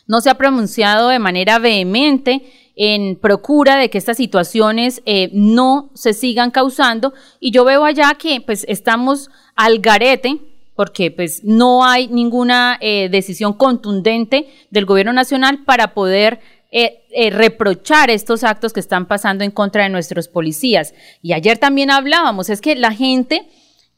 no 0.07 0.21
se 0.21 0.31
ha 0.31 0.39
pronunciado 0.39 1.09
de 1.09 1.19
manera 1.19 1.59
vehemente 1.59 2.53
en 2.77 3.17
procura 3.17 3.75
de 3.75 3.91
que 3.91 3.99
estas 3.99 4.19
situaciones 4.19 5.03
eh, 5.05 5.31
no 5.33 5.91
se 5.95 6.13
sigan 6.13 6.53
causando 6.53 7.13
y 7.41 7.51
yo 7.51 7.65
veo 7.65 7.85
allá 7.85 8.15
que 8.17 8.41
pues 8.41 8.65
estamos 8.69 9.29
al 9.57 9.81
garete 9.81 10.39
porque 10.77 11.11
pues 11.11 11.43
no 11.43 11.85
hay 11.85 12.07
ninguna 12.07 12.79
eh, 12.81 13.09
decisión 13.09 13.55
contundente 13.55 14.47
del 14.71 14.87
gobierno 14.87 15.13
nacional 15.13 15.65
para 15.65 15.93
poder 15.93 16.39
eh, 16.71 17.03
reprochar 17.33 18.11
estos 18.11 18.45
actos 18.45 18.73
que 18.73 18.79
están 18.79 19.07
pasando 19.07 19.43
en 19.43 19.51
contra 19.51 19.83
de 19.83 19.89
nuestros 19.89 20.29
policías. 20.29 20.95
Y 21.21 21.33
ayer 21.33 21.59
también 21.59 21.91
hablábamos, 21.91 22.49
es 22.49 22.61
que 22.61 22.77
la 22.77 22.93
gente 22.93 23.49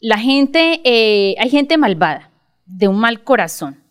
la 0.00 0.18
gente, 0.18 0.80
eh, 0.84 1.34
hay 1.38 1.50
gente 1.50 1.76
malvada, 1.76 2.30
de 2.66 2.88
un 2.88 2.98
mal 2.98 3.24
corazón, 3.24 3.82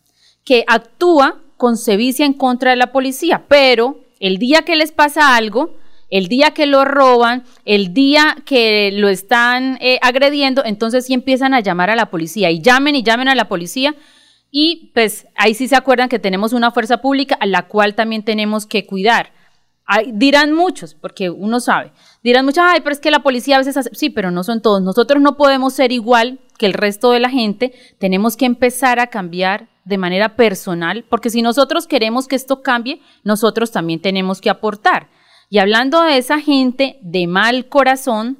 que 0.44 0.64
actúa 0.66 1.42
con 1.56 1.76
sevicia 1.76 2.24
en 2.24 2.32
contra 2.32 2.70
de 2.70 2.76
la 2.76 2.92
policía, 2.92 3.44
pero 3.48 4.00
el 4.20 4.38
día 4.38 4.62
que 4.62 4.76
les 4.76 4.92
pasa 4.92 5.36
algo, 5.36 5.76
el 6.10 6.28
día 6.28 6.52
que 6.52 6.66
lo 6.66 6.84
roban, 6.84 7.44
el 7.64 7.92
día 7.92 8.36
que 8.46 8.90
lo 8.92 9.08
están 9.08 9.76
eh, 9.80 9.98
agrediendo, 10.00 10.64
entonces 10.64 11.06
sí 11.06 11.12
empiezan 11.12 11.52
a 11.52 11.60
llamar 11.60 11.90
a 11.90 11.96
la 11.96 12.10
policía 12.10 12.50
y 12.50 12.62
llamen 12.62 12.94
y 12.94 13.02
llamen 13.02 13.28
a 13.28 13.34
la 13.34 13.48
policía. 13.48 13.94
Y 14.50 14.90
pues 14.94 15.26
ahí 15.36 15.52
sí 15.52 15.68
se 15.68 15.76
acuerdan 15.76 16.08
que 16.08 16.18
tenemos 16.18 16.54
una 16.54 16.70
fuerza 16.70 17.02
pública 17.02 17.36
a 17.38 17.44
la 17.44 17.66
cual 17.66 17.94
también 17.94 18.22
tenemos 18.22 18.64
que 18.64 18.86
cuidar 18.86 19.32
dirán 20.12 20.52
muchos, 20.52 20.94
porque 20.94 21.30
uno 21.30 21.60
sabe, 21.60 21.92
dirán 22.28 22.44
muchos, 22.44 22.64
ay, 22.66 22.80
pero 22.80 22.92
es 22.92 23.00
que 23.00 23.10
la 23.10 23.22
policía 23.22 23.56
a 23.56 23.58
veces 23.58 23.76
hace, 23.76 23.90
sí, 23.94 24.10
pero 24.10 24.30
no 24.30 24.44
son 24.44 24.60
todos, 24.60 24.82
nosotros 24.82 25.22
no 25.22 25.36
podemos 25.36 25.74
ser 25.74 25.92
igual 25.92 26.40
que 26.58 26.66
el 26.66 26.74
resto 26.74 27.12
de 27.12 27.20
la 27.20 27.30
gente, 27.30 27.72
tenemos 27.98 28.36
que 28.36 28.44
empezar 28.44 29.00
a 29.00 29.06
cambiar 29.08 29.68
de 29.84 29.98
manera 29.98 30.36
personal, 30.36 31.04
porque 31.08 31.30
si 31.30 31.40
nosotros 31.40 31.86
queremos 31.86 32.28
que 32.28 32.36
esto 32.36 32.62
cambie, 32.62 33.00
nosotros 33.24 33.70
también 33.70 34.00
tenemos 34.00 34.40
que 34.40 34.50
aportar. 34.50 35.08
Y 35.48 35.58
hablando 35.58 36.02
de 36.02 36.18
esa 36.18 36.40
gente 36.40 36.98
de 37.00 37.26
mal 37.26 37.68
corazón, 37.68 38.38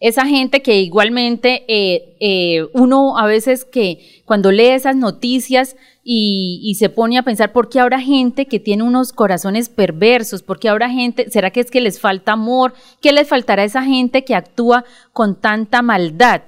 esa 0.00 0.26
gente 0.26 0.62
que 0.62 0.80
igualmente 0.80 1.64
eh, 1.66 2.16
eh, 2.20 2.66
uno 2.72 3.18
a 3.18 3.26
veces 3.26 3.64
que 3.64 4.22
cuando 4.24 4.52
lee 4.52 4.68
esas 4.68 4.94
noticias 4.94 5.76
y, 6.04 6.74
se 6.78 6.88
pone 6.88 7.18
a 7.18 7.22
pensar 7.22 7.52
por 7.52 7.68
qué 7.68 7.80
habrá 7.80 8.00
gente 8.00 8.46
que 8.46 8.60
tiene 8.60 8.82
unos 8.82 9.12
corazones 9.12 9.68
perversos, 9.68 10.42
por 10.42 10.58
qué 10.58 10.68
habrá 10.70 10.88
gente, 10.88 11.30
será 11.30 11.50
que 11.50 11.60
es 11.60 11.70
que 11.70 11.82
les 11.82 12.00
falta 12.00 12.32
amor, 12.32 12.72
qué 13.02 13.12
les 13.12 13.28
faltará 13.28 13.62
a 13.62 13.66
esa 13.66 13.82
gente 13.82 14.24
que 14.24 14.34
actúa 14.34 14.84
con 15.12 15.38
tanta 15.38 15.82
maldad. 15.82 16.42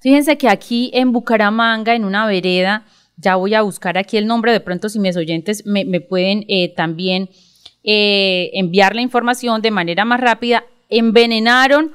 Fíjense 0.00 0.36
que 0.36 0.50
aquí 0.50 0.90
en 0.92 1.12
Bucaramanga, 1.12 1.94
en 1.94 2.04
una 2.04 2.26
vereda, 2.26 2.84
ya 3.16 3.36
voy 3.36 3.54
a 3.54 3.62
buscar 3.62 3.96
aquí 3.96 4.18
el 4.18 4.26
nombre, 4.26 4.52
de 4.52 4.60
pronto 4.60 4.90
si 4.90 4.98
mis 4.98 5.16
oyentes 5.16 5.64
me, 5.64 6.00
pueden 6.00 6.44
eh, 6.48 6.74
también 6.74 7.30
enviar 7.82 8.96
la 8.96 9.00
información 9.00 9.62
de 9.62 9.70
manera 9.70 10.04
más 10.04 10.20
rápida, 10.20 10.64
envenenaron 10.90 11.92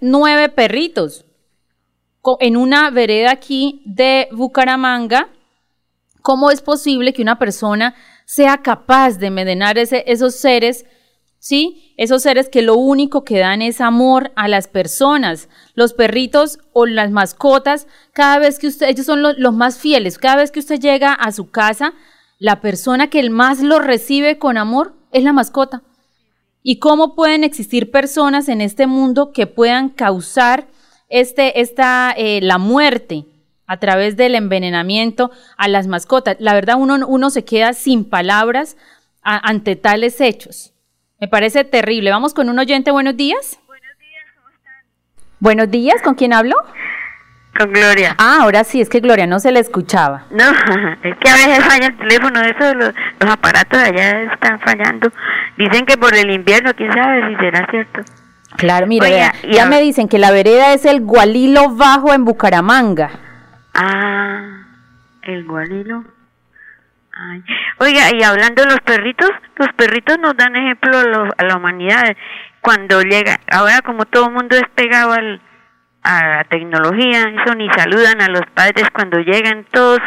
nueve 0.00 0.48
perritos 0.48 1.24
en 2.40 2.56
una 2.56 2.90
vereda 2.90 3.32
aquí 3.32 3.82
de 3.84 4.28
Bucaramanga. 4.32 5.28
¿Cómo 6.22 6.50
es 6.50 6.60
posible 6.62 7.12
que 7.12 7.22
una 7.22 7.38
persona 7.38 7.94
sea 8.24 8.58
capaz 8.58 9.18
de 9.18 9.26
envenenar 9.26 9.78
ese, 9.78 10.04
esos 10.06 10.36
seres 10.36 10.86
¿sí? 11.42 11.92
Esos 11.96 12.22
seres 12.22 12.48
que 12.48 12.62
lo 12.62 12.76
único 12.76 13.24
que 13.24 13.40
dan 13.40 13.62
es 13.62 13.80
amor 13.80 14.30
a 14.36 14.46
las 14.46 14.68
personas. 14.68 15.48
Los 15.74 15.92
perritos 15.92 16.60
o 16.72 16.86
las 16.86 17.10
mascotas, 17.10 17.88
cada 18.12 18.38
vez 18.38 18.60
que 18.60 18.68
usted, 18.68 18.88
ellos 18.88 19.06
son 19.06 19.22
los, 19.22 19.36
los 19.38 19.52
más 19.52 19.76
fieles, 19.76 20.18
cada 20.18 20.36
vez 20.36 20.52
que 20.52 20.60
usted 20.60 20.78
llega 20.78 21.12
a 21.12 21.32
su 21.32 21.50
casa, 21.50 21.94
la 22.38 22.60
persona 22.60 23.10
que 23.10 23.28
más 23.28 23.60
lo 23.60 23.80
recibe 23.80 24.38
con 24.38 24.56
amor 24.56 24.94
es 25.10 25.24
la 25.24 25.32
mascota. 25.32 25.82
¿Y 26.62 26.78
cómo 26.78 27.14
pueden 27.14 27.44
existir 27.44 27.90
personas 27.90 28.48
en 28.48 28.60
este 28.60 28.86
mundo 28.86 29.32
que 29.32 29.46
puedan 29.46 29.88
causar 29.88 30.68
este, 31.08 31.60
esta, 31.60 32.14
eh, 32.16 32.40
la 32.40 32.58
muerte 32.58 33.26
a 33.66 33.78
través 33.78 34.16
del 34.16 34.34
envenenamiento 34.34 35.30
a 35.56 35.68
las 35.68 35.86
mascotas? 35.88 36.36
La 36.38 36.54
verdad, 36.54 36.76
uno, 36.78 37.06
uno 37.06 37.30
se 37.30 37.44
queda 37.44 37.72
sin 37.72 38.04
palabras 38.04 38.76
ante 39.22 39.76
tales 39.76 40.20
hechos. 40.20 40.72
Me 41.20 41.28
parece 41.28 41.64
terrible. 41.64 42.10
Vamos 42.10 42.34
con 42.34 42.48
un 42.48 42.58
oyente. 42.58 42.90
Buenos 42.90 43.16
días. 43.16 43.58
Buenos 43.66 43.98
días, 43.98 44.24
¿cómo 44.36 44.48
están? 44.48 44.84
Buenos 45.38 45.70
días, 45.70 46.02
¿con 46.02 46.14
quién 46.14 46.32
hablo? 46.32 46.56
Con 47.58 47.72
Gloria. 47.72 48.14
Ah, 48.18 48.38
ahora 48.42 48.64
sí, 48.64 48.80
es 48.80 48.88
que 48.88 49.00
Gloria 49.00 49.26
no 49.26 49.38
se 49.38 49.52
le 49.52 49.60
escuchaba. 49.60 50.24
No, 50.30 50.44
es 51.02 51.16
que 51.16 51.28
a 51.28 51.34
veces 51.34 51.64
falla 51.64 51.86
el 51.86 51.96
teléfono, 51.98 52.40
eso 52.40 52.74
los, 52.74 52.94
los 53.20 53.30
aparatos 53.30 53.78
allá 53.78 54.22
están 54.22 54.58
fallando. 54.60 55.12
Dicen 55.56 55.84
que 55.84 55.96
por 55.96 56.14
el 56.14 56.30
invierno, 56.30 56.72
quién 56.74 56.92
sabe 56.92 57.28
si 57.28 57.36
será 57.36 57.66
cierto. 57.70 58.02
Claro, 58.56 58.86
mire, 58.86 59.32
ya 59.50 59.66
me 59.66 59.80
dicen 59.80 60.08
que 60.08 60.18
la 60.18 60.30
vereda 60.30 60.74
es 60.74 60.84
el 60.84 61.00
Gualilo 61.00 61.70
Bajo 61.70 62.12
en 62.12 62.24
Bucaramanga. 62.24 63.10
Ah, 63.74 64.64
el 65.22 65.44
Gualilo. 65.44 66.04
Oiga, 67.78 68.14
y 68.14 68.22
hablando 68.22 68.62
de 68.62 68.70
los 68.70 68.80
perritos, 68.80 69.30
los 69.56 69.68
perritos 69.74 70.18
nos 70.18 70.36
dan 70.36 70.56
ejemplo 70.56 70.98
a, 71.36 71.44
la 71.44 71.56
humanidad. 71.56 72.16
Cuando 72.60 73.02
llega, 73.02 73.40
ahora 73.50 73.80
como 73.82 74.04
todo 74.04 74.26
el 74.26 74.32
mundo 74.32 74.56
es 74.56 74.68
pegado 74.74 75.12
al, 75.12 75.40
a 76.02 76.26
la 76.26 76.44
tecnología, 76.44 77.32
eso 77.42 77.54
ni 77.54 77.68
saludan 77.70 78.20
a 78.20 78.28
los 78.28 78.42
padres 78.54 78.88
cuando 78.92 79.18
llegan 79.20 79.64
todos 79.70 80.00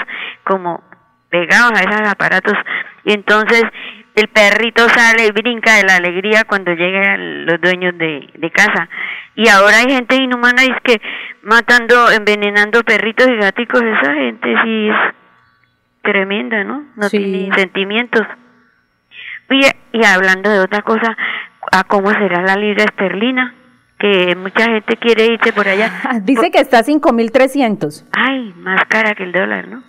como 0.43 0.83
pegados 1.29 1.71
a 1.73 1.83
esos 1.83 2.09
aparatos 2.09 2.53
y 3.05 3.13
entonces 3.13 3.63
el 4.15 4.27
perrito 4.29 4.87
sale 4.89 5.27
y 5.27 5.31
brinca 5.31 5.75
de 5.75 5.83
la 5.83 5.97
alegría 5.97 6.43
cuando 6.45 6.73
llegan 6.73 7.45
los 7.45 7.59
dueños 7.59 7.97
de, 7.97 8.29
de 8.33 8.51
casa. 8.51 8.89
Y 9.35 9.49
ahora 9.49 9.79
hay 9.79 9.93
gente 9.93 10.15
inhumana 10.15 10.63
y 10.63 10.69
es 10.69 10.81
que 10.83 11.01
matando, 11.43 12.09
envenenando 12.11 12.81
perritos 12.83 13.27
y 13.27 13.35
gaticos, 13.35 13.81
esa 13.83 14.13
gente 14.13 14.55
sí 14.63 14.89
es 14.89 14.95
tremenda, 16.01 16.63
¿no? 16.63 16.85
No 16.95 17.09
tiene 17.09 17.53
sentimientos. 17.55 18.25
Y, 19.49 19.61
y 19.91 20.05
hablando 20.05 20.49
de 20.49 20.59
otra 20.59 20.81
cosa, 20.81 21.15
¿a 21.71 21.83
cómo 21.83 22.09
será 22.11 22.41
la 22.41 22.55
libra 22.55 22.85
esterlina? 22.85 23.53
Que 23.97 24.35
mucha 24.35 24.65
gente 24.65 24.97
quiere 24.97 25.25
irse 25.25 25.53
por 25.53 25.67
allá. 25.67 25.91
Dice 26.23 26.51
que 26.51 26.59
está 26.59 26.79
a 26.79 26.83
5.300. 26.83 28.05
Ay, 28.11 28.53
más 28.57 28.83
cara 28.85 29.15
que 29.15 29.23
el 29.23 29.31
dólar, 29.31 29.67
¿no? 29.67 29.83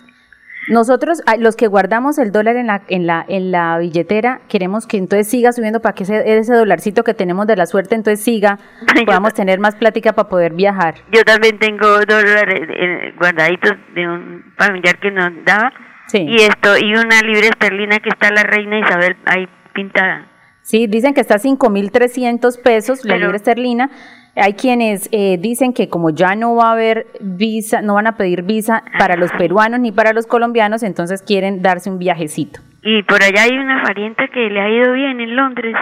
Nosotros, 0.69 1.21
los 1.39 1.55
que 1.55 1.67
guardamos 1.67 2.17
el 2.17 2.33
dólar 2.33 2.57
en 2.57 2.67
la, 2.67 2.81
en 2.89 3.07
la, 3.07 3.25
en 3.29 3.51
la 3.51 3.77
billetera, 3.77 4.41
queremos 4.49 4.85
que 4.85 4.97
entonces 4.97 5.29
siga 5.29 5.53
subiendo 5.53 5.79
para 5.79 5.95
que 5.95 6.03
ese, 6.03 6.37
ese 6.37 6.53
dolarcito 6.53 7.05
que 7.05 7.13
tenemos 7.13 7.47
de 7.47 7.55
la 7.55 7.65
suerte 7.65 7.95
entonces 7.95 8.23
siga, 8.23 8.59
podamos 9.05 9.33
tener 9.33 9.59
más 9.59 9.75
plática 9.75 10.11
para 10.11 10.27
poder 10.27 10.53
viajar. 10.53 10.95
Yo 11.11 11.23
también 11.23 11.57
tengo 11.57 11.87
dólares 12.05 12.69
eh, 12.69 13.13
guardaditos 13.17 13.77
de 13.95 14.07
un 14.09 14.53
familiar 14.57 14.99
que 14.99 15.11
nos 15.11 15.31
daba 15.45 15.71
y 16.13 16.35
esto, 16.41 16.77
y 16.77 16.93
una 16.93 17.21
libre 17.21 17.47
esterlina 17.47 17.99
que 17.99 18.09
está 18.09 18.31
la 18.31 18.43
reina 18.43 18.79
Isabel 18.79 19.17
ahí 19.25 19.47
pintada. 19.73 20.25
Sí, 20.67 20.85
dicen 20.85 21.13
que 21.13 21.21
está 21.21 21.35
a 21.35 21.39
5.300 21.39 22.61
pesos 22.61 23.05
la 23.05 23.15
libre 23.15 23.37
esterlina. 23.37 23.89
Hay 24.35 24.51
quienes 24.51 25.07
eh, 25.13 25.37
dicen 25.39 25.71
que 25.71 25.87
como 25.87 26.09
ya 26.09 26.35
no 26.35 26.57
va 26.57 26.67
a 26.67 26.71
haber 26.73 27.07
visa, 27.21 27.81
no 27.81 27.93
van 27.93 28.05
a 28.05 28.17
pedir 28.17 28.43
visa 28.43 28.83
para 28.99 29.15
los 29.15 29.31
peruanos 29.31 29.79
ni 29.79 29.93
para 29.93 30.11
los 30.11 30.27
colombianos, 30.27 30.83
entonces 30.83 31.21
quieren 31.21 31.61
darse 31.61 31.89
un 31.89 31.99
viajecito. 31.99 32.59
Y 32.83 33.01
por 33.03 33.23
allá 33.23 33.43
hay 33.43 33.57
una 33.57 33.81
parienta 33.81 34.27
que 34.27 34.49
le 34.49 34.59
ha 34.59 34.69
ido 34.69 34.91
bien 34.91 35.21
en 35.21 35.37
Londres. 35.37 35.73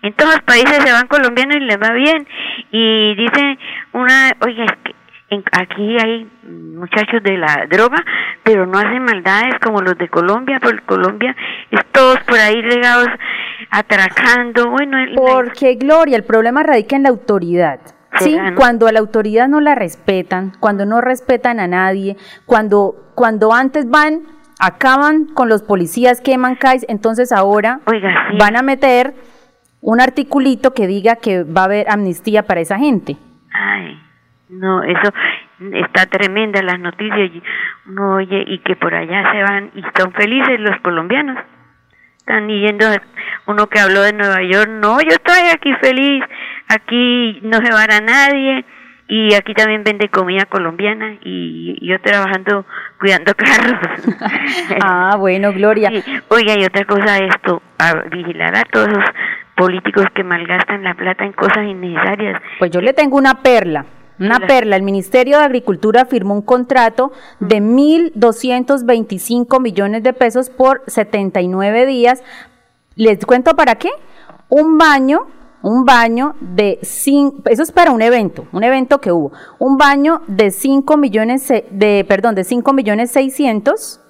En 0.00 0.14
todos 0.14 0.36
los 0.36 0.42
países 0.44 0.84
se 0.84 0.90
van 0.90 1.06
colombianos 1.06 1.56
y 1.56 1.60
le 1.60 1.76
va 1.76 1.92
bien. 1.92 2.26
Y 2.72 3.14
dice 3.16 3.58
una, 3.92 4.32
oye, 4.40 4.64
es 4.64 4.72
que 4.84 4.94
aquí 5.52 5.96
hay 5.98 6.28
muchachos 6.44 7.22
de 7.22 7.36
la 7.36 7.66
droga, 7.70 8.04
pero 8.42 8.66
no 8.66 8.78
hacen 8.78 9.02
maldades 9.04 9.54
como 9.62 9.80
los 9.80 9.96
de 9.96 10.08
Colombia, 10.08 10.58
porque 10.60 10.80
Colombia 10.84 11.36
es 11.70 11.80
todos 11.92 12.18
por 12.24 12.38
ahí 12.38 12.60
legados 12.62 13.08
atracando, 13.70 14.70
bueno. 14.70 14.98
Porque 15.16 15.74
Gloria, 15.74 16.16
el 16.16 16.24
problema 16.24 16.62
radica 16.62 16.96
en 16.96 17.04
la 17.04 17.10
autoridad. 17.10 17.80
Sí, 18.18 18.36
cuando 18.56 18.88
a 18.88 18.92
la 18.92 18.98
autoridad 18.98 19.46
no 19.46 19.60
la 19.60 19.76
respetan, 19.76 20.52
cuando 20.58 20.84
no 20.84 21.00
respetan 21.00 21.60
a 21.60 21.68
nadie, 21.68 22.16
cuando 22.44 23.12
cuando 23.14 23.52
antes 23.52 23.88
van 23.88 24.22
acaban 24.58 25.26
con 25.26 25.48
los 25.48 25.62
policías 25.62 26.20
queman 26.20 26.56
CAIS, 26.56 26.84
entonces 26.88 27.32
ahora 27.32 27.80
van 28.38 28.56
a 28.56 28.62
meter 28.62 29.14
un 29.80 30.00
articulito 30.00 30.74
que 30.74 30.86
diga 30.86 31.16
que 31.16 31.44
va 31.44 31.62
a 31.62 31.64
haber 31.64 31.88
amnistía 31.88 32.42
para 32.42 32.60
esa 32.60 32.78
gente. 32.78 33.16
Ay. 33.52 33.98
No, 34.50 34.82
eso 34.82 35.12
está 35.72 36.06
tremenda 36.06 36.60
las 36.62 36.80
noticias, 36.80 37.30
uno 37.86 38.16
oye 38.16 38.44
y 38.46 38.58
que 38.58 38.74
por 38.74 38.92
allá 38.92 39.30
se 39.32 39.42
van 39.42 39.70
y 39.74 39.86
están 39.86 40.12
felices 40.12 40.58
los 40.58 40.80
colombianos. 40.80 41.38
Están 42.18 42.48
yendo, 42.48 42.86
uno 43.46 43.66
que 43.68 43.78
habló 43.78 44.02
de 44.02 44.12
Nueva 44.12 44.42
York, 44.42 44.68
no, 44.68 45.00
yo 45.00 45.10
estoy 45.10 45.48
aquí 45.54 45.72
feliz, 45.80 46.24
aquí 46.68 47.40
no 47.42 47.58
se 47.58 47.72
va 47.72 47.84
a 47.84 48.00
nadie 48.00 48.64
y 49.06 49.34
aquí 49.34 49.54
también 49.54 49.84
vende 49.84 50.08
comida 50.08 50.46
colombiana 50.46 51.16
y 51.22 51.76
yo 51.86 52.00
trabajando 52.00 52.66
cuidando 52.98 53.32
carros. 53.36 53.78
ah, 54.82 55.14
bueno, 55.16 55.52
Gloria. 55.52 55.90
Oiga, 56.28 56.54
y 56.58 56.64
otra 56.64 56.84
cosa, 56.84 57.18
esto, 57.18 57.62
a 57.78 57.94
vigilar 58.08 58.56
a 58.56 58.64
todos 58.64 58.88
los 58.88 59.04
políticos 59.56 60.06
que 60.14 60.24
malgastan 60.24 60.82
la 60.82 60.94
plata 60.94 61.24
en 61.24 61.32
cosas 61.32 61.66
innecesarias. 61.66 62.40
Pues 62.58 62.70
yo 62.70 62.80
le 62.80 62.92
tengo 62.92 63.16
una 63.16 63.34
perla. 63.42 63.84
Una 64.20 64.40
perla, 64.40 64.76
el 64.76 64.82
Ministerio 64.82 65.38
de 65.38 65.44
Agricultura 65.44 66.04
firmó 66.04 66.34
un 66.34 66.42
contrato 66.42 67.10
de 67.40 67.62
1.225 67.62 69.62
millones 69.62 70.02
de 70.02 70.12
pesos 70.12 70.50
por 70.50 70.82
79 70.86 71.86
días. 71.86 72.22
¿Les 72.96 73.24
cuento 73.24 73.56
para 73.56 73.76
qué? 73.76 73.88
Un 74.50 74.76
baño, 74.76 75.20
un 75.62 75.86
baño 75.86 76.34
de 76.40 76.78
5, 76.82 77.44
eso 77.46 77.62
es 77.62 77.72
para 77.72 77.92
un 77.92 78.02
evento, 78.02 78.46
un 78.52 78.62
evento 78.62 79.00
que 79.00 79.10
hubo, 79.10 79.32
un 79.58 79.78
baño 79.78 80.20
de 80.26 80.50
5 80.50 80.98
millones, 80.98 81.50
de, 81.70 82.04
perdón, 82.06 82.34
de 82.34 82.44
5 82.44 82.74
millones 82.74 83.10
600, 83.12 84.02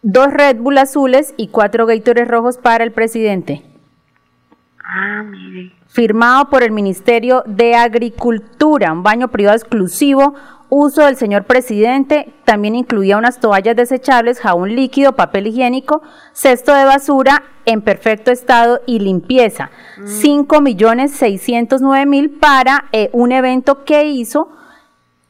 dos 0.00 0.32
Red 0.32 0.56
Bull 0.56 0.78
azules 0.78 1.34
y 1.36 1.48
cuatro 1.48 1.84
Gators 1.84 2.26
rojos 2.26 2.56
para 2.56 2.84
el 2.84 2.92
presidente. 2.92 3.62
Ah, 4.82 5.22
mire 5.24 5.79
firmado 5.90 6.48
por 6.48 6.62
el 6.62 6.70
Ministerio 6.70 7.42
de 7.46 7.74
Agricultura, 7.74 8.92
un 8.92 9.02
baño 9.02 9.28
privado 9.28 9.56
exclusivo, 9.56 10.34
uso 10.68 11.04
del 11.04 11.16
señor 11.16 11.44
presidente, 11.44 12.32
también 12.44 12.76
incluía 12.76 13.18
unas 13.18 13.40
toallas 13.40 13.74
desechables, 13.74 14.38
jabón 14.38 14.76
líquido, 14.76 15.16
papel 15.16 15.48
higiénico, 15.48 16.00
cesto 16.32 16.72
de 16.72 16.84
basura 16.84 17.42
en 17.66 17.82
perfecto 17.82 18.30
estado 18.30 18.80
y 18.86 19.00
limpieza. 19.00 19.70
5 20.04 20.60
mm. 20.60 20.62
millones 20.62 21.10
609 21.12 22.06
mil 22.06 22.30
para 22.30 22.86
eh, 22.92 23.10
un 23.12 23.32
evento 23.32 23.84
que 23.84 24.04
hizo, 24.04 24.48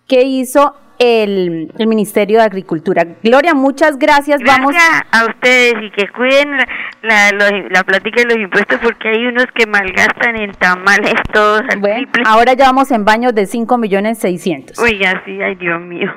que 0.07 0.25
hizo 0.25 0.75
el, 1.01 1.73
Ministerio 1.79 2.39
de 2.39 2.45
Agricultura. 2.45 3.05
Gloria, 3.23 3.55
muchas 3.55 3.99
gracias. 3.99 4.39
Gracias 4.41 4.59
Vamos 4.59 4.77
a 5.11 5.25
ustedes 5.25 5.75
y 5.83 5.91
que 5.93 6.07
cuiden 6.09 6.59
la, 7.03 7.31
la, 7.71 7.85
plática 7.85 8.21
de 8.21 8.27
los 8.27 8.37
impuestos 8.37 8.79
porque 8.83 9.09
hay 9.09 9.27
unos 9.27 9.47
que 9.55 9.67
malgastan 9.67 10.37
en 10.37 10.53
tamales 10.53 11.15
todos. 11.33 11.63
bueno, 11.79 12.07
ahora 12.27 12.53
ya 12.53 12.67
vamos 12.67 12.91
en 12.91 13.07
baños 13.07 13.35
de 13.35 13.47
5 13.47 13.79
millones 13.79 14.19
600. 14.19 14.79
Oiga, 14.79 15.23
sí, 15.25 15.41
ay 15.41 15.55
Dios 15.55 15.81
mío. 15.81 16.13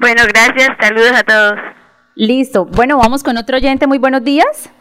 Bueno, 0.00 0.22
gracias, 0.28 0.70
saludos 0.80 1.12
a 1.12 1.22
todos. 1.22 1.54
Listo. 2.16 2.66
Bueno, 2.66 2.98
vamos 2.98 3.22
con 3.22 3.36
otro 3.36 3.56
oyente. 3.56 3.86
Muy 3.86 3.98
buenos 3.98 4.24
días. 4.24 4.72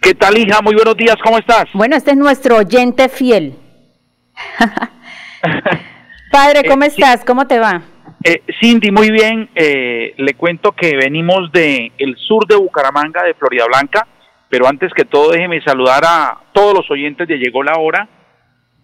¿Qué 0.00 0.14
tal, 0.14 0.38
hija? 0.38 0.62
Muy 0.62 0.74
buenos 0.74 0.96
días, 0.96 1.16
¿cómo 1.22 1.38
estás? 1.38 1.66
Bueno, 1.74 1.94
este 1.94 2.12
es 2.12 2.16
nuestro 2.16 2.56
oyente 2.56 3.10
fiel. 3.10 3.54
Padre, 6.32 6.64
¿cómo 6.66 6.84
Eh, 6.84 6.88
estás? 6.88 7.22
¿Cómo 7.24 7.46
te 7.46 7.58
va? 7.58 7.82
Eh, 8.28 8.42
Cindy, 8.60 8.90
muy 8.90 9.12
bien. 9.12 9.48
eh, 9.54 10.12
le 10.16 10.34
cuento 10.34 10.72
que 10.72 10.96
venimos 10.96 11.52
de 11.52 11.92
el 11.96 12.16
sur 12.16 12.44
de 12.48 12.56
Bucaramanga, 12.56 13.22
de 13.22 13.34
Florida 13.34 13.66
Blanca, 13.66 14.04
pero 14.50 14.66
antes 14.66 14.92
que 14.92 15.04
todo 15.04 15.30
déjeme 15.30 15.62
saludar 15.62 16.02
a 16.04 16.40
todos 16.52 16.74
los 16.74 16.90
oyentes 16.90 17.28
de 17.28 17.38
Llegó 17.38 17.62
la 17.62 17.78
Hora 17.78 18.08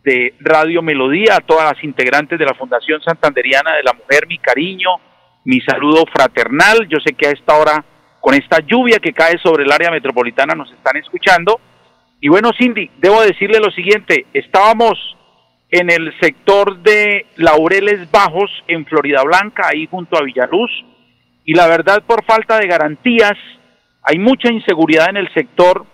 de 0.04 0.34
Radio 0.38 0.80
Melodía, 0.80 1.34
a 1.34 1.40
todas 1.40 1.72
las 1.72 1.82
integrantes 1.82 2.38
de 2.38 2.44
la 2.44 2.54
Fundación 2.54 3.02
Santanderiana 3.02 3.74
de 3.74 3.82
la 3.82 3.94
Mujer, 3.94 4.28
mi 4.28 4.38
cariño, 4.38 4.90
mi 5.44 5.60
saludo 5.60 6.04
fraternal. 6.06 6.86
Yo 6.88 6.98
sé 7.04 7.12
que 7.14 7.26
a 7.26 7.32
esta 7.32 7.56
hora, 7.58 7.84
con 8.20 8.34
esta 8.34 8.60
lluvia 8.60 9.00
que 9.00 9.12
cae 9.12 9.38
sobre 9.38 9.64
el 9.64 9.72
área 9.72 9.90
metropolitana, 9.90 10.54
nos 10.54 10.70
están 10.70 10.98
escuchando. 10.98 11.60
Y 12.20 12.28
bueno, 12.28 12.50
Cindy, 12.56 12.88
debo 12.98 13.20
decirle 13.22 13.58
lo 13.58 13.72
siguiente, 13.72 14.26
estábamos 14.32 15.16
en 15.72 15.90
el 15.90 16.12
sector 16.20 16.82
de 16.82 17.24
Laureles 17.36 18.10
Bajos, 18.10 18.50
en 18.68 18.84
Florida 18.84 19.22
Blanca, 19.22 19.68
ahí 19.68 19.88
junto 19.90 20.18
a 20.18 20.22
Villaluz, 20.22 20.70
y 21.46 21.54
la 21.54 21.66
verdad 21.66 22.02
por 22.06 22.24
falta 22.26 22.58
de 22.58 22.68
garantías, 22.68 23.32
hay 24.02 24.18
mucha 24.18 24.52
inseguridad 24.52 25.08
en 25.08 25.16
el 25.16 25.32
sector, 25.32 25.86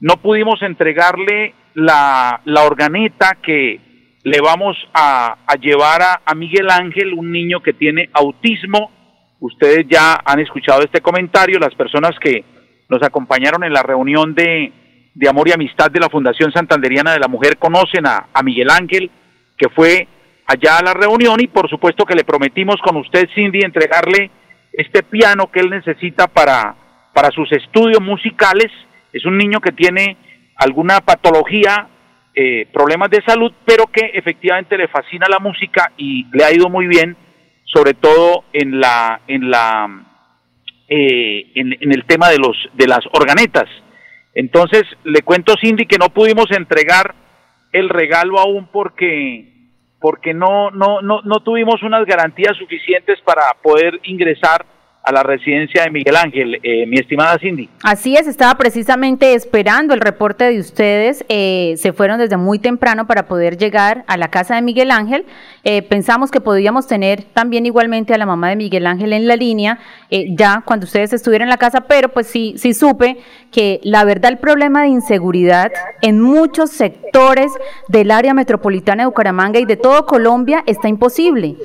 no 0.00 0.16
pudimos 0.16 0.62
entregarle 0.62 1.54
la, 1.74 2.40
la 2.46 2.64
organeta 2.64 3.36
que 3.42 3.78
le 4.24 4.40
vamos 4.40 4.74
a, 4.94 5.36
a 5.46 5.54
llevar 5.56 6.00
a, 6.00 6.22
a 6.24 6.34
Miguel 6.34 6.70
Ángel, 6.70 7.12
un 7.12 7.30
niño 7.30 7.60
que 7.60 7.74
tiene 7.74 8.08
autismo, 8.14 8.90
ustedes 9.40 9.86
ya 9.86 10.18
han 10.24 10.40
escuchado 10.40 10.80
este 10.80 11.02
comentario, 11.02 11.58
las 11.58 11.74
personas 11.74 12.18
que 12.18 12.42
nos 12.88 13.02
acompañaron 13.02 13.64
en 13.64 13.74
la 13.74 13.82
reunión 13.82 14.34
de, 14.34 14.72
de 15.14 15.28
Amor 15.28 15.48
y 15.48 15.52
Amistad 15.52 15.90
de 15.90 16.00
la 16.00 16.08
Fundación 16.08 16.52
Santanderiana 16.52 17.12
de 17.12 17.20
la 17.20 17.28
Mujer 17.28 17.58
conocen 17.58 18.06
a, 18.06 18.28
a 18.32 18.42
Miguel 18.42 18.70
Ángel, 18.70 19.10
que 19.56 19.68
fue 19.70 20.06
allá 20.46 20.78
a 20.78 20.84
la 20.84 20.94
reunión 20.94 21.40
y 21.40 21.48
por 21.48 21.68
supuesto 21.68 22.04
que 22.04 22.14
le 22.14 22.24
prometimos 22.24 22.76
con 22.76 22.96
usted, 22.96 23.28
Cindy, 23.34 23.60
entregarle 23.60 24.30
este 24.72 25.02
piano 25.02 25.50
que 25.50 25.60
él 25.60 25.70
necesita 25.70 26.26
para, 26.26 26.74
para 27.12 27.30
sus 27.30 27.50
estudios 27.52 28.00
musicales. 28.00 28.70
Es 29.12 29.24
un 29.24 29.38
niño 29.38 29.60
que 29.60 29.72
tiene 29.72 30.16
alguna 30.56 31.00
patología, 31.00 31.88
eh, 32.34 32.66
problemas 32.72 33.10
de 33.10 33.22
salud, 33.22 33.52
pero 33.64 33.86
que 33.86 34.10
efectivamente 34.14 34.76
le 34.76 34.88
fascina 34.88 35.26
la 35.28 35.38
música 35.38 35.92
y 35.96 36.26
le 36.32 36.44
ha 36.44 36.52
ido 36.52 36.68
muy 36.68 36.86
bien, 36.86 37.16
sobre 37.64 37.94
todo 37.94 38.44
en 38.52 38.78
la, 38.78 39.22
en 39.26 39.50
la, 39.50 40.04
eh, 40.88 41.50
en, 41.54 41.76
en 41.80 41.92
el 41.92 42.04
tema 42.04 42.28
de 42.28 42.38
los, 42.38 42.56
de 42.74 42.86
las 42.86 43.00
organetas. 43.12 43.68
Entonces, 44.34 44.82
le 45.04 45.22
cuento 45.22 45.54
Cindy 45.58 45.86
que 45.86 45.96
no 45.98 46.10
pudimos 46.10 46.50
entregar 46.50 47.14
el 47.78 47.88
regalo 47.88 48.38
aún 48.38 48.68
porque 48.72 49.52
porque 50.00 50.32
no 50.34 50.70
no 50.70 51.00
no 51.02 51.20
no 51.22 51.40
tuvimos 51.40 51.82
unas 51.82 52.04
garantías 52.06 52.56
suficientes 52.56 53.20
para 53.22 53.42
poder 53.62 54.00
ingresar 54.04 54.64
a 55.06 55.12
la 55.12 55.22
residencia 55.22 55.84
de 55.84 55.90
Miguel 55.90 56.16
Ángel, 56.16 56.58
eh, 56.64 56.84
mi 56.86 56.98
estimada 56.98 57.38
Cindy. 57.38 57.68
Así 57.84 58.16
es, 58.16 58.26
estaba 58.26 58.56
precisamente 58.56 59.34
esperando 59.34 59.94
el 59.94 60.00
reporte 60.00 60.44
de 60.44 60.58
ustedes. 60.58 61.24
eh, 61.28 61.74
se 61.76 61.92
fueron 61.92 62.18
desde 62.18 62.36
muy 62.36 62.58
temprano 62.58 63.06
para 63.06 63.26
poder 63.26 63.56
llegar 63.56 64.04
a 64.08 64.16
la 64.16 64.28
casa 64.28 64.56
de 64.56 64.62
Miguel 64.62 64.90
Ángel. 64.90 65.24
Eh, 65.62 65.82
pensamos 65.82 66.32
que 66.32 66.40
podíamos 66.40 66.88
tener 66.88 67.22
también 67.22 67.66
igualmente 67.66 68.14
a 68.14 68.18
la 68.18 68.26
mamá 68.26 68.48
de 68.48 68.56
Miguel 68.56 68.86
Ángel 68.86 69.12
en 69.12 69.28
la 69.28 69.36
línea 69.36 69.78
eh, 70.10 70.26
ya 70.36 70.62
cuando 70.66 70.84
ustedes 70.86 71.12
estuvieran 71.12 71.46
en 71.46 71.50
la 71.50 71.56
casa, 71.56 71.82
pero 71.82 72.08
pues 72.08 72.26
sí, 72.26 72.54
sí 72.56 72.74
supe 72.74 73.18
que 73.52 73.80
la 73.84 74.04
verdad 74.04 74.32
el 74.32 74.38
problema 74.38 74.82
de 74.82 74.88
inseguridad 74.88 75.72
en 76.02 76.20
muchos 76.20 76.70
sectores 76.70 77.52
del 77.88 78.10
área 78.10 78.34
metropolitana 78.34 79.04
de 79.04 79.06
Bucaramanga 79.06 79.60
y 79.60 79.66
de 79.66 79.76
todo 79.76 80.04
Colombia 80.04 80.64
está 80.66 80.88
imposible. 80.88 81.56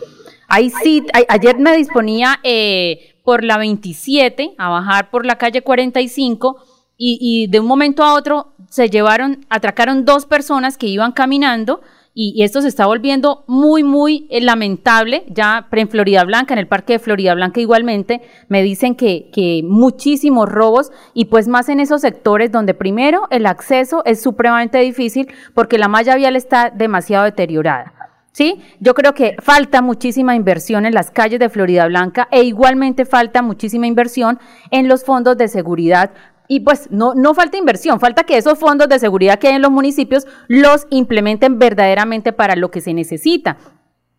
Ahí 0.48 0.70
sí, 0.70 1.06
ayer 1.30 1.58
me 1.60 1.78
disponía 1.78 2.40
eh, 2.44 3.11
por 3.32 3.46
la 3.46 3.58
27 3.58 4.56
a 4.58 4.68
bajar 4.68 5.10
por 5.10 5.26
la 5.26 5.38
calle 5.38 5.62
45 5.62 6.58
y, 6.98 7.18
y 7.22 7.48
de 7.48 7.62
un 7.62 7.66
momento 7.66 8.04
a 8.04 8.14
otro 8.14 8.52
se 8.68 8.90
llevaron, 8.90 9.46
atracaron 9.50 10.04
dos 10.04 10.26
personas 10.26 10.78
que 10.78 10.88
iban 10.88 11.14
caminando 11.14 11.80
y, 12.14 12.44
esto 12.44 12.62
se 12.62 12.68
está 12.68 12.88
volviendo 12.88 13.46
muy, 13.48 13.84
muy 13.84 14.28
eh, 14.30 14.42
lamentable. 14.42 15.24
Ya 15.30 15.66
en 15.72 15.88
Florida 15.88 16.26
Blanca, 16.26 16.54
en 16.54 16.60
el 16.60 16.68
parque 16.68 16.92
de 16.92 17.00
Florida 17.00 17.34
Blanca 17.36 17.62
igualmente, 17.62 18.20
me 18.50 18.64
dicen 18.64 18.96
que, 18.96 19.30
que 19.32 19.62
muchísimos 19.64 20.50
robos 20.50 20.92
y 21.14 21.26
pues 21.26 21.48
más 21.48 21.70
en 21.70 21.80
esos 21.80 22.02
sectores 22.02 22.52
donde 22.52 22.74
primero 22.74 23.30
el 23.30 23.46
acceso 23.46 24.04
es 24.04 24.22
supremamente 24.22 24.78
difícil 24.80 25.30
porque 25.54 25.78
la 25.78 25.88
malla 25.88 26.18
vial 26.18 26.36
está 26.36 26.70
demasiado 26.70 27.24
deteriorada. 27.24 28.01
¿Sí? 28.32 28.62
Yo 28.80 28.94
creo 28.94 29.14
que 29.14 29.36
falta 29.42 29.82
muchísima 29.82 30.36
inversión 30.36 30.86
en 30.86 30.94
las 30.94 31.12
calles 31.12 31.40
de 31.40 31.50
Florida 31.50 31.88
Blanca 31.88 32.28
e 32.32 32.44
igualmente 32.44 33.06
falta 33.06 33.42
muchísima 33.42 33.88
inversión 33.88 34.40
en 34.72 34.88
los 34.88 35.04
fondos 35.04 35.38
de 35.38 35.48
seguridad. 35.48 36.12
Y 36.48 36.62
pues 36.62 36.90
no, 36.92 37.14
no 37.16 37.34
falta 37.34 37.58
inversión, 37.58 38.00
falta 38.00 38.24
que 38.24 38.38
esos 38.38 38.60
fondos 38.60 38.90
de 38.90 39.00
seguridad 39.00 39.40
que 39.40 39.48
hay 39.48 39.56
en 39.56 39.62
los 39.62 39.72
municipios 39.72 40.28
los 40.48 40.86
implementen 40.90 41.60
verdaderamente 41.60 42.34
para 42.34 42.56
lo 42.56 42.72
que 42.72 42.82
se 42.82 42.94
necesita. 42.94 43.58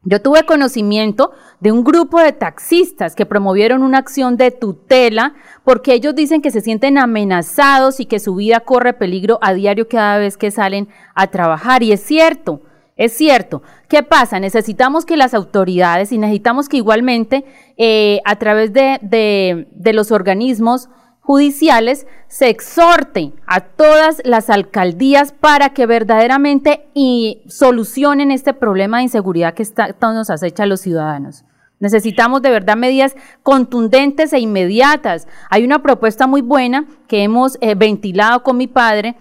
Yo 0.04 0.20
tuve 0.20 0.42
conocimiento 0.44 1.30
de 1.60 1.70
un 1.70 1.84
grupo 1.84 2.18
de 2.18 2.32
taxistas 2.32 3.14
que 3.14 3.24
promovieron 3.24 3.84
una 3.84 3.98
acción 3.98 4.36
de 4.36 4.50
tutela 4.50 5.34
porque 5.62 5.94
ellos 5.94 6.16
dicen 6.16 6.42
que 6.42 6.50
se 6.50 6.60
sienten 6.60 6.98
amenazados 6.98 8.00
y 8.00 8.06
que 8.06 8.18
su 8.18 8.34
vida 8.34 8.60
corre 8.60 8.94
peligro 8.94 9.38
a 9.42 9.52
diario 9.52 9.86
cada 9.88 10.18
vez 10.18 10.36
que 10.36 10.50
salen 10.50 10.88
a 11.14 11.28
trabajar. 11.28 11.84
Y 11.84 11.92
es 11.92 12.00
cierto, 12.00 12.62
es 12.96 13.16
cierto. 13.16 13.62
¿Qué 13.88 14.02
pasa? 14.02 14.38
Necesitamos 14.38 15.06
que 15.06 15.16
las 15.16 15.34
autoridades 15.34 16.12
y 16.12 16.18
necesitamos 16.18 16.68
que 16.68 16.76
igualmente 16.76 17.44
eh, 17.76 18.20
a 18.24 18.36
través 18.36 18.72
de, 18.72 19.66
los 19.92 20.12
organismos 20.12 20.88
judiciales 21.20 22.06
se 22.28 22.48
exhorte 22.48 23.32
a 23.46 23.60
todas 23.60 24.20
las 24.24 24.50
alcaldías 24.50 25.32
para 25.32 25.70
que 25.70 25.86
verdaderamente 25.86 26.86
y 26.94 27.42
solucionen 27.48 28.30
este 28.30 28.52
problema 28.52 28.98
de 28.98 29.04
inseguridad 29.04 29.54
que 29.54 29.62
está, 29.62 29.94
nos 30.00 30.30
acecha 30.30 30.64
a 30.64 30.66
los 30.66 30.80
ciudadanos. 30.80 31.44
Necesitamos 31.80 32.42
de 32.42 32.50
verdad 32.50 32.76
medidas 32.76 33.16
contundentes 33.42 34.32
e 34.32 34.38
inmediatas. 34.38 35.26
Hay 35.50 35.64
una 35.64 35.82
propuesta 35.82 36.26
muy 36.26 36.40
buena 36.40 36.86
que 37.08 37.24
hemos 37.24 37.58
eh, 37.60 37.74
ventilado 37.74 38.42
con 38.42 38.56
mi 38.56 38.66
padre 38.68 39.16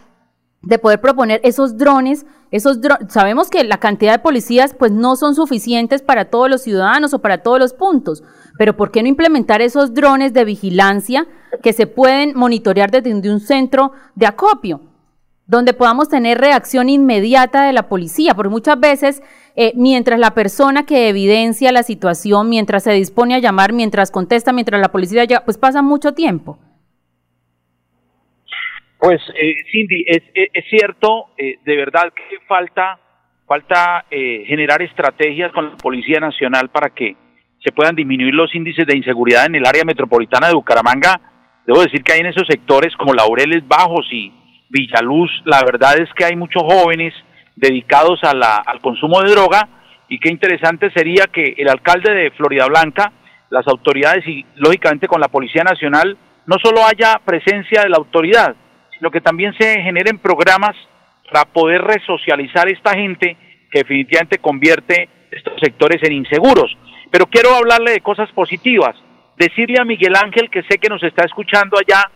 de 0.61 0.77
poder 0.77 1.01
proponer 1.01 1.41
esos 1.43 1.77
drones, 1.77 2.25
esos 2.51 2.79
sabemos 3.07 3.49
que 3.49 3.63
la 3.63 3.79
cantidad 3.79 4.13
de 4.13 4.19
policías 4.19 4.75
pues 4.77 4.91
no 4.91 5.15
son 5.15 5.35
suficientes 5.35 6.01
para 6.01 6.25
todos 6.25 6.49
los 6.49 6.61
ciudadanos 6.61 7.13
o 7.13 7.19
para 7.19 7.39
todos 7.39 7.59
los 7.59 7.73
puntos, 7.73 8.23
pero 8.57 8.77
¿por 8.77 8.91
qué 8.91 9.01
no 9.01 9.09
implementar 9.09 9.61
esos 9.61 9.93
drones 9.93 10.33
de 10.33 10.45
vigilancia 10.45 11.27
que 11.63 11.73
se 11.73 11.87
pueden 11.87 12.33
monitorear 12.35 12.91
desde 12.91 13.31
un 13.31 13.39
centro 13.39 13.91
de 14.15 14.27
acopio? 14.27 14.81
donde 15.51 15.73
podamos 15.73 16.07
tener 16.07 16.37
reacción 16.37 16.87
inmediata 16.87 17.65
de 17.65 17.73
la 17.73 17.89
policía, 17.89 18.33
porque 18.35 18.47
muchas 18.47 18.79
veces, 18.79 19.21
eh, 19.57 19.73
mientras 19.75 20.17
la 20.17 20.33
persona 20.33 20.85
que 20.85 21.09
evidencia 21.09 21.73
la 21.73 21.83
situación, 21.83 22.47
mientras 22.47 22.83
se 22.83 22.91
dispone 22.91 23.35
a 23.35 23.39
llamar, 23.39 23.73
mientras 23.73 24.11
contesta, 24.11 24.53
mientras 24.53 24.79
la 24.79 24.93
policía 24.93 25.25
llega, 25.25 25.43
pues 25.43 25.57
pasa 25.57 25.81
mucho 25.81 26.13
tiempo. 26.13 26.57
Pues 29.01 29.19
eh, 29.33 29.55
Cindy, 29.71 30.05
es, 30.05 30.21
es, 30.35 30.63
cierto, 30.69 31.29
eh, 31.35 31.57
de 31.65 31.75
verdad 31.75 32.13
que 32.13 32.37
falta, 32.47 32.99
falta 33.47 34.05
eh, 34.11 34.43
generar 34.45 34.83
estrategias 34.83 35.51
con 35.53 35.71
la 35.71 35.77
Policía 35.77 36.19
Nacional 36.19 36.69
para 36.69 36.91
que 36.91 37.15
se 37.65 37.71
puedan 37.71 37.95
disminuir 37.95 38.35
los 38.35 38.53
índices 38.53 38.85
de 38.85 38.95
inseguridad 38.95 39.47
en 39.47 39.55
el 39.55 39.65
área 39.65 39.83
metropolitana 39.85 40.49
de 40.49 40.53
Bucaramanga. 40.53 41.19
Debo 41.65 41.81
decir 41.81 42.03
que 42.03 42.13
hay 42.13 42.19
en 42.19 42.27
esos 42.27 42.45
sectores 42.45 42.95
como 42.95 43.15
Laureles 43.15 43.67
Bajos 43.67 44.05
y 44.11 44.31
Villaluz, 44.69 45.31
la 45.45 45.63
verdad 45.63 45.99
es 45.99 46.13
que 46.13 46.25
hay 46.25 46.35
muchos 46.35 46.61
jóvenes 46.61 47.11
dedicados 47.55 48.23
a 48.23 48.35
la, 48.35 48.57
al 48.57 48.81
consumo 48.81 49.23
de 49.23 49.31
droga 49.31 49.67
y 50.09 50.19
qué 50.19 50.29
interesante 50.29 50.91
sería 50.91 51.25
que 51.25 51.55
el 51.57 51.69
alcalde 51.69 52.13
de 52.13 52.29
Florida 52.29 52.67
Blanca, 52.67 53.11
las 53.49 53.67
autoridades 53.67 54.27
y 54.27 54.45
lógicamente 54.57 55.07
con 55.07 55.19
la 55.19 55.29
Policía 55.29 55.63
Nacional, 55.63 56.19
no 56.45 56.57
solo 56.63 56.85
haya 56.85 57.19
presencia 57.25 57.81
de 57.81 57.89
la 57.89 57.97
autoridad, 57.97 58.55
sino 59.01 59.09
que 59.09 59.19
también 59.19 59.51
se 59.57 59.81
generen 59.81 60.19
programas 60.19 60.75
para 61.31 61.45
poder 61.45 61.81
resocializar 61.81 62.67
a 62.67 62.71
esta 62.71 62.93
gente 62.93 63.35
que 63.71 63.79
definitivamente 63.79 64.37
convierte 64.37 65.09
estos 65.31 65.59
sectores 65.59 66.03
en 66.03 66.13
inseguros. 66.13 66.77
Pero 67.09 67.25
quiero 67.25 67.55
hablarle 67.55 67.93
de 67.93 68.01
cosas 68.01 68.31
positivas, 68.31 68.95
decirle 69.39 69.77
a 69.81 69.85
Miguel 69.85 70.13
Ángel 70.15 70.51
que 70.51 70.61
sé 70.69 70.77
que 70.77 70.87
nos 70.87 71.01
está 71.01 71.25
escuchando 71.25 71.79
allá 71.79 72.11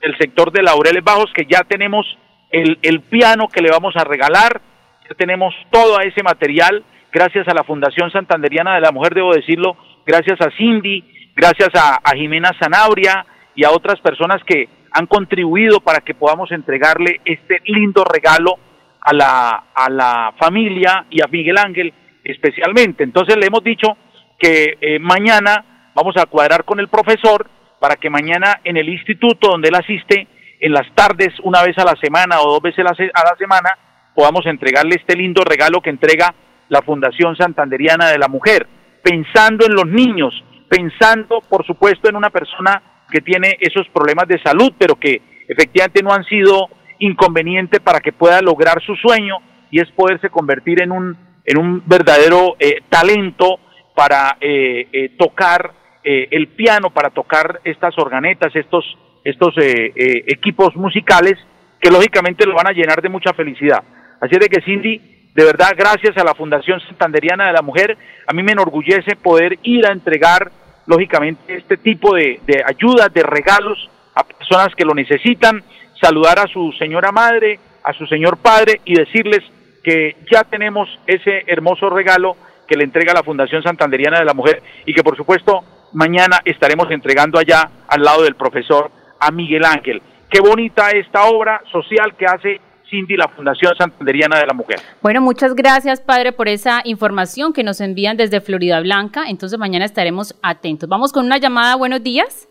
el 0.00 0.16
sector 0.16 0.52
de 0.52 0.62
Laureles 0.62 1.02
Bajos, 1.02 1.32
que 1.34 1.44
ya 1.44 1.62
tenemos 1.64 2.06
el, 2.52 2.78
el 2.82 3.00
piano 3.00 3.48
que 3.48 3.60
le 3.60 3.72
vamos 3.72 3.96
a 3.96 4.04
regalar, 4.04 4.60
ya 5.08 5.16
tenemos 5.16 5.52
todo 5.72 5.98
ese 5.98 6.22
material, 6.22 6.84
gracias 7.10 7.48
a 7.48 7.54
la 7.54 7.64
Fundación 7.64 8.12
Santanderiana 8.12 8.76
de 8.76 8.82
la 8.82 8.92
Mujer, 8.92 9.12
debo 9.12 9.34
decirlo, 9.34 9.76
gracias 10.06 10.40
a 10.40 10.52
Cindy, 10.56 11.02
gracias 11.34 11.70
a, 11.74 11.96
a 11.96 12.14
Jimena 12.14 12.52
Zanabria 12.62 13.26
y 13.56 13.64
a 13.64 13.72
otras 13.72 13.98
personas 13.98 14.40
que 14.44 14.77
han 14.92 15.06
contribuido 15.06 15.80
para 15.80 16.00
que 16.00 16.14
podamos 16.14 16.50
entregarle 16.52 17.20
este 17.24 17.60
lindo 17.66 18.04
regalo 18.04 18.58
a 19.00 19.12
la, 19.12 19.64
a 19.74 19.90
la 19.90 20.34
familia 20.38 21.06
y 21.10 21.22
a 21.22 21.26
Miguel 21.26 21.58
Ángel, 21.58 21.92
especialmente. 22.24 23.04
Entonces 23.04 23.36
le 23.36 23.46
hemos 23.46 23.62
dicho 23.62 23.96
que 24.38 24.76
eh, 24.80 24.98
mañana 24.98 25.90
vamos 25.94 26.16
a 26.16 26.26
cuadrar 26.26 26.64
con 26.64 26.80
el 26.80 26.88
profesor 26.88 27.48
para 27.80 27.96
que 27.96 28.10
mañana 28.10 28.60
en 28.64 28.76
el 28.76 28.88
instituto 28.88 29.48
donde 29.48 29.68
él 29.68 29.74
asiste, 29.74 30.26
en 30.60 30.72
las 30.72 30.92
tardes, 30.94 31.28
una 31.42 31.62
vez 31.62 31.78
a 31.78 31.84
la 31.84 31.94
semana 32.00 32.40
o 32.40 32.50
dos 32.50 32.62
veces 32.62 32.84
a 32.84 33.24
la 33.24 33.36
semana, 33.38 33.70
podamos 34.14 34.44
entregarle 34.46 34.96
este 34.96 35.16
lindo 35.16 35.44
regalo 35.44 35.80
que 35.80 35.90
entrega 35.90 36.34
la 36.68 36.82
Fundación 36.82 37.36
Santanderiana 37.36 38.08
de 38.08 38.18
la 38.18 38.28
Mujer, 38.28 38.66
pensando 39.02 39.64
en 39.64 39.74
los 39.74 39.86
niños, 39.86 40.34
pensando, 40.68 41.40
por 41.48 41.64
supuesto, 41.64 42.08
en 42.08 42.16
una 42.16 42.30
persona 42.30 42.82
que 43.10 43.20
tiene 43.20 43.56
esos 43.60 43.88
problemas 43.88 44.28
de 44.28 44.40
salud, 44.42 44.72
pero 44.78 44.96
que 44.96 45.20
efectivamente 45.48 46.02
no 46.02 46.12
han 46.12 46.24
sido 46.24 46.68
inconveniente 46.98 47.80
para 47.80 48.00
que 48.00 48.12
pueda 48.12 48.40
lograr 48.42 48.82
su 48.82 48.94
sueño 48.96 49.36
y 49.70 49.80
es 49.80 49.90
poderse 49.92 50.30
convertir 50.30 50.82
en 50.82 50.92
un, 50.92 51.16
en 51.44 51.58
un 51.58 51.82
verdadero 51.86 52.56
eh, 52.58 52.82
talento 52.88 53.60
para 53.94 54.36
eh, 54.40 54.88
eh, 54.92 55.10
tocar 55.18 55.74
el 56.10 56.48
piano, 56.48 56.88
para 56.88 57.10
tocar 57.10 57.60
estas 57.64 57.92
organetas, 57.98 58.56
estos, 58.56 58.82
estos 59.24 59.52
equipos 59.58 60.74
musicales 60.74 61.34
que 61.78 61.90
lógicamente 61.90 62.46
lo 62.46 62.54
van 62.54 62.68
a 62.68 62.72
llenar 62.72 63.02
de 63.02 63.10
mucha 63.10 63.34
felicidad. 63.34 63.82
Así 64.18 64.34
de 64.38 64.48
que 64.48 64.62
Cindy, 64.62 64.98
de 65.34 65.44
verdad, 65.44 65.74
gracias 65.76 66.16
a 66.16 66.24
la 66.24 66.34
Fundación 66.34 66.80
Santanderiana 66.80 67.48
de 67.48 67.52
la 67.52 67.60
Mujer, 67.60 67.98
a 68.26 68.32
mí 68.32 68.42
me 68.42 68.52
enorgullece 68.52 69.16
poder 69.16 69.58
ir 69.64 69.86
a 69.86 69.92
entregar, 69.92 70.50
lógicamente, 70.88 71.56
este 71.56 71.76
tipo 71.76 72.14
de, 72.14 72.40
de 72.44 72.64
ayudas, 72.66 73.12
de 73.12 73.22
regalos 73.22 73.88
a 74.14 74.24
personas 74.24 74.74
que 74.74 74.84
lo 74.84 74.94
necesitan 74.94 75.62
saludar 76.00 76.40
a 76.40 76.48
su 76.48 76.72
señora 76.72 77.12
madre, 77.12 77.60
a 77.84 77.92
su 77.92 78.06
señor 78.06 78.38
padre 78.38 78.80
y 78.84 78.94
decirles 78.94 79.44
que 79.84 80.16
ya 80.30 80.44
tenemos 80.44 80.88
ese 81.06 81.44
hermoso 81.46 81.88
regalo 81.90 82.36
que 82.66 82.76
le 82.76 82.84
entrega 82.84 83.14
la 83.14 83.22
Fundación 83.22 83.62
Santanderiana 83.62 84.18
de 84.18 84.24
la 84.24 84.34
Mujer 84.34 84.62
y 84.84 84.92
que 84.92 85.02
por 85.02 85.16
supuesto 85.16 85.62
mañana 85.92 86.40
estaremos 86.44 86.90
entregando 86.90 87.38
allá 87.38 87.70
al 87.86 88.02
lado 88.02 88.22
del 88.22 88.34
profesor 88.34 88.90
a 89.20 89.30
Miguel 89.30 89.64
Ángel. 89.64 90.02
Qué 90.30 90.40
bonita 90.40 90.90
esta 90.90 91.24
obra 91.24 91.62
social 91.72 92.14
que 92.16 92.26
hace 92.26 92.60
Cindy, 92.88 93.16
la 93.16 93.28
Fundación 93.28 93.74
Santanderiana 93.76 94.38
de 94.38 94.46
la 94.46 94.54
Mujer. 94.54 94.80
Bueno, 95.02 95.20
muchas 95.20 95.54
gracias, 95.54 96.00
padre, 96.00 96.32
por 96.32 96.48
esa 96.48 96.80
información 96.84 97.52
que 97.52 97.62
nos 97.62 97.80
envían 97.80 98.16
desde 98.16 98.40
Florida 98.40 98.80
Blanca. 98.80 99.24
Entonces, 99.28 99.58
mañana 99.58 99.84
estaremos 99.84 100.34
atentos. 100.42 100.88
Vamos 100.88 101.12
con 101.12 101.26
una 101.26 101.38
llamada. 101.38 101.76
Buenos 101.76 102.02
días. 102.02 102.48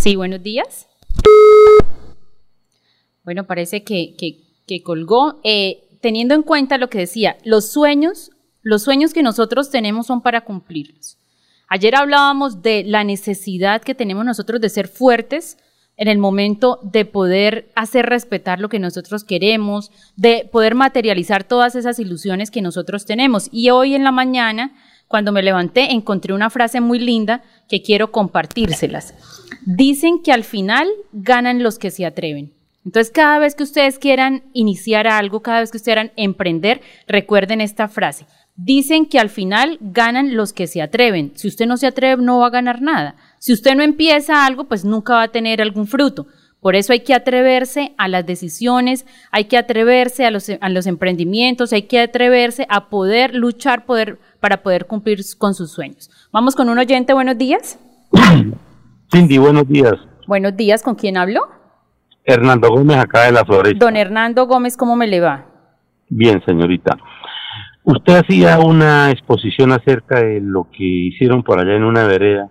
Sí, 0.00 0.16
buenos 0.16 0.42
días. 0.42 0.88
Bueno, 3.24 3.44
parece 3.44 3.84
que, 3.84 4.16
que, 4.16 4.82
colgó. 4.82 5.40
Eh, 5.44 5.98
teniendo 6.00 6.34
en 6.34 6.42
cuenta 6.42 6.78
lo 6.78 6.88
que 6.88 6.98
decía, 6.98 7.36
los 7.44 7.70
sueños, 7.70 8.30
los 8.62 8.82
sueños 8.82 9.12
que 9.12 9.22
nosotros 9.22 9.70
tenemos 9.70 10.06
son 10.06 10.22
para 10.22 10.42
cumplirlos. 10.42 11.18
Ayer 11.68 11.94
hablábamos 11.94 12.62
de 12.62 12.84
la 12.84 13.04
necesidad 13.04 13.82
que 13.82 13.94
tenemos 13.94 14.24
nosotros 14.24 14.60
de 14.60 14.68
ser 14.68 14.88
fuertes 14.88 15.58
en 15.96 16.08
el 16.08 16.18
momento 16.18 16.80
de 16.82 17.04
poder 17.04 17.70
hacer 17.74 18.06
respetar 18.06 18.60
lo 18.60 18.68
que 18.68 18.78
nosotros 18.78 19.24
queremos, 19.24 19.90
de 20.16 20.48
poder 20.50 20.74
materializar 20.74 21.44
todas 21.44 21.74
esas 21.74 21.98
ilusiones 21.98 22.50
que 22.50 22.62
nosotros 22.62 23.04
tenemos. 23.04 23.48
Y 23.52 23.70
hoy 23.70 23.94
en 23.94 24.04
la 24.04 24.12
mañana, 24.12 24.72
cuando 25.06 25.32
me 25.32 25.42
levanté, 25.42 25.92
encontré 25.92 26.32
una 26.32 26.50
frase 26.50 26.80
muy 26.80 26.98
linda 26.98 27.42
que 27.68 27.82
quiero 27.82 28.10
compartírselas. 28.10 29.14
Dicen 29.66 30.22
que 30.22 30.32
al 30.32 30.44
final 30.44 30.88
ganan 31.12 31.62
los 31.62 31.78
que 31.78 31.90
se 31.90 32.06
atreven. 32.06 32.52
Entonces, 32.84 33.12
cada 33.12 33.38
vez 33.38 33.54
que 33.54 33.62
ustedes 33.62 33.98
quieran 33.98 34.42
iniciar 34.52 35.06
algo, 35.06 35.40
cada 35.40 35.60
vez 35.60 35.70
que 35.70 35.76
ustedes 35.76 35.94
quieran 35.94 36.12
emprender, 36.16 36.80
recuerden 37.06 37.60
esta 37.60 37.86
frase. 37.86 38.26
Dicen 38.56 39.06
que 39.06 39.18
al 39.18 39.30
final 39.30 39.78
ganan 39.80 40.36
los 40.36 40.52
que 40.52 40.66
se 40.66 40.82
atreven. 40.82 41.32
Si 41.36 41.48
usted 41.48 41.66
no 41.66 41.76
se 41.76 41.86
atreve, 41.86 42.22
no 42.22 42.40
va 42.40 42.48
a 42.48 42.50
ganar 42.50 42.82
nada. 42.82 43.14
Si 43.42 43.52
usted 43.52 43.74
no 43.74 43.82
empieza 43.82 44.46
algo, 44.46 44.68
pues 44.68 44.84
nunca 44.84 45.14
va 45.14 45.24
a 45.24 45.32
tener 45.32 45.60
algún 45.60 45.88
fruto. 45.88 46.28
Por 46.60 46.76
eso 46.76 46.92
hay 46.92 47.00
que 47.00 47.12
atreverse 47.12 47.92
a 47.98 48.06
las 48.06 48.24
decisiones, 48.24 49.04
hay 49.32 49.46
que 49.46 49.58
atreverse 49.58 50.24
a 50.24 50.30
los, 50.30 50.48
a 50.48 50.68
los 50.68 50.86
emprendimientos, 50.86 51.72
hay 51.72 51.82
que 51.88 51.98
atreverse 51.98 52.68
a 52.70 52.88
poder 52.88 53.34
luchar 53.34 53.84
poder, 53.84 54.20
para 54.38 54.62
poder 54.62 54.86
cumplir 54.86 55.18
con 55.38 55.54
sus 55.54 55.72
sueños. 55.72 56.08
Vamos 56.30 56.54
con 56.54 56.68
un 56.68 56.78
oyente, 56.78 57.14
buenos 57.14 57.36
días. 57.36 57.80
Cindy, 59.12 59.38
buenos 59.38 59.66
días. 59.66 59.94
Buenos 60.28 60.56
días, 60.56 60.84
¿con 60.84 60.94
quién 60.94 61.16
hablo? 61.16 61.40
Hernando 62.22 62.68
Gómez, 62.68 62.98
acá 62.98 63.24
de 63.24 63.32
la 63.32 63.44
Floresta. 63.44 63.84
Don 63.84 63.96
Hernando 63.96 64.46
Gómez, 64.46 64.76
¿cómo 64.76 64.94
me 64.94 65.08
le 65.08 65.18
va? 65.18 65.46
Bien, 66.08 66.40
señorita. 66.46 66.96
Usted 67.82 68.18
hacía 68.18 68.60
una 68.60 69.10
exposición 69.10 69.72
acerca 69.72 70.20
de 70.20 70.40
lo 70.40 70.68
que 70.70 70.84
hicieron 70.84 71.42
por 71.42 71.58
allá 71.58 71.74
en 71.74 71.82
una 71.82 72.04
vereda. 72.04 72.48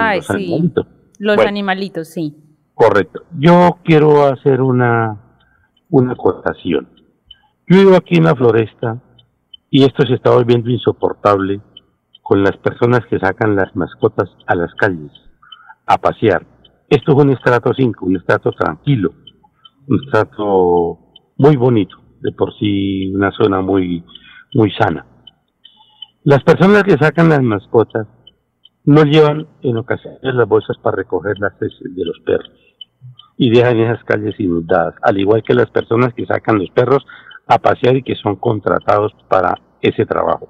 Ay, 0.00 0.18
los 0.18 0.26
sí. 0.26 0.32
Animalitos. 0.32 0.86
Los 1.18 1.38
animalitos, 1.38 2.08
sí. 2.08 2.36
Correcto. 2.74 3.22
Yo 3.38 3.78
quiero 3.84 4.26
hacer 4.26 4.60
una, 4.60 5.20
una 5.90 6.12
acotación. 6.12 6.88
Yo 7.68 7.78
vivo 7.78 7.96
aquí 7.96 8.16
en 8.16 8.24
la 8.24 8.34
Floresta 8.34 9.00
y 9.70 9.84
esto 9.84 10.04
se 10.06 10.14
está 10.14 10.30
volviendo 10.30 10.70
insoportable 10.70 11.60
con 12.22 12.42
las 12.42 12.56
personas 12.58 13.00
que 13.06 13.18
sacan 13.18 13.56
las 13.56 13.74
mascotas 13.76 14.30
a 14.46 14.54
las 14.54 14.74
calles 14.74 15.12
a 15.86 15.98
pasear. 15.98 16.46
Esto 16.88 17.12
es 17.12 17.18
un 17.24 17.30
estrato 17.30 17.72
5, 17.74 18.04
un 18.04 18.16
estrato 18.16 18.52
tranquilo, 18.52 19.12
un 19.88 20.00
estrato 20.04 20.98
muy 21.36 21.56
bonito, 21.56 21.96
de 22.20 22.32
por 22.32 22.52
sí 22.58 23.12
una 23.14 23.30
zona 23.32 23.60
muy, 23.60 24.04
muy 24.54 24.70
sana. 24.72 25.06
Las 26.24 26.42
personas 26.44 26.84
que 26.84 26.98
sacan 26.98 27.28
las 27.28 27.42
mascotas 27.42 28.06
no 28.84 29.04
llevan 29.04 29.46
en 29.62 29.76
ocasiones 29.76 30.34
las 30.34 30.48
bolsas 30.48 30.76
para 30.78 30.96
recoger 30.96 31.38
las 31.38 31.54
heces 31.60 31.94
de 31.94 32.04
los 32.04 32.18
perros 32.20 32.50
y 33.36 33.50
dejan 33.50 33.78
esas 33.78 34.04
calles 34.04 34.38
inundadas, 34.38 34.94
al 35.02 35.18
igual 35.18 35.42
que 35.42 35.54
las 35.54 35.70
personas 35.70 36.12
que 36.14 36.26
sacan 36.26 36.58
los 36.58 36.70
perros 36.70 37.04
a 37.46 37.58
pasear 37.58 37.96
y 37.96 38.02
que 38.02 38.14
son 38.16 38.36
contratados 38.36 39.12
para 39.28 39.54
ese 39.80 40.06
trabajo. 40.06 40.48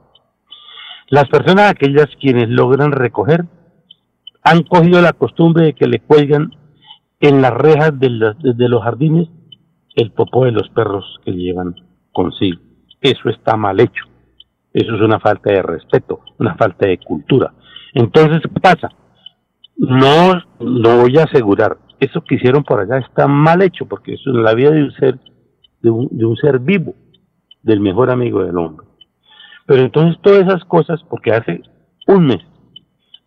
Las 1.08 1.28
personas 1.28 1.70
aquellas 1.70 2.08
quienes 2.20 2.48
logran 2.48 2.92
recoger 2.92 3.44
han 4.42 4.62
cogido 4.62 5.00
la 5.00 5.12
costumbre 5.12 5.66
de 5.66 5.74
que 5.74 5.86
le 5.86 6.00
cuelgan 6.00 6.50
en 7.20 7.40
las 7.40 7.52
rejas 7.52 7.98
de, 7.98 8.08
los 8.10 8.82
jardines 8.82 9.28
el 9.94 10.10
popó 10.10 10.44
de 10.44 10.52
los 10.52 10.68
perros 10.70 11.20
que 11.24 11.32
llevan 11.32 11.74
consigo. 12.12 12.60
Eso 13.00 13.28
está 13.28 13.56
mal 13.56 13.78
hecho. 13.78 14.04
Eso 14.72 14.94
es 14.94 15.00
una 15.02 15.20
falta 15.20 15.52
de 15.52 15.62
respeto, 15.62 16.20
una 16.38 16.54
falta 16.56 16.86
de 16.86 16.98
cultura. 16.98 17.52
Entonces, 17.94 18.40
¿qué 18.42 18.60
pasa? 18.60 18.88
No, 19.76 20.34
no 20.60 21.02
voy 21.02 21.18
a 21.18 21.24
asegurar. 21.24 21.78
Eso 22.00 22.22
que 22.22 22.36
hicieron 22.36 22.64
por 22.64 22.80
allá 22.80 22.98
está 22.98 23.26
mal 23.28 23.62
hecho, 23.62 23.86
porque 23.86 24.14
eso 24.14 24.30
es 24.30 24.36
la 24.36 24.54
vida 24.54 24.70
de 24.70 24.82
un 24.82 24.92
ser, 24.92 25.18
de 25.80 25.90
un, 25.90 26.08
de 26.10 26.24
un 26.24 26.36
ser 26.36 26.58
vivo, 26.58 26.94
del 27.62 27.80
mejor 27.80 28.10
amigo 28.10 28.44
del 28.44 28.58
hombre. 28.58 28.86
Pero 29.66 29.82
entonces 29.82 30.20
todas 30.22 30.42
esas 30.42 30.64
cosas, 30.64 31.00
porque 31.08 31.32
hace 31.32 31.62
un 32.06 32.26
mes 32.26 32.40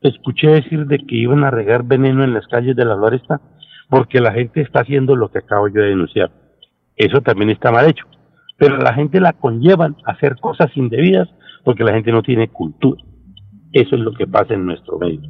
escuché 0.01 0.47
decir 0.49 0.86
de 0.86 0.99
que 0.99 1.16
iban 1.16 1.43
a 1.43 1.51
regar 1.51 1.84
veneno 1.84 2.24
en 2.24 2.34
las 2.34 2.47
calles 2.47 2.76
de 2.76 2.86
la 2.86 2.95
floresta 2.95 3.41
porque 3.89 4.20
la 4.20 4.34
gente 4.34 4.61
está 4.61 4.82
haciendo 4.82 5.16
lo 5.16 5.30
que 5.30 5.39
acabo 5.39 5.68
yo 5.68 5.82
de 5.82 5.89
denunciar. 5.89 6.32
Eso 6.95 7.22
también 7.22 7.49
está 7.49 7.72
mal 7.72 7.88
hecho. 7.88 8.05
Pero 8.57 8.78
la 8.78 8.93
gente 8.93 9.20
la 9.20 9.34
conllevan 9.34 9.95
a 10.05 10.11
hacer 10.11 10.38
cosas 10.39 10.76
indebidas 10.76 11.30
porque 11.63 11.84
la 11.84 11.93
gente 11.93 12.11
no 12.11 12.24
tiene 12.24 12.47
cultura. 12.47 13.03
Eso 13.76 13.95
es 13.95 14.01
lo 14.01 14.13
que 14.13 14.26
pasa 14.26 14.55
en 14.55 14.65
nuestro 14.65 14.97
medio. 14.97 15.30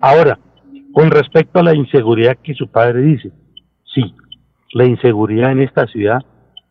Ahora, 0.00 0.38
con 0.94 1.10
respecto 1.10 1.58
a 1.58 1.62
la 1.62 1.74
inseguridad 1.74 2.38
que 2.42 2.54
su 2.54 2.68
padre 2.68 3.02
dice, 3.02 3.32
sí, 3.94 4.14
la 4.72 4.86
inseguridad 4.86 5.52
en 5.52 5.60
esta 5.60 5.86
ciudad 5.86 6.20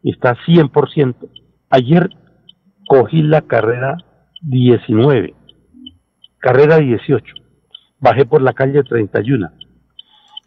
está 0.02 0.36
100%. 0.48 1.16
Ayer 1.70 2.10
cogí 2.88 3.22
la 3.22 3.42
carrera 3.42 3.98
19 4.42 5.36
carrera 6.40 6.78
18. 6.78 7.34
Bajé 8.00 8.26
por 8.26 8.42
la 8.42 8.54
calle 8.54 8.84
31. 8.84 9.50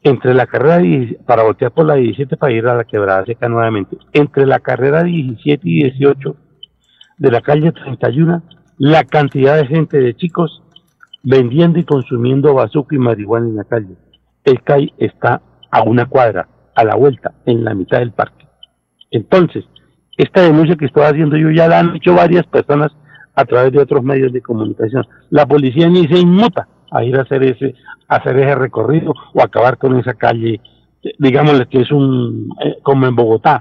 Entre 0.02 0.32
la 0.32 0.46
carrera 0.46 0.80
para 1.26 1.42
voltear 1.42 1.72
por 1.72 1.84
la 1.84 1.94
17 1.94 2.38
para 2.38 2.54
ir 2.54 2.66
a 2.66 2.74
la 2.74 2.84
quebrada 2.84 3.24
seca 3.26 3.48
nuevamente. 3.48 3.98
Entre 4.12 4.46
la 4.46 4.60
carrera 4.60 5.02
17 5.02 5.68
y 5.68 5.82
18 5.90 6.36
de 7.18 7.30
la 7.30 7.42
calle 7.42 7.70
31, 7.72 8.42
la 8.80 9.04
cantidad 9.04 9.58
de 9.58 9.66
gente 9.66 9.98
de 9.98 10.14
chicos 10.14 10.62
vendiendo 11.22 11.78
y 11.78 11.84
consumiendo 11.84 12.54
bazuco 12.54 12.94
y 12.94 12.98
marihuana 12.98 13.46
en 13.46 13.56
la 13.56 13.64
calle. 13.64 13.94
El 14.42 14.62
CAI 14.62 14.94
está 14.96 15.42
a 15.70 15.82
una 15.82 16.06
cuadra, 16.06 16.48
a 16.74 16.82
la 16.84 16.94
vuelta, 16.94 17.34
en 17.44 17.62
la 17.62 17.74
mitad 17.74 17.98
del 17.98 18.12
parque. 18.12 18.46
Entonces, 19.10 19.66
esta 20.16 20.40
denuncia 20.40 20.76
que 20.76 20.86
estoy 20.86 21.02
haciendo 21.02 21.36
yo 21.36 21.50
ya 21.50 21.68
la 21.68 21.80
han 21.80 21.94
hecho 21.94 22.14
varias 22.14 22.46
personas 22.46 22.90
a 23.34 23.44
través 23.44 23.70
de 23.70 23.80
otros 23.80 24.02
medios 24.02 24.32
de 24.32 24.40
comunicación. 24.40 25.06
La 25.28 25.44
policía 25.44 25.86
ni 25.90 26.08
se 26.08 26.18
inmuta 26.18 26.66
a 26.90 27.04
ir 27.04 27.18
a 27.18 27.22
hacer 27.22 27.42
ese, 27.42 27.74
hacer 28.08 28.38
ese 28.38 28.54
recorrido 28.54 29.12
o 29.34 29.42
acabar 29.42 29.76
con 29.76 29.98
esa 29.98 30.14
calle, 30.14 30.58
digámosle 31.18 31.66
que 31.66 31.82
es 31.82 31.92
un, 31.92 32.48
eh, 32.64 32.78
como 32.82 33.06
en 33.06 33.14
Bogotá, 33.14 33.60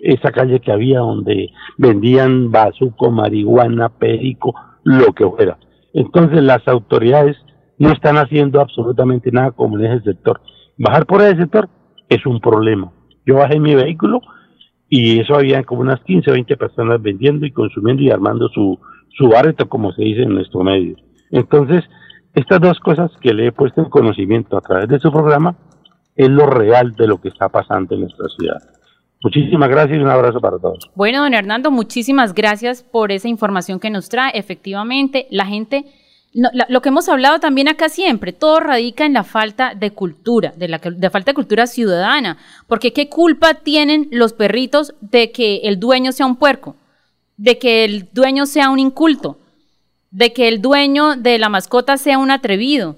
esa 0.00 0.32
calle 0.32 0.60
que 0.60 0.72
había 0.72 1.00
donde 1.00 1.50
vendían 1.78 2.50
bazuco, 2.50 3.10
marihuana, 3.10 3.88
perico, 3.88 4.54
lo 4.84 5.12
que 5.12 5.26
fuera. 5.26 5.58
Entonces 5.92 6.42
las 6.42 6.66
autoridades 6.66 7.36
no 7.78 7.90
están 7.92 8.16
haciendo 8.16 8.60
absolutamente 8.60 9.30
nada 9.32 9.52
como 9.52 9.78
en 9.78 9.86
ese 9.86 10.04
sector. 10.04 10.40
Bajar 10.78 11.06
por 11.06 11.22
ese 11.22 11.36
sector 11.36 11.68
es 12.08 12.24
un 12.26 12.40
problema. 12.40 12.92
Yo 13.26 13.36
bajé 13.36 13.58
mi 13.58 13.74
vehículo 13.74 14.20
y 14.88 15.20
eso 15.20 15.34
había 15.34 15.62
como 15.64 15.82
unas 15.82 16.00
15 16.00 16.30
o 16.30 16.34
20 16.34 16.56
personas 16.56 17.00
vendiendo 17.00 17.46
y 17.46 17.52
consumiendo 17.52 18.02
y 18.02 18.10
armando 18.10 18.48
su, 18.48 18.78
su 19.16 19.30
como 19.68 19.92
se 19.92 20.02
dice 20.02 20.22
en 20.22 20.34
nuestro 20.34 20.62
medio. 20.62 20.96
Entonces, 21.30 21.84
estas 22.34 22.60
dos 22.60 22.78
cosas 22.80 23.10
que 23.20 23.32
le 23.32 23.46
he 23.46 23.52
puesto 23.52 23.80
en 23.80 23.90
conocimiento 23.90 24.56
a 24.56 24.60
través 24.60 24.88
de 24.88 24.98
su 24.98 25.12
programa 25.12 25.56
es 26.16 26.28
lo 26.28 26.46
real 26.46 26.92
de 26.92 27.06
lo 27.06 27.20
que 27.20 27.28
está 27.28 27.48
pasando 27.48 27.94
en 27.94 28.02
nuestra 28.02 28.26
ciudad. 28.36 28.79
Muchísimas 29.22 29.68
gracias 29.68 29.98
y 29.98 30.02
un 30.02 30.08
abrazo 30.08 30.40
para 30.40 30.58
todos. 30.58 30.90
Bueno, 30.94 31.22
don 31.22 31.34
Hernando, 31.34 31.70
muchísimas 31.70 32.34
gracias 32.34 32.82
por 32.82 33.12
esa 33.12 33.28
información 33.28 33.78
que 33.78 33.90
nos 33.90 34.08
trae. 34.08 34.32
Efectivamente, 34.34 35.26
la 35.30 35.44
gente, 35.44 35.84
lo 36.32 36.80
que 36.80 36.88
hemos 36.88 37.06
hablado 37.10 37.38
también 37.38 37.68
acá 37.68 37.90
siempre, 37.90 38.32
todo 38.32 38.60
radica 38.60 39.04
en 39.04 39.12
la 39.12 39.24
falta 39.24 39.74
de 39.74 39.90
cultura, 39.90 40.54
de 40.56 40.68
la 40.68 40.78
de 40.78 41.10
falta 41.10 41.32
de 41.32 41.34
cultura 41.34 41.66
ciudadana. 41.66 42.38
Porque 42.66 42.94
qué 42.94 43.10
culpa 43.10 43.54
tienen 43.54 44.08
los 44.10 44.32
perritos 44.32 44.94
de 45.02 45.32
que 45.32 45.62
el 45.64 45.78
dueño 45.78 46.12
sea 46.12 46.24
un 46.24 46.36
puerco, 46.36 46.76
de 47.36 47.58
que 47.58 47.84
el 47.84 48.08
dueño 48.12 48.46
sea 48.46 48.70
un 48.70 48.78
inculto, 48.78 49.38
de 50.10 50.32
que 50.32 50.48
el 50.48 50.62
dueño 50.62 51.16
de 51.16 51.38
la 51.38 51.50
mascota 51.50 51.98
sea 51.98 52.16
un 52.16 52.30
atrevido 52.30 52.96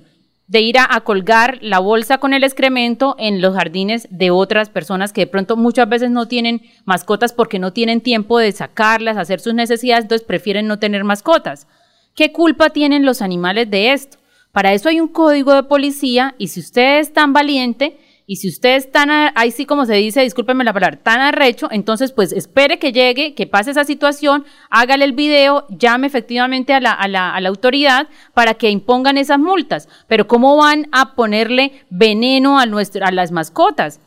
de 0.53 0.61
ir 0.61 0.77
a, 0.79 1.01
colgar 1.01 1.57
la 1.63 1.79
bolsa 1.79 2.19
con 2.19 2.35
el 2.35 2.45
excremento 2.45 3.17
en 3.19 3.41
los 3.41 3.55
jardines 3.55 4.07
de 4.11 4.31
otras 4.31 4.69
personas 4.69 5.15
que 5.15 5.23
de 5.23 5.27
pronto 5.27 5.57
muchas 5.57 5.89
veces 5.89 6.11
no 6.11 6.29
tienen 6.29 6.61
mascotas 6.85 7.33
porque 7.33 7.59
no 7.59 7.73
tienen 7.73 8.03
tiempo 8.03 8.39
de 8.39 8.53
sacarlas, 8.53 9.17
hacer 9.17 9.41
sus 9.41 9.55
necesidades, 9.55 10.05
entonces 10.05 10.27
prefieren 10.27 10.67
no 10.67 10.79
tener 10.79 11.05
mascotas. 11.05 11.67
¿Qué 12.15 12.33
culpa 12.33 12.69
tienen 12.69 13.07
los 13.07 13.23
animales 13.23 13.71
de 13.71 13.95
esto? 13.95 14.19
Para 14.53 14.75
eso 14.75 14.91
hay 14.91 15.01
un 15.01 15.09
código 15.09 15.55
de 15.55 15.63
policía 15.63 16.35
y 16.37 16.49
si 16.49 16.61
usted 16.61 16.99
es 16.99 17.15
tan 17.15 17.33
valiente, 17.33 17.97
y 18.33 18.37
si 18.37 18.49
usted 18.49 18.77
es 18.77 18.91
tan, 18.91 19.11
ahí 19.11 19.51
sí 19.51 19.67
como 19.67 19.85
se 19.85 19.93
dice, 19.93 20.23
discúlpeme 20.23 20.65
la 20.65 20.73
palabra, 20.73 20.97
tan 20.97 21.21
arrecho, 21.21 21.69
entonces 21.71 22.13
pues 22.13 22.33
espere 22.33 22.79
que 22.79 22.91
llegue, 22.91 23.35
que 23.35 23.47
pase 23.47 23.73
esa 23.73 23.85
situación, 23.85 24.47
hágale 24.71 25.05
el 25.05 25.13
video, 25.13 25.67
llame 25.69 26.07
efectivamente 26.07 26.73
a 26.73 26.81
la, 26.81 26.93
a 26.93 27.09
la, 27.09 27.47
autoridad 27.47 28.09
para 28.33 28.55
que 28.55 28.71
impongan 28.71 29.19
esas 29.19 29.39
multas. 29.39 29.87
Pero 30.09 30.29
¿cómo 30.29 30.57
van 30.57 30.89
a 30.93 31.15
ponerle 31.15 31.85
veneno 31.91 32.59
a, 32.59 32.65
nuestro, 32.65 33.05
a 33.05 33.11
las 33.11 33.33
mascotas? 33.33 34.01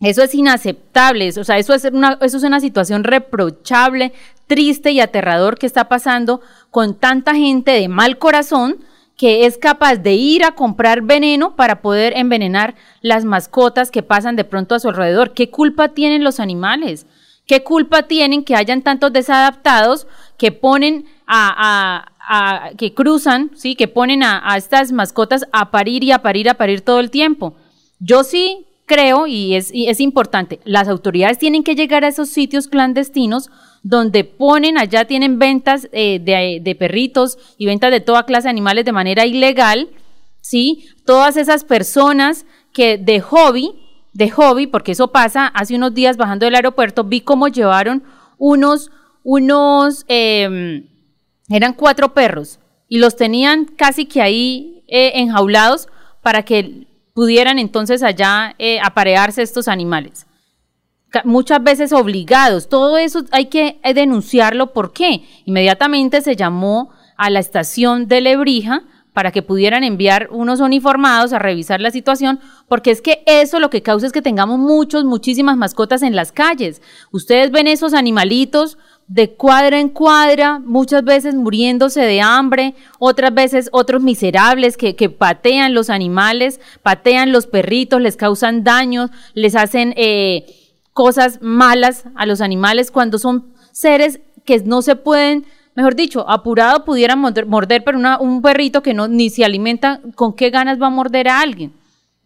Eso 0.00 0.22
es 0.22 0.34
inaceptable, 0.34 1.28
o 1.28 1.44
sea, 1.44 1.58
eso 1.58 1.74
es, 1.74 1.84
una, 1.84 2.16
eso 2.22 2.38
es 2.38 2.44
una 2.44 2.60
situación 2.60 3.04
reprochable, 3.04 4.14
triste 4.46 4.92
y 4.92 5.00
aterrador 5.00 5.58
que 5.58 5.66
está 5.66 5.86
pasando 5.90 6.40
con 6.70 6.94
tanta 6.94 7.34
gente 7.34 7.72
de 7.72 7.88
mal 7.88 8.16
corazón 8.16 8.78
que 9.20 9.44
es 9.44 9.58
capaz 9.58 9.96
de 9.96 10.14
ir 10.14 10.44
a 10.44 10.52
comprar 10.52 11.02
veneno 11.02 11.54
para 11.54 11.82
poder 11.82 12.14
envenenar 12.16 12.74
las 13.02 13.26
mascotas 13.26 13.90
que 13.90 14.02
pasan 14.02 14.34
de 14.34 14.44
pronto 14.44 14.74
a 14.74 14.80
su 14.80 14.88
alrededor. 14.88 15.34
¿Qué 15.34 15.50
culpa 15.50 15.88
tienen 15.88 16.24
los 16.24 16.40
animales? 16.40 17.06
¿Qué 17.46 17.62
culpa 17.62 18.04
tienen 18.04 18.44
que 18.44 18.56
hayan 18.56 18.80
tantos 18.80 19.12
desadaptados 19.12 20.06
que 20.38 20.52
ponen 20.52 21.04
a, 21.26 22.06
que 22.78 22.94
cruzan, 22.94 23.50
sí, 23.54 23.74
que 23.74 23.88
ponen 23.88 24.22
a, 24.22 24.40
a 24.42 24.56
estas 24.56 24.90
mascotas 24.90 25.44
a 25.52 25.70
parir 25.70 26.02
y 26.02 26.12
a 26.12 26.22
parir, 26.22 26.48
a 26.48 26.54
parir 26.54 26.80
todo 26.80 26.98
el 26.98 27.10
tiempo? 27.10 27.56
Yo 27.98 28.24
sí 28.24 28.68
creo, 28.90 29.28
y 29.28 29.54
es, 29.54 29.72
y 29.72 29.86
es 29.86 30.00
importante, 30.00 30.58
las 30.64 30.88
autoridades 30.88 31.38
tienen 31.38 31.62
que 31.62 31.76
llegar 31.76 32.02
a 32.02 32.08
esos 32.08 32.28
sitios 32.28 32.66
clandestinos 32.66 33.48
donde 33.84 34.24
ponen, 34.24 34.78
allá 34.78 35.04
tienen 35.04 35.38
ventas 35.38 35.88
eh, 35.92 36.18
de, 36.18 36.58
de, 36.60 36.74
perritos 36.74 37.38
y 37.56 37.66
ventas 37.66 37.92
de 37.92 38.00
toda 38.00 38.26
clase 38.26 38.46
de 38.46 38.50
animales 38.50 38.84
de 38.84 38.90
manera 38.90 39.26
ilegal, 39.26 39.90
¿sí? 40.40 40.88
Todas 41.06 41.36
esas 41.36 41.62
personas 41.62 42.46
que 42.72 42.98
de 42.98 43.20
hobby, 43.20 43.70
de 44.12 44.28
hobby, 44.28 44.66
porque 44.66 44.90
eso 44.90 45.12
pasa, 45.12 45.46
hace 45.46 45.76
unos 45.76 45.94
días 45.94 46.16
bajando 46.16 46.46
del 46.46 46.56
aeropuerto, 46.56 47.04
vi 47.04 47.20
cómo 47.20 47.46
llevaron 47.46 48.02
unos, 48.38 48.90
unos, 49.22 50.04
eh, 50.08 50.84
eran 51.48 51.74
cuatro 51.74 52.12
perros 52.12 52.58
y 52.88 52.98
los 52.98 53.14
tenían 53.14 53.66
casi 53.66 54.06
que 54.06 54.20
ahí 54.20 54.82
eh, 54.88 55.12
enjaulados 55.14 55.86
para 56.22 56.42
que 56.42 56.88
pudieran 57.20 57.58
entonces 57.58 58.02
allá 58.02 58.54
eh, 58.58 58.80
aparearse 58.80 59.42
estos 59.42 59.68
animales 59.68 60.26
muchas 61.24 61.62
veces 61.62 61.92
obligados. 61.92 62.70
Todo 62.70 62.96
eso 62.96 63.26
hay 63.30 63.46
que 63.46 63.78
eh, 63.82 63.92
denunciarlo. 63.92 64.72
¿Por 64.72 64.94
qué? 64.94 65.22
Inmediatamente 65.44 66.22
se 66.22 66.34
llamó 66.34 66.92
a 67.18 67.28
la 67.28 67.40
estación 67.40 68.08
de 68.08 68.22
Lebrija 68.22 68.84
para 69.12 69.32
que 69.32 69.42
pudieran 69.42 69.84
enviar 69.84 70.28
unos 70.30 70.60
uniformados 70.60 71.34
a 71.34 71.38
revisar 71.38 71.82
la 71.82 71.90
situación, 71.90 72.40
porque 72.68 72.90
es 72.90 73.02
que 73.02 73.22
eso 73.26 73.60
lo 73.60 73.68
que 73.68 73.82
causa 73.82 74.06
es 74.06 74.14
que 74.14 74.22
tengamos 74.22 74.58
muchos, 74.58 75.04
muchísimas 75.04 75.58
mascotas 75.58 76.00
en 76.00 76.16
las 76.16 76.32
calles. 76.32 76.80
Ustedes 77.10 77.50
ven 77.50 77.66
esos 77.66 77.92
animalitos 77.92 78.78
de 79.10 79.30
cuadra 79.34 79.78
en 79.78 79.88
cuadra, 79.88 80.60
muchas 80.60 81.04
veces 81.04 81.34
muriéndose 81.34 82.00
de 82.00 82.20
hambre, 82.20 82.74
otras 82.98 83.34
veces 83.34 83.68
otros 83.72 84.02
miserables 84.02 84.76
que, 84.76 84.96
que 84.96 85.10
patean 85.10 85.74
los 85.74 85.90
animales, 85.90 86.60
patean 86.82 87.32
los 87.32 87.46
perritos, 87.46 88.00
les 88.00 88.16
causan 88.16 88.64
daños, 88.64 89.10
les 89.34 89.54
hacen... 89.54 89.92
Eh, 89.96 90.56
cosas 90.92 91.38
malas 91.40 92.04
a 92.14 92.26
los 92.26 92.40
animales 92.40 92.90
cuando 92.90 93.18
son 93.18 93.46
seres 93.72 94.20
que 94.44 94.58
no 94.60 94.82
se 94.82 94.96
pueden, 94.96 95.46
mejor 95.74 95.94
dicho, 95.94 96.28
apurado 96.28 96.84
pudieran 96.84 97.20
morder, 97.20 97.84
pero 97.84 97.98
un 98.20 98.42
perrito 98.42 98.82
que 98.82 98.94
no 98.94 99.08
ni 99.08 99.30
se 99.30 99.44
alimenta, 99.44 100.00
¿con 100.14 100.34
qué 100.34 100.50
ganas 100.50 100.80
va 100.80 100.88
a 100.88 100.90
morder 100.90 101.28
a 101.28 101.40
alguien? 101.40 101.72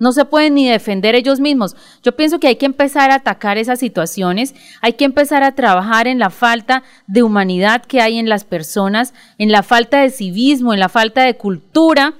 No 0.05 0.13
se 0.13 0.27
pueden 0.27 0.53
ni 0.53 0.69
defender 0.69 1.15
ellos 1.15 1.41
mismos. 1.41 1.77
Yo 2.03 2.15
pienso 2.15 2.39
que 2.39 2.49
hay 2.49 2.57
que 2.57 2.67
empezar 2.67 3.11
a 3.11 3.15
atacar 3.15 3.57
esas 3.57 3.79
situaciones, 3.79 4.55
hay 4.83 4.93
que 4.93 5.07
empezar 5.07 5.43
a 5.43 5.55
trabajar 5.55 6.07
en 6.09 6.19
la 6.19 6.29
falta 6.29 6.83
de 7.07 7.23
humanidad 7.23 7.83
que 7.87 8.03
hay 8.03 8.19
en 8.19 8.29
las 8.29 8.45
personas, 8.45 9.15
en 9.39 9.51
la 9.51 9.63
falta 9.63 10.03
de 10.03 10.11
civismo, 10.11 10.75
en 10.75 10.81
la 10.81 10.91
falta 10.91 11.23
de 11.23 11.39
cultura, 11.39 12.13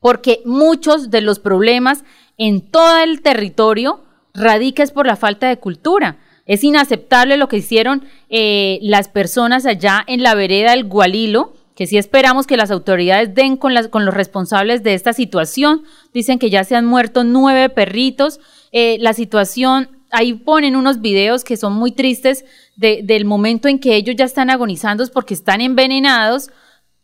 porque 0.00 0.42
muchos 0.44 1.12
de 1.12 1.20
los 1.20 1.38
problemas 1.38 2.02
en 2.38 2.60
todo 2.60 2.98
el 2.98 3.22
territorio 3.22 4.00
radica 4.34 4.82
es 4.82 4.90
por 4.90 5.06
la 5.06 5.14
falta 5.14 5.48
de 5.48 5.58
cultura. 5.58 6.16
Es 6.44 6.64
inaceptable 6.64 7.36
lo 7.36 7.46
que 7.46 7.58
hicieron 7.58 8.04
eh, 8.30 8.80
las 8.82 9.06
personas 9.06 9.64
allá 9.64 10.02
en 10.08 10.24
la 10.24 10.34
vereda 10.34 10.72
del 10.72 10.88
Gualilo, 10.88 11.52
que 11.76 11.86
sí 11.86 11.98
esperamos 11.98 12.46
que 12.46 12.56
las 12.56 12.70
autoridades 12.70 13.34
den 13.34 13.58
con, 13.58 13.74
las, 13.74 13.88
con 13.88 14.06
los 14.06 14.14
responsables 14.14 14.82
de 14.82 14.94
esta 14.94 15.12
situación. 15.12 15.84
Dicen 16.14 16.38
que 16.38 16.48
ya 16.48 16.64
se 16.64 16.74
han 16.74 16.86
muerto 16.86 17.22
nueve 17.22 17.68
perritos. 17.68 18.40
Eh, 18.72 18.96
la 19.00 19.12
situación, 19.12 19.90
ahí 20.10 20.32
ponen 20.32 20.74
unos 20.74 21.02
videos 21.02 21.44
que 21.44 21.58
son 21.58 21.74
muy 21.74 21.92
tristes 21.92 22.46
del 22.76 23.26
momento 23.26 23.68
en 23.68 23.78
que 23.78 23.94
ellos 23.94 24.16
ya 24.16 24.24
están 24.24 24.48
agonizando 24.48 25.04
porque 25.12 25.34
están 25.34 25.60
envenenados. 25.60 26.50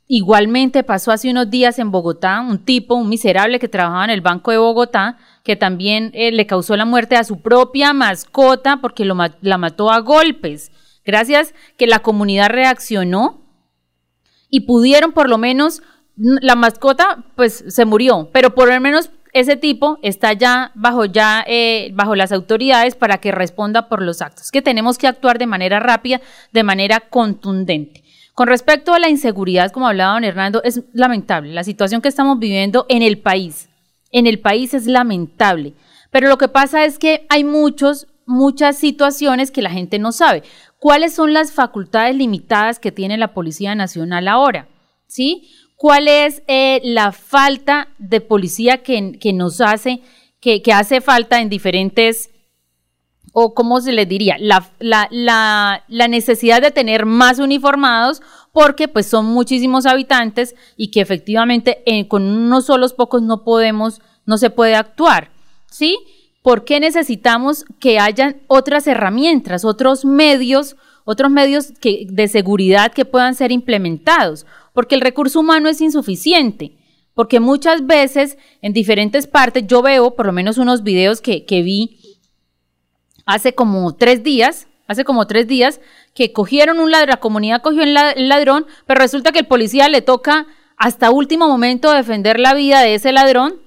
Igualmente 0.09 0.83
pasó 0.83 1.13
hace 1.13 1.31
unos 1.31 1.51
días 1.51 1.79
en 1.79 1.91
Bogotá 1.91 2.41
un 2.41 2.65
tipo, 2.65 2.95
un 2.95 3.11
miserable 3.11 3.59
que 3.59 3.69
trabajaba 3.69 4.05
en 4.05 4.11
el 4.11 4.21
Banco 4.23 4.53
de 4.53 4.59
Bogotá, 4.59 5.19
que 5.45 5.55
también 5.55 6.11
eh, 6.15 6.33
le 6.33 6.47
causó 6.47 6.77
la 6.79 6.87
muerte 6.87 7.17
a 7.17 7.25
su 7.25 7.43
propia 7.43 7.93
mascota 7.93 8.79
porque 8.81 9.05
lo, 9.05 9.17
la 9.43 9.59
mató 9.59 9.91
a 9.91 10.01
golpes. 10.01 10.73
Gracias 11.05 11.55
que 11.77 11.87
la 11.87 11.99
comunidad 11.99 12.49
reaccionó 12.49 13.42
y 14.53 14.61
pudieron 14.61 15.11
por 15.11 15.29
lo 15.29 15.37
menos, 15.37 15.83
la 16.15 16.55
mascota 16.55 17.25
pues 17.35 17.65
se 17.67 17.85
murió, 17.85 18.31
pero 18.33 18.55
por 18.55 18.73
lo 18.73 18.81
menos 18.81 19.11
ese 19.33 19.57
tipo 19.57 19.99
está 20.03 20.33
ya 20.35 20.71
bajo 20.77 21.07
ya 21.07 21.43
eh, 21.49 21.91
bajo 21.95 22.15
las 22.15 22.31
autoridades 22.31 22.95
para 22.95 23.19
que 23.19 23.33
responda 23.33 23.89
por 23.89 24.01
los 24.01 24.23
actos. 24.23 24.53
Que 24.53 24.63
tenemos 24.63 24.97
que 24.97 25.09
actuar 25.09 25.39
de 25.41 25.47
manera 25.47 25.81
rápida, 25.81 26.21
de 26.53 26.63
manera 26.63 27.01
contundente. 27.01 28.05
Con 28.35 28.47
respecto 28.47 28.95
a 28.95 29.01
la 29.01 29.09
inseguridad, 29.09 29.73
como 29.73 29.89
hablaba 29.89 30.15
don 30.15 30.25
Hernando, 30.25 30.63
es 30.63 30.83
lamentable 30.93 31.53
la 31.53 31.65
situación 31.65 32.01
que 32.01 32.09
estamos 32.09 32.39
viviendo 32.39 32.87
en 32.89 33.03
el 33.03 33.19
país 33.19 33.69
en 34.13 34.27
el 34.27 34.39
país 34.39 34.75
es 34.75 34.87
lamentable. 34.87 35.75
Pero 36.11 36.29
lo 36.29 36.39
que 36.39 36.49
pasa 36.49 36.85
es 36.85 36.99
que 36.99 37.27
hay 37.31 37.43
muchos, 37.43 38.07
muchas 38.27 38.77
situaciones 38.77 39.51
que 39.51 39.63
la 39.63 39.71
gente 39.71 39.99
no 39.99 40.13
sabe. 40.13 40.43
¿Cuáles 40.83 41.15
son 41.15 41.33
las 41.33 41.53
facultades 41.53 42.17
limitadas 42.17 42.81
que 42.81 42.91
tiene 42.91 43.17
la 43.17 43.35
Policía 43.35 43.77
Nacional 43.77 44.27
ahora? 44.27 44.67
¿Sí? 45.07 45.49
¿Cuál 45.77 46.09
es 46.09 46.43
eh, 46.49 46.81
la 46.83 47.13
falta 47.13 47.91
de 47.99 48.21
policía 48.21 48.83
que, 48.83 49.33
nos 49.33 49.61
hace, 49.61 50.03
que, 50.41 50.61
hace 50.75 51.01
falta 51.01 51.41
en 51.41 51.49
diferentes 51.49 52.31
o 53.33 53.55
cómo 53.55 53.81
se 53.81 53.93
les 53.93 54.09
diría, 54.09 54.39
la, 54.41 54.73
la, 54.81 55.07
la, 55.87 56.09
necesidad 56.09 56.61
de 56.61 56.73
tener 56.73 57.07
más 57.07 57.39
uniformados 57.39 58.21
porque 58.51 58.89
pues 58.89 59.07
son 59.07 59.27
muchísimos 59.27 59.87
habitantes 59.87 60.57
y 60.77 60.91
que 60.91 61.01
efectivamente 61.01 61.85
eh, 61.87 62.09
con 62.09 62.25
unos 62.25 62.67
solos 62.67 62.93
pocos 62.93 63.23
no 63.23 63.45
podemos, 63.45 64.01
no 64.27 64.37
se 64.37 64.51
puede 64.51 64.75
actuar, 64.75 65.31
¿sí? 65.71 65.97
¿Por 66.43 66.65
qué 66.65 66.81
necesitamos 66.81 67.65
que 67.79 67.99
hayan 67.99 68.43
otras 68.49 68.87
herramientas, 68.87 69.65
otros 69.65 70.05
medios, 70.05 70.77
otros 71.05 71.31
medios 71.31 71.73
de 71.81 72.29
seguridad 72.29 72.93
que 72.93 73.05
puedan 73.05 73.35
ser 73.35 73.53
implementados? 73.53 74.47
Porque 74.73 74.97
el 74.97 75.01
recurso 75.01 75.41
humano 75.41 75.69
es 75.69 75.81
insuficiente. 75.81 76.77
Porque 77.15 77.41
muchas 77.41 77.87
veces 77.87 78.39
en 78.63 78.73
diferentes 78.73 79.27
partes 79.27 79.67
yo 79.67 79.83
veo, 79.83 80.15
por 80.15 80.27
lo 80.27 80.33
menos 80.33 80.59
unos 80.59 80.83
videos 80.83 81.21
que, 81.21 81.45
vi 81.49 81.99
hace 83.27 83.55
como 83.55 83.95
tres 83.95 84.23
días, 84.23 84.67
hace 84.87 85.05
como 85.05 85.27
tres 85.27 85.47
días, 85.47 85.81
que 86.15 86.33
cogieron 86.33 86.81
un 86.81 86.91
ladrón, 86.91 87.11
la 87.11 87.21
comunidad 87.21 87.63
cogió 87.63 87.83
el 87.83 87.95
ladrón, 88.29 88.67
pero 88.87 89.01
resulta 89.01 89.31
que 89.31 89.41
el 89.41 89.47
policía 89.47 89.89
le 89.89 90.01
toca 90.01 90.47
hasta 90.79 91.11
último 91.11 91.49
momento 91.49 91.93
defender 91.93 92.41
la 92.41 92.55
vida 92.55 92.81
de 92.81 92.95
ese 92.95 93.13
ladrón 93.13 93.61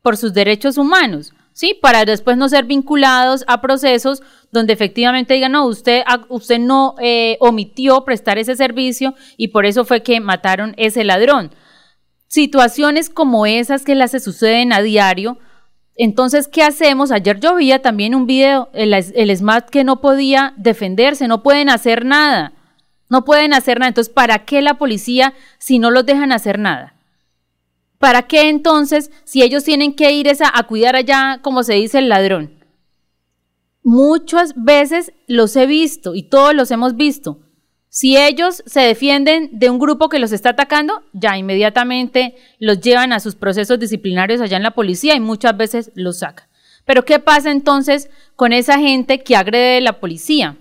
por 0.00 0.16
sus 0.16 0.32
derechos 0.32 0.78
humanos, 0.78 1.34
¿sí? 1.58 1.76
Para 1.82 2.04
después 2.04 2.36
no 2.36 2.48
ser 2.48 2.66
vinculados 2.66 3.42
a 3.48 3.60
procesos 3.60 4.22
donde 4.52 4.72
efectivamente 4.72 5.34
digan, 5.34 5.50
no, 5.50 5.66
usted, 5.66 6.04
usted 6.28 6.60
no 6.60 6.94
eh, 7.00 7.36
omitió 7.40 8.04
prestar 8.04 8.38
ese 8.38 8.54
servicio 8.54 9.16
y 9.36 9.48
por 9.48 9.66
eso 9.66 9.84
fue 9.84 10.04
que 10.04 10.20
mataron 10.20 10.74
ese 10.76 11.02
ladrón. 11.02 11.50
Situaciones 12.28 13.10
como 13.10 13.44
esas 13.44 13.84
que 13.84 13.96
las 13.96 14.12
se 14.12 14.20
suceden 14.20 14.72
a 14.72 14.82
diario, 14.82 15.38
entonces, 15.96 16.46
¿qué 16.46 16.62
hacemos? 16.62 17.10
Ayer 17.10 17.40
yo 17.40 17.56
veía 17.56 17.82
también 17.82 18.14
un 18.14 18.28
video, 18.28 18.68
el, 18.72 18.94
el 18.94 19.36
SMAT 19.36 19.68
que 19.68 19.82
no 19.82 20.00
podía 20.00 20.54
defenderse, 20.56 21.26
no 21.26 21.42
pueden 21.42 21.70
hacer 21.70 22.04
nada. 22.04 22.52
No 23.08 23.24
pueden 23.24 23.52
hacer 23.52 23.80
nada. 23.80 23.88
Entonces, 23.88 24.14
¿para 24.14 24.44
qué 24.44 24.62
la 24.62 24.74
policía 24.74 25.34
si 25.58 25.80
no 25.80 25.90
los 25.90 26.06
dejan 26.06 26.30
hacer 26.30 26.60
nada? 26.60 26.94
¿Para 27.98 28.22
qué 28.22 28.48
entonces 28.48 29.10
si 29.24 29.42
ellos 29.42 29.64
tienen 29.64 29.94
que 29.94 30.12
ir 30.12 30.30
a, 30.40 30.62
cuidar 30.64 30.94
allá, 30.94 31.40
como 31.42 31.64
se 31.64 31.74
dice, 31.74 31.98
el 31.98 32.08
ladrón? 32.08 32.64
Muchas 33.82 34.54
veces 34.56 35.12
los 35.26 35.56
he 35.56 35.66
visto 35.66 36.14
y 36.14 36.22
todos 36.22 36.54
los 36.54 36.70
hemos 36.70 36.96
visto. 36.96 37.40
Si 37.88 38.16
ellos 38.16 38.62
se 38.66 38.80
defienden 38.80 39.50
de 39.58 39.70
un 39.70 39.78
grupo 39.78 40.08
que 40.08 40.18
los 40.18 40.30
está 40.30 40.50
atacando, 40.50 41.02
ya 41.12 41.36
inmediatamente 41.36 42.36
los 42.60 42.80
llevan 42.80 43.12
a 43.12 43.20
sus 43.20 43.34
procesos 43.34 43.80
disciplinarios 43.80 44.40
allá 44.40 44.58
en 44.58 44.62
la 44.62 44.74
policía 44.74 45.16
y 45.16 45.20
muchas 45.20 45.56
veces 45.56 45.90
los 45.94 46.18
sacan. 46.18 46.46
Pero 46.84 47.04
¿qué 47.04 47.18
pasa 47.18 47.50
entonces 47.50 48.10
con 48.36 48.52
esa 48.52 48.78
gente 48.78 49.22
que 49.22 49.36
agrede 49.36 49.80
la 49.80 50.00
policía? 50.00 50.56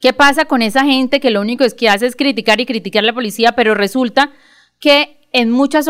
¿Qué 0.00 0.12
pasa 0.12 0.46
con 0.46 0.62
esa 0.62 0.84
gente 0.84 1.20
que 1.20 1.30
lo 1.30 1.40
único 1.40 1.64
es 1.64 1.74
que 1.74 1.88
hace 1.88 2.06
es 2.06 2.16
criticar 2.16 2.60
y 2.60 2.66
criticar 2.66 3.04
a 3.04 3.06
la 3.06 3.14
policía, 3.14 3.52
pero 3.52 3.74
resulta 3.74 4.32
que 4.78 5.15
en 5.32 5.50
muchas, 5.50 5.86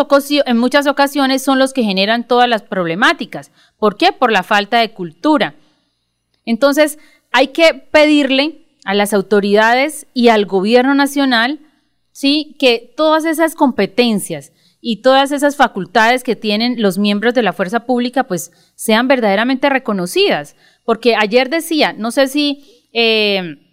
en 0.46 0.56
muchas 0.58 0.86
ocasiones 0.86 1.42
son 1.42 1.58
los 1.58 1.72
que 1.72 1.82
generan 1.82 2.26
todas 2.26 2.48
las 2.48 2.62
problemáticas? 2.62 3.52
¿Por 3.78 3.96
qué? 3.96 4.12
Por 4.12 4.32
la 4.32 4.42
falta 4.42 4.78
de 4.80 4.92
cultura. 4.92 5.54
Entonces, 6.44 6.98
hay 7.32 7.48
que 7.48 7.74
pedirle 7.74 8.66
a 8.84 8.94
las 8.94 9.12
autoridades 9.12 10.06
y 10.14 10.28
al 10.28 10.46
gobierno 10.46 10.94
nacional, 10.94 11.60
¿sí? 12.12 12.56
Que 12.58 12.92
todas 12.96 13.24
esas 13.24 13.54
competencias 13.54 14.52
y 14.80 15.02
todas 15.02 15.32
esas 15.32 15.56
facultades 15.56 16.22
que 16.22 16.36
tienen 16.36 16.80
los 16.80 16.98
miembros 16.98 17.34
de 17.34 17.42
la 17.42 17.52
fuerza 17.52 17.86
pública, 17.86 18.24
pues 18.24 18.52
sean 18.76 19.08
verdaderamente 19.08 19.68
reconocidas. 19.68 20.54
Porque 20.84 21.16
ayer 21.16 21.50
decía, 21.50 21.92
no 21.92 22.12
sé 22.12 22.28
si 22.28 22.88
eh, 22.92 23.65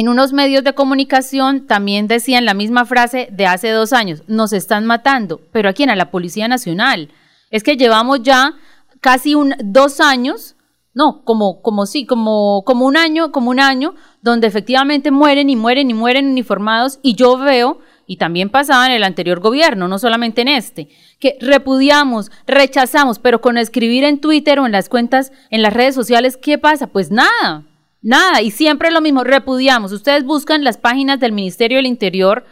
en 0.00 0.08
unos 0.08 0.32
medios 0.32 0.64
de 0.64 0.74
comunicación 0.74 1.66
también 1.66 2.08
decían 2.08 2.44
la 2.44 2.54
misma 2.54 2.84
frase 2.84 3.28
de 3.30 3.46
hace 3.46 3.70
dos 3.70 3.92
años, 3.92 4.22
nos 4.26 4.52
están 4.52 4.86
matando, 4.86 5.40
pero 5.52 5.68
¿a 5.68 5.72
quién? 5.72 5.90
A 5.90 5.96
la 5.96 6.10
Policía 6.10 6.48
Nacional. 6.48 7.10
Es 7.50 7.62
que 7.62 7.76
llevamos 7.76 8.22
ya 8.22 8.54
casi 9.00 9.34
un, 9.34 9.54
dos 9.62 10.00
años, 10.00 10.56
no, 10.94 11.22
como, 11.24 11.62
como 11.62 11.86
sí, 11.86 12.06
como, 12.06 12.62
como 12.64 12.86
un 12.86 12.96
año, 12.96 13.30
como 13.30 13.50
un 13.50 13.60
año, 13.60 13.94
donde 14.22 14.46
efectivamente 14.46 15.10
mueren 15.10 15.50
y 15.50 15.56
mueren 15.56 15.90
y 15.90 15.94
mueren 15.94 16.26
uniformados, 16.26 16.98
y 17.02 17.14
yo 17.14 17.38
veo, 17.38 17.80
y 18.06 18.16
también 18.16 18.50
pasaba 18.50 18.86
en 18.86 18.92
el 18.92 19.04
anterior 19.04 19.40
gobierno, 19.40 19.88
no 19.88 19.98
solamente 19.98 20.42
en 20.42 20.48
este, 20.48 20.88
que 21.18 21.36
repudiamos, 21.40 22.30
rechazamos, 22.46 23.18
pero 23.18 23.40
con 23.40 23.58
escribir 23.58 24.04
en 24.04 24.20
Twitter 24.20 24.58
o 24.58 24.66
en 24.66 24.72
las 24.72 24.88
cuentas, 24.88 25.32
en 25.50 25.62
las 25.62 25.72
redes 25.72 25.94
sociales, 25.94 26.36
¿qué 26.36 26.58
pasa? 26.58 26.86
Pues 26.86 27.10
nada, 27.10 27.64
Nada, 28.06 28.40
y 28.40 28.52
siempre 28.52 28.92
lo 28.92 29.00
mismo, 29.00 29.24
repudiamos. 29.24 29.90
Ustedes 29.90 30.22
buscan 30.22 30.62
las 30.62 30.78
páginas 30.78 31.18
del 31.18 31.32
Ministerio 31.32 31.78
del 31.78 31.86
Interior, 31.86 32.44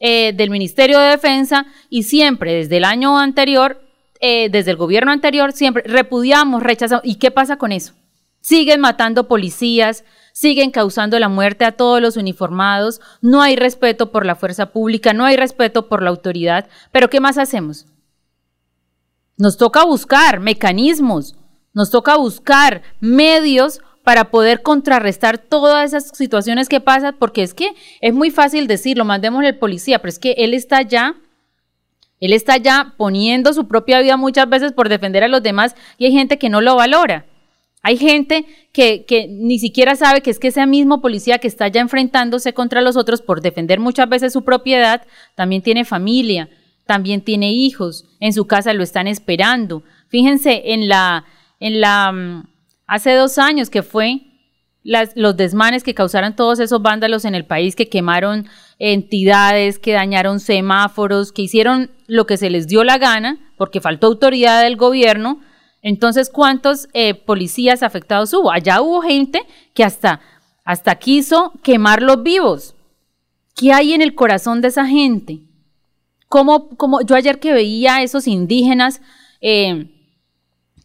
eh, 0.00 0.32
del 0.32 0.50
Ministerio 0.50 0.98
de 0.98 1.10
Defensa, 1.10 1.66
y 1.88 2.02
siempre, 2.02 2.54
desde 2.54 2.78
el 2.78 2.84
año 2.84 3.16
anterior, 3.16 3.80
eh, 4.20 4.48
desde 4.50 4.72
el 4.72 4.76
gobierno 4.76 5.12
anterior, 5.12 5.52
siempre 5.52 5.84
repudiamos, 5.86 6.60
rechazamos. 6.60 7.04
¿Y 7.04 7.20
qué 7.20 7.30
pasa 7.30 7.56
con 7.56 7.70
eso? 7.70 7.92
Siguen 8.40 8.80
matando 8.80 9.28
policías, 9.28 10.04
siguen 10.32 10.72
causando 10.72 11.20
la 11.20 11.28
muerte 11.28 11.64
a 11.64 11.76
todos 11.76 12.02
los 12.02 12.16
uniformados, 12.16 13.00
no 13.20 13.42
hay 13.42 13.54
respeto 13.54 14.10
por 14.10 14.26
la 14.26 14.34
fuerza 14.34 14.72
pública, 14.72 15.12
no 15.12 15.24
hay 15.24 15.36
respeto 15.36 15.88
por 15.88 16.02
la 16.02 16.10
autoridad, 16.10 16.68
pero 16.90 17.08
¿qué 17.10 17.20
más 17.20 17.38
hacemos? 17.38 17.86
Nos 19.36 19.56
toca 19.56 19.84
buscar 19.84 20.40
mecanismos, 20.40 21.36
nos 21.74 21.92
toca 21.92 22.16
buscar 22.16 22.82
medios 22.98 23.80
para 24.06 24.30
poder 24.30 24.62
contrarrestar 24.62 25.36
todas 25.36 25.92
esas 25.92 26.16
situaciones 26.16 26.68
que 26.68 26.80
pasan, 26.80 27.16
porque 27.18 27.42
es 27.42 27.54
que 27.54 27.74
es 28.00 28.14
muy 28.14 28.30
fácil 28.30 28.68
decirlo, 28.68 29.04
mandémosle 29.04 29.48
al 29.48 29.58
policía, 29.58 29.98
pero 29.98 30.10
es 30.10 30.20
que 30.20 30.36
él 30.38 30.54
está 30.54 30.82
ya, 30.82 31.16
él 32.20 32.32
está 32.32 32.56
ya 32.56 32.94
poniendo 32.96 33.52
su 33.52 33.66
propia 33.66 33.98
vida 33.98 34.16
muchas 34.16 34.48
veces 34.48 34.70
por 34.70 34.88
defender 34.88 35.24
a 35.24 35.28
los 35.28 35.42
demás 35.42 35.74
y 35.98 36.04
hay 36.04 36.12
gente 36.12 36.38
que 36.38 36.48
no 36.48 36.60
lo 36.60 36.76
valora. 36.76 37.26
Hay 37.82 37.96
gente 37.96 38.46
que, 38.72 39.04
que 39.06 39.26
ni 39.26 39.58
siquiera 39.58 39.96
sabe 39.96 40.20
que 40.20 40.30
es 40.30 40.38
que 40.38 40.48
ese 40.48 40.64
mismo 40.66 41.00
policía 41.00 41.38
que 41.38 41.48
está 41.48 41.66
ya 41.66 41.80
enfrentándose 41.80 42.54
contra 42.54 42.82
los 42.82 42.96
otros 42.96 43.22
por 43.22 43.40
defender 43.40 43.80
muchas 43.80 44.08
veces 44.08 44.32
su 44.32 44.44
propiedad, 44.44 45.02
también 45.34 45.62
tiene 45.62 45.84
familia, 45.84 46.48
también 46.86 47.22
tiene 47.22 47.50
hijos, 47.52 48.04
en 48.20 48.32
su 48.32 48.46
casa 48.46 48.72
lo 48.72 48.84
están 48.84 49.08
esperando. 49.08 49.82
Fíjense 50.06 50.62
en 50.66 50.86
la, 50.86 51.24
en 51.58 51.80
la, 51.80 52.12
mm, 52.12 52.55
hace 52.86 53.14
dos 53.14 53.38
años 53.38 53.70
que 53.70 53.82
fue 53.82 54.22
los 55.14 55.36
desmanes 55.36 55.82
que 55.82 55.94
causaron 55.94 56.36
todos 56.36 56.60
esos 56.60 56.80
vándalos 56.80 57.24
en 57.24 57.34
el 57.34 57.44
país, 57.44 57.74
que 57.74 57.88
quemaron 57.88 58.46
entidades, 58.78 59.80
que 59.80 59.92
dañaron 59.92 60.38
semáforos, 60.38 61.32
que 61.32 61.42
hicieron 61.42 61.90
lo 62.06 62.26
que 62.26 62.36
se 62.36 62.50
les 62.50 62.68
dio 62.68 62.84
la 62.84 62.98
gana, 62.98 63.52
porque 63.56 63.80
faltó 63.80 64.06
autoridad 64.06 64.62
del 64.62 64.76
gobierno. 64.76 65.40
Entonces, 65.82 66.30
¿cuántos 66.30 66.88
eh, 66.92 67.14
policías 67.14 67.82
afectados 67.82 68.32
hubo? 68.32 68.52
Allá 68.52 68.80
hubo 68.80 69.02
gente 69.02 69.42
que 69.74 69.82
hasta, 69.82 70.20
hasta 70.64 70.94
quiso 70.96 71.52
quemarlos 71.64 72.22
vivos. 72.22 72.76
¿Qué 73.56 73.72
hay 73.72 73.92
en 73.92 74.02
el 74.02 74.14
corazón 74.14 74.60
de 74.60 74.68
esa 74.68 74.86
gente? 74.86 75.40
Como, 76.28 76.76
como 76.76 77.00
yo 77.02 77.16
ayer 77.16 77.40
que 77.40 77.52
veía 77.52 77.96
a 77.96 78.02
esos 78.02 78.28
indígenas 78.28 79.00
eh, 79.40 79.95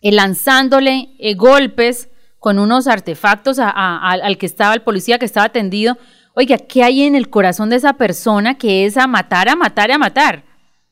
eh, 0.02 0.12
lanzándole 0.12 1.10
eh, 1.20 1.36
golpes 1.36 2.10
con 2.39 2.58
unos 2.58 2.88
artefactos 2.88 3.60
al 3.60 4.38
que 4.38 4.47
estaba, 4.47 4.74
el 4.74 4.82
policía 4.82 5.20
que 5.20 5.26
estaba 5.26 5.45
atendido. 5.45 5.97
Oiga, 6.34 6.58
¿qué 6.58 6.84
hay 6.84 7.04
en 7.04 7.14
el 7.14 7.30
corazón 7.30 7.70
de 7.70 7.76
esa 7.76 7.93
persona 7.93 8.58
que 8.58 8.86
es 8.86 8.97
a 8.97 9.06
matar, 9.06 9.47
a 9.47 9.56
matar, 9.56 9.91
a 9.91 9.99
matar? 9.99 10.43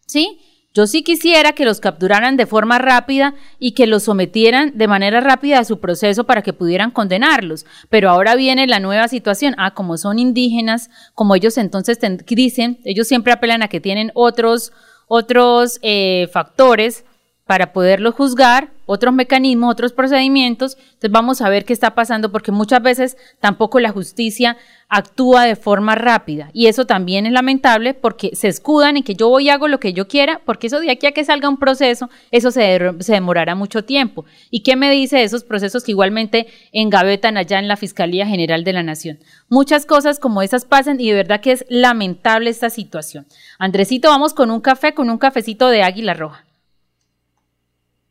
¿Sí? 0.05 0.39
Yo 0.75 0.85
sí 0.85 1.01
quisiera 1.01 1.53
que 1.53 1.65
los 1.65 1.79
capturaran 1.79 2.37
de 2.37 2.45
forma 2.45 2.77
rápida 2.77 3.33
y 3.57 3.71
que 3.71 3.87
los 3.87 4.03
sometieran 4.03 4.77
de 4.77 4.87
manera 4.87 5.19
rápida 5.19 5.57
a 5.57 5.65
su 5.65 5.79
proceso 5.79 6.25
para 6.25 6.43
que 6.43 6.53
pudieran 6.53 6.91
condenarlos. 6.91 7.65
Pero 7.89 8.11
ahora 8.11 8.35
viene 8.35 8.67
la 8.67 8.79
nueva 8.79 9.07
situación. 9.07 9.55
Ah, 9.57 9.73
como 9.73 9.97
son 9.97 10.19
indígenas, 10.19 10.91
como 11.15 11.33
ellos 11.33 11.57
entonces 11.57 11.97
dicen, 12.27 12.79
ellos 12.85 13.07
siempre 13.07 13.33
apelan 13.33 13.63
a 13.63 13.67
que 13.67 13.81
tienen 13.81 14.11
otros, 14.13 14.71
otros 15.07 15.79
eh, 15.81 16.29
factores 16.31 17.03
para 17.45 17.73
poderlo 17.73 18.11
juzgar, 18.11 18.71
otros 18.91 19.13
mecanismos, 19.13 19.71
otros 19.71 19.93
procedimientos. 19.93 20.75
Entonces 20.75 21.11
vamos 21.11 21.41
a 21.41 21.49
ver 21.49 21.63
qué 21.63 21.73
está 21.73 21.93
pasando 21.93 22.31
porque 22.31 22.51
muchas 22.51 22.81
veces 22.81 23.17
tampoco 23.39 23.79
la 23.79 23.91
justicia 23.91 24.57
actúa 24.87 25.43
de 25.43 25.55
forma 25.55 25.93
rápida 25.93 26.49
y 26.51 26.65
eso 26.65 26.87
también 26.87 27.27
es 27.27 27.31
lamentable 27.31 27.93
porque 27.93 28.35
se 28.35 28.47
escudan 28.47 28.97
en 28.97 29.03
que 29.03 29.13
yo 29.13 29.29
voy 29.29 29.45
y 29.45 29.49
hago 29.49 29.67
lo 29.67 29.79
que 29.79 29.93
yo 29.93 30.07
quiera 30.07 30.41
porque 30.43 30.65
eso 30.65 30.79
de 30.79 30.89
aquí 30.89 31.05
a 31.05 31.11
que 31.11 31.23
salga 31.23 31.47
un 31.47 31.59
proceso, 31.59 32.09
eso 32.31 32.49
se, 32.49 32.79
se 32.99 33.13
demorará 33.13 33.53
mucho 33.53 33.83
tiempo. 33.83 34.25
¿Y 34.49 34.61
qué 34.61 34.75
me 34.75 34.89
dice 34.89 35.17
de 35.17 35.23
esos 35.23 35.43
procesos 35.43 35.83
que 35.83 35.91
igualmente 35.91 36.47
engavetan 36.71 37.37
allá 37.37 37.59
en 37.59 37.67
la 37.67 37.77
Fiscalía 37.77 38.25
General 38.25 38.63
de 38.63 38.73
la 38.73 38.81
Nación? 38.81 39.19
Muchas 39.49 39.85
cosas 39.85 40.17
como 40.17 40.41
esas 40.41 40.65
pasan 40.65 40.99
y 40.99 41.09
de 41.09 41.15
verdad 41.15 41.41
que 41.41 41.51
es 41.51 41.63
lamentable 41.69 42.49
esta 42.49 42.71
situación. 42.71 43.27
Andresito, 43.59 44.09
vamos 44.09 44.33
con 44.33 44.49
un 44.49 44.61
café, 44.61 44.95
con 44.95 45.11
un 45.11 45.19
cafecito 45.19 45.69
de 45.69 45.83
Águila 45.83 46.15
Roja. 46.15 46.48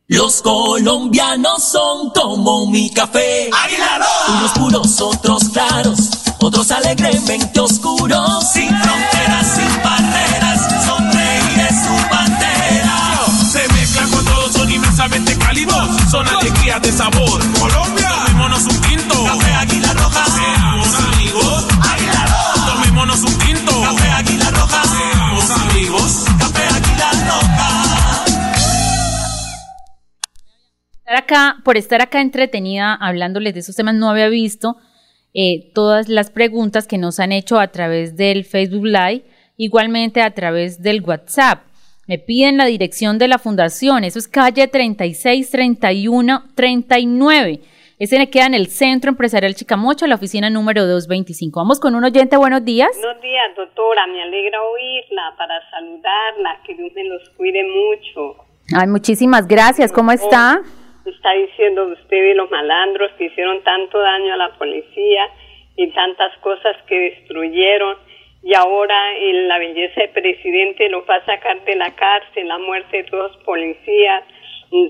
Los 0.09 0.41
colombianos 0.41 1.63
son 1.63 2.09
como 2.09 2.65
mi 2.65 2.89
café. 2.89 3.47
Águila 3.53 4.07
Unos 4.29 4.51
puros, 4.53 5.01
otros 5.01 5.49
claros, 5.49 5.99
otros 6.39 6.71
alegremente 6.71 7.59
oscuros. 7.59 8.43
Sin 8.51 8.69
fronteras, 8.69 9.47
sin 9.55 9.83
barreras, 9.83 10.83
son 10.83 11.11
reyes 11.13 11.75
su 11.85 12.09
bandera. 12.09 13.21
Se 13.51 13.71
mezclan 13.71 14.09
con 14.09 14.25
todos, 14.25 14.51
son 14.53 14.71
inmensamente 14.71 15.37
cálidos. 15.37 15.87
Son 16.09 16.27
alegría 16.27 16.79
días 16.79 16.81
de 16.81 16.91
sabor. 16.91 17.39
Colombia, 17.59 18.11
tomémonos 18.25 18.63
un 18.63 18.81
tinto. 18.81 19.25
Café 19.25 19.53
Águila 19.53 19.93
Roja. 19.93 20.25
Seamos 20.25 20.87
amigos. 21.13 21.65
Águila 21.87 22.25
Roja. 22.25 22.65
Tomémonos 22.65 23.19
un 23.19 23.33
tinto. 23.37 23.48
Acá, 31.09 31.57
por 31.65 31.75
estar 31.75 32.03
acá 32.03 32.21
entretenida 32.21 32.93
hablándoles 32.93 33.55
de 33.55 33.61
esos 33.61 33.75
temas, 33.75 33.95
no 33.95 34.11
había 34.11 34.29
visto 34.29 34.77
eh, 35.33 35.71
todas 35.73 36.07
las 36.07 36.29
preguntas 36.29 36.85
que 36.85 36.99
nos 36.99 37.19
han 37.19 37.31
hecho 37.31 37.59
a 37.59 37.69
través 37.69 38.15
del 38.15 38.45
Facebook 38.45 38.85
Live, 38.85 39.23
igualmente 39.57 40.21
a 40.21 40.31
través 40.35 40.83
del 40.83 41.01
WhatsApp. 41.01 41.61
Me 42.07 42.19
piden 42.19 42.57
la 42.57 42.65
dirección 42.65 43.17
de 43.17 43.27
la 43.27 43.39
fundación, 43.39 44.03
eso 44.03 44.19
es 44.19 44.27
calle 44.27 44.67
36 44.67 45.49
31 45.49 46.43
39. 46.53 47.59
Ese 47.97 48.17
le 48.19 48.29
queda 48.29 48.45
en 48.45 48.53
el 48.53 48.67
Centro 48.67 49.09
Empresarial 49.09 49.55
Chicamocha, 49.55 50.05
la 50.05 50.15
oficina 50.15 50.51
número 50.51 50.85
225. 50.85 51.59
Vamos 51.59 51.79
con 51.79 51.95
un 51.95 52.03
oyente, 52.03 52.37
buenos 52.37 52.63
días. 52.63 52.89
Buenos 53.01 53.21
días, 53.21 53.55
doctora, 53.57 54.05
me 54.07 54.21
alegra 54.21 54.61
oírla 54.61 55.33
para 55.37 55.69
saludarla, 55.71 56.61
que 56.67 56.75
Dios 56.75 56.91
me 56.93 57.03
los 57.05 57.27
cuide 57.31 57.63
mucho. 57.63 58.45
Ay, 58.75 58.87
muchísimas 58.87 59.47
gracias, 59.47 59.91
¿cómo 59.91 60.11
está? 60.11 60.61
Está 61.09 61.31
diciendo 61.33 61.85
usted 61.85 62.23
de 62.29 62.35
los 62.35 62.49
malandros 62.51 63.11
que 63.17 63.25
hicieron 63.25 63.63
tanto 63.63 63.99
daño 63.99 64.33
a 64.33 64.37
la 64.37 64.49
policía 64.57 65.29
y 65.75 65.87
tantas 65.91 66.37
cosas 66.39 66.75
que 66.87 66.99
destruyeron 66.99 67.97
y 68.41 68.53
ahora 68.55 68.95
la 69.47 69.59
belleza 69.59 70.01
del 70.01 70.09
presidente 70.11 70.87
lo 70.89 71.05
va 71.05 71.15
a 71.15 71.25
sacar 71.25 71.63
de 71.65 71.75
la 71.75 71.93
cárcel, 71.95 72.47
la 72.47 72.57
muerte 72.57 72.97
de 72.97 73.03
todos 73.05 73.33
los 73.33 73.43
policías, 73.43 74.23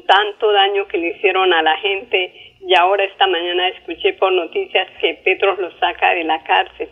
tanto 0.05 0.51
daño 0.51 0.87
que 0.87 0.97
le 0.97 1.09
hicieron 1.09 1.51
a 1.53 1.61
la 1.61 1.77
gente 1.77 2.33
y 2.61 2.75
ahora 2.75 3.05
esta 3.05 3.25
mañana 3.27 3.69
escuché 3.69 4.13
por 4.13 4.31
noticias 4.33 4.87
que 4.99 5.15
Petros 5.23 5.57
lo 5.59 5.71
saca 5.79 6.11
de 6.13 6.23
la 6.25 6.43
cárcel. 6.43 6.89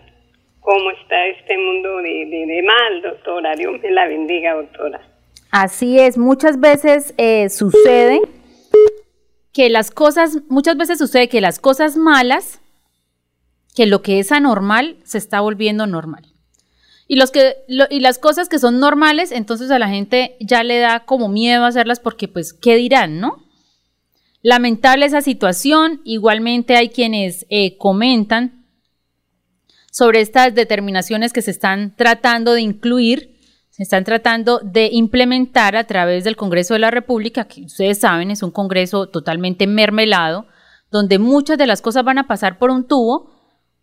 ¿Cómo 0.62 0.92
está 0.92 1.28
este 1.28 1.58
mundo 1.58 1.98
de, 1.98 2.26
de, 2.26 2.64
mal, 2.64 3.02
doctora? 3.02 3.56
Dios 3.56 3.80
me 3.82 3.92
la 3.92 4.08
bendiga, 4.08 4.54
doctora. 4.54 5.00
Así 5.52 6.00
es, 6.00 6.18
muchas 6.18 6.60
veces 6.60 7.14
eh, 7.18 7.50
sucede 7.50 8.20
que 9.58 9.72
las 9.72 9.90
cosas, 9.90 10.38
muchas 10.50 10.78
veces 10.78 11.00
sucede 11.00 11.30
que 11.30 11.42
las 11.42 11.58
cosas 11.58 11.98
malas, 11.98 12.60
que 13.74 13.88
lo 13.88 14.04
que 14.04 14.20
es 14.20 14.32
anormal, 14.32 14.98
se 15.04 15.18
está 15.18 15.42
volviendo 15.42 15.88
normal. 15.88 16.28
Y, 17.08 17.16
los 17.16 17.32
que, 17.32 17.56
y 17.90 18.00
las 18.00 18.20
cosas 18.20 18.50
que 18.50 18.60
son 18.60 18.80
normales, 18.80 19.32
entonces 19.32 19.72
a 19.72 19.80
la 19.80 19.90
gente 19.90 20.38
ya 20.40 20.62
le 20.62 20.78
da 20.78 21.06
como 21.06 21.28
miedo 21.28 21.66
hacerlas 21.66 22.00
porque 22.00 22.28
pues, 22.28 22.54
¿qué 22.54 22.76
dirán, 22.76 23.20
no? 23.20 23.44
Lamentable 24.44 25.08
esa 25.08 25.22
situación, 25.22 26.02
igualmente 26.04 26.76
hay 26.76 26.90
quienes 26.90 27.48
eh, 27.50 27.78
comentan 27.80 28.64
sobre 29.92 30.22
estas 30.22 30.54
determinaciones 30.54 31.34
que 31.34 31.42
se 31.42 31.50
están 31.50 31.96
tratando 31.96 32.54
de 32.54 32.62
incluir, 32.62 33.37
se 33.78 33.84
están 33.84 34.04
tratando 34.06 34.60
de 34.64 34.90
implementar 34.92 35.76
a 35.76 35.84
través 35.84 36.24
del 36.24 36.36
Congreso 36.36 36.74
de 36.74 36.80
la 36.80 36.90
República, 36.90 37.46
que 37.46 37.62
ustedes 37.62 38.00
saben 38.00 38.32
es 38.32 38.42
un 38.42 38.50
Congreso 38.50 39.06
totalmente 39.06 39.68
mermelado, 39.68 40.48
donde 40.90 41.20
muchas 41.20 41.60
de 41.60 41.68
las 41.68 41.84
cosas 41.84 42.04
van 42.04 42.18
a 42.18 42.26
pasar 42.26 42.58
por 42.58 42.72
un 42.72 42.88
tubo, 42.88 43.30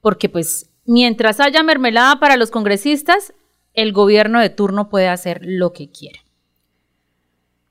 porque 0.01 0.29
pues 0.29 0.69
mientras 0.85 1.39
haya 1.39 1.63
mermelada 1.63 2.19
para 2.19 2.37
los 2.37 2.51
congresistas, 2.51 3.35
el 3.73 3.93
gobierno 3.93 4.41
de 4.41 4.51
turno 4.51 4.89
puede 4.89 5.07
hacer 5.07 5.43
lo 5.45 5.73
que 5.73 5.89
quiera. 5.93 6.19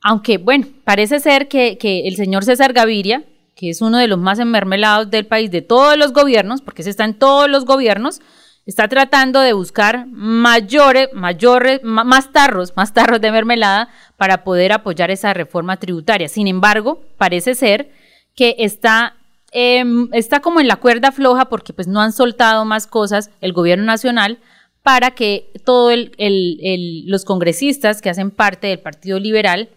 Aunque, 0.01 0.37
bueno, 0.37 0.67
parece 0.85 1.19
ser 1.19 1.49
que, 1.49 1.77
el 2.05 2.15
señor 2.15 2.45
César 2.45 2.71
Gaviria, 2.71 3.25
que 3.53 3.69
es 3.69 3.81
uno 3.81 3.97
de 3.97 4.07
los 4.07 4.17
más 4.17 4.39
enmermelados 4.39 5.11
del 5.11 5.25
país, 5.25 5.51
de 5.51 5.61
todos 5.61 5.97
los 5.97 6.13
gobiernos, 6.13 6.61
porque 6.61 6.83
se 6.83 6.89
está 6.89 7.03
en 7.03 7.19
todos 7.19 7.49
los 7.49 7.65
gobiernos, 7.65 8.21
está 8.65 8.87
tratando 8.87 9.41
de 9.41 9.53
buscar 9.53 10.07
mayores, 10.07 11.09
mayores, 11.13 11.81
más 11.83 12.31
tarros, 12.31 12.73
más 12.75 12.93
tarros 12.93 13.21
de 13.21 13.31
mermelada 13.31 13.89
para 14.17 14.43
poder 14.43 14.71
apoyar 14.71 15.11
esa 15.11 15.33
reforma 15.33 15.77
tributaria. 15.77 16.29
Sin 16.29 16.47
embargo, 16.47 17.01
parece 17.17 17.55
ser 17.55 17.91
que 18.35 18.55
está 18.59 19.15
Em, 19.55 20.09
está 20.13 20.39
como 20.39 20.59
en 20.59 20.67
la 20.67 20.77
cuerda 20.77 21.11
floja 21.11 21.45
porque 21.45 21.73
pues 21.73 21.87
no 21.87 22.01
han 22.01 22.11
soltado 22.11 22.65
más 22.65 22.87
cosas 22.87 23.29
el 23.39 23.53
gobierno 23.53 23.85
nacional 23.85 24.39
para 24.81 25.11
que 25.11 25.51
todos 25.63 25.93
los 26.17 27.23
congresistas 27.23 28.01
que 28.01 28.09
hacen 28.09 28.31
parte 28.31 28.67
del 28.67 28.79
Partido 28.79 29.19
Liberal 29.19 29.69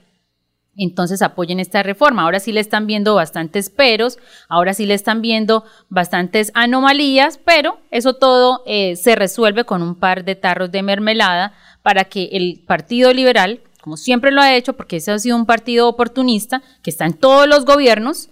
entonces 0.77 1.23
apoyen 1.23 1.61
esta 1.61 1.83
reforma. 1.83 2.23
Ahora 2.23 2.41
sí 2.41 2.53
le 2.53 2.61
están 2.61 2.87
viendo 2.87 3.15
bastantes 3.15 3.71
peros, 3.71 4.19
ahora 4.49 4.75
sí 4.75 4.87
le 4.87 4.95
están 4.95 5.23
viendo 5.23 5.65
bastantes 5.89 6.53
anomalías, 6.55 7.39
pero 7.39 7.79
eso 7.91 8.15
todo 8.15 8.63
eh, 8.67 8.97
se 8.97 9.17
resuelve 9.17 9.65
con 9.65 9.83
un 9.83 9.95
par 9.95 10.25
de 10.25 10.35
tarros 10.35 10.71
de 10.71 10.83
mermelada 10.83 11.55
para 11.83 12.05
que 12.05 12.31
el 12.33 12.63
Partido 12.67 13.13
Liberal, 13.13 13.61
como 13.81 13.97
siempre 13.97 14.33
lo 14.33 14.41
ha 14.41 14.55
hecho, 14.55 14.75
porque 14.75 14.97
ese 14.97 15.13
ha 15.13 15.19
sido 15.19 15.37
un 15.37 15.47
partido 15.47 15.89
oportunista 15.89 16.63
que 16.83 16.91
está 16.91 17.07
en 17.07 17.15
todos 17.15 17.47
los 17.47 17.65
gobiernos, 17.65 18.31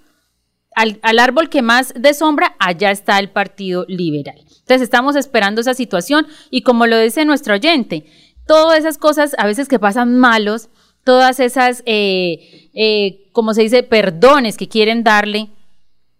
al, 0.74 1.18
árbol 1.18 1.48
que 1.48 1.62
más 1.62 1.94
de 1.96 2.14
sombra, 2.14 2.56
allá 2.58 2.90
está 2.90 3.18
el 3.18 3.30
Partido 3.30 3.84
Liberal. 3.88 4.38
Entonces 4.38 4.82
estamos 4.82 5.16
esperando 5.16 5.60
esa 5.60 5.74
situación 5.74 6.26
y 6.50 6.62
como 6.62 6.86
lo 6.86 6.98
dice 6.98 7.24
nuestro 7.24 7.54
oyente, 7.54 8.06
todas 8.46 8.78
esas 8.78 8.98
cosas 8.98 9.34
a 9.38 9.46
veces 9.46 9.68
que 9.68 9.78
pasan 9.78 10.18
malos, 10.18 10.68
todas 11.04 11.38
esas, 11.40 11.82
eh, 11.86 12.68
eh, 12.74 13.28
como 13.32 13.54
se 13.54 13.62
dice, 13.62 13.82
perdones 13.82 14.56
que 14.56 14.68
quieren 14.68 15.04
darle 15.04 15.50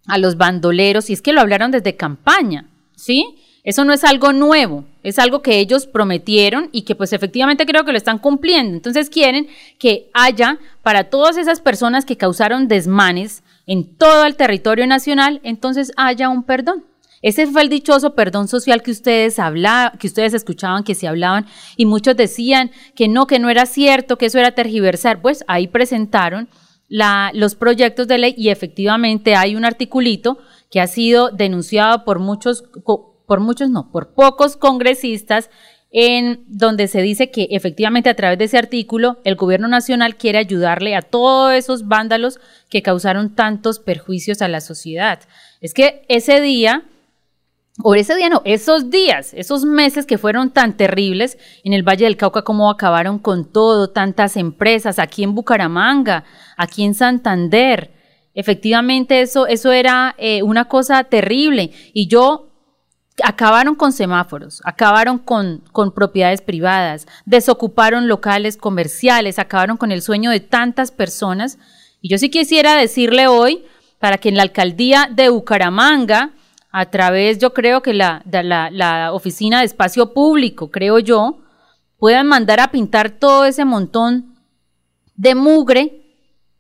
a 0.07 0.19
los 0.19 0.37
bandoleros, 0.37 1.11
y 1.11 1.15
es 1.15 1.23
que 1.23 1.33
lo 1.33 1.41
hablaron 1.41 1.71
desde 1.71 1.97
campaña, 1.97 2.69
¿sí? 2.95 3.37
Eso 3.65 3.87
no 3.87 3.95
es 3.95 4.05
algo 4.05 4.35
nuevo, 4.35 4.85
es 5.03 5.19
algo 5.19 5.41
que 5.41 5.59
ellos 5.59 5.87
prometieron 5.87 6.69
y 6.71 6.83
que 6.83 6.95
pues 6.95 7.15
efectivamente 7.15 7.65
creo 7.65 7.87
que 7.87 7.93
lo 7.93 7.97
están 7.97 8.19
cumpliendo. 8.19 8.77
Entonces 8.77 9.09
quieren 9.09 9.49
que 9.79 10.11
haya 10.13 10.59
para 10.83 11.05
todas 11.05 11.39
esas 11.39 11.63
personas 11.63 12.05
que 12.05 12.19
causaron 12.19 12.69
desmanes, 12.69 13.43
en 13.67 13.97
todo 13.97 14.27
el 14.27 14.37
territorio 14.37 14.87
nacional, 14.87 15.41
entonces 15.43 15.93
haya 15.97 16.29
un 16.29 16.43
perdón. 16.43 16.85
Ese 17.25 17.47
fue 17.47 17.63
el 17.63 17.71
dichoso 17.71 18.15
perdón 18.15 18.49
social 18.49 18.83
que 18.83 18.91
ustedes 18.91 19.39
hablaban, 19.39 19.97
que 19.97 20.09
ustedes 20.09 20.35
escuchaban, 20.35 20.85
que 20.85 20.95
se 20.95 21.09
hablaban, 21.09 21.47
y 21.75 21.87
muchos 21.87 22.19
decían 22.19 22.71
que 22.95 23.09
no, 23.09 23.27
que 23.27 23.39
no 23.39 23.49
era 23.49 23.65
cierto, 23.65 24.19
que 24.19 24.27
eso 24.27 24.39
era 24.39 24.53
tergiversar. 24.53 25.23
Pues 25.23 25.43
ahí 25.49 25.67
presentaron 25.67 26.51
los 26.91 27.55
proyectos 27.55 28.09
de 28.09 28.19
ley 28.19 28.35
y 28.37 28.51
efectivamente 28.51 29.37
hay 29.37 29.57
un 29.57 29.65
articulito 29.65 30.37
que 30.71 30.83
ha 30.83 30.87
sido 30.87 31.31
denunciado 31.31 32.05
por 32.05 32.19
muchos, 32.19 32.63
por 33.27 33.41
muchos 33.41 33.71
no, 33.71 33.91
por 33.91 34.13
pocos 34.13 34.59
congresistas 34.59 35.49
en 35.97 36.45
donde 36.47 36.89
se 36.89 37.01
dice 37.01 37.31
que 37.31 37.49
efectivamente 37.53 38.11
a 38.11 38.17
través 38.17 38.37
de 38.37 38.45
ese 38.45 38.59
artículo 38.59 39.21
el 39.25 39.37
gobierno 39.37 39.67
nacional 39.69 40.17
quiere 40.17 40.37
ayudarle 40.39 40.95
a 40.95 41.01
todos 41.01 41.55
esos 41.55 41.89
vándalos 41.89 42.39
que 42.69 42.83
causaron 42.83 43.35
tantos 43.35 43.79
perjuicios 43.79 44.43
a 44.43 44.49
la 44.49 44.61
sociedad. 44.61 45.21
Es 45.63 45.73
que 45.73 46.05
ese 46.09 46.43
día, 46.43 46.85
o 47.83 47.95
ese 47.95 48.15
día 48.15 48.29
no, 48.29 48.41
esos 48.45 48.91
días, 48.91 49.35
esos 49.35 49.65
meses 49.65 50.07
que 50.07 50.17
fueron 50.17 50.51
tan 50.51 50.77
terribles 50.77 51.39
en 51.65 51.73
el 51.73 51.83
Valle 51.83 52.05
del 52.05 52.17
Cauca, 52.17 52.43
cómo 52.43 52.71
acabaron 52.71 53.19
con 53.19 53.51
todo, 53.51 53.91
tantas 53.91 54.37
empresas, 54.37 54.99
aquí 55.01 55.25
en 55.25 55.35
Bucaramanga, 55.35 56.25
aquí 56.57 56.85
en 56.85 56.95
Santander. 56.95 57.93
Efectivamente, 58.33 59.21
eso, 59.21 59.47
eso 59.49 59.73
era 59.73 60.15
eh, 60.19 60.43
una 60.43 60.67
cosa 60.67 61.03
terrible. 61.05 61.73
Y 61.93 62.07
yo 62.07 62.49
acabaron 63.23 63.75
con 63.75 63.93
semáforos, 63.93 64.61
acabaron 64.65 65.19
con, 65.19 65.63
con, 65.73 65.93
propiedades 65.93 66.43
privadas, 66.43 67.07
desocuparon 67.27 68.07
locales 68.07 68.57
comerciales, 68.57 69.39
acabaron 69.41 69.77
con 69.77 69.91
el 69.91 70.03
sueño 70.03 70.31
de 70.31 70.41
tantas 70.41 70.93
personas. 70.93 71.59
Y 72.01 72.09
yo 72.09 72.19
sí 72.19 72.31
quisiera 72.31 72.77
decirle 72.77 73.27
hoy, 73.27 73.65
para 73.99 74.19
que 74.19 74.29
en 74.29 74.37
la 74.37 74.43
alcaldía 74.43 75.09
de 75.11 75.29
Bucaramanga, 75.29 76.34
a 76.77 76.87
través, 76.87 77.39
yo 77.39 77.55
creo 77.55 77.83
que 77.83 77.95
la, 77.95 78.25
la, 78.29 78.69
la 78.69 79.13
oficina 79.13 79.61
de 79.61 79.67
espacio 79.67 80.13
público, 80.13 80.73
creo 80.73 80.99
yo, 80.99 81.39
puedan 81.99 82.27
mandar 82.27 82.59
a 82.59 82.73
pintar 82.73 83.11
todo 83.11 83.45
ese 83.45 83.65
montón 83.65 84.35
de 85.15 85.37
mugre 85.37 86.03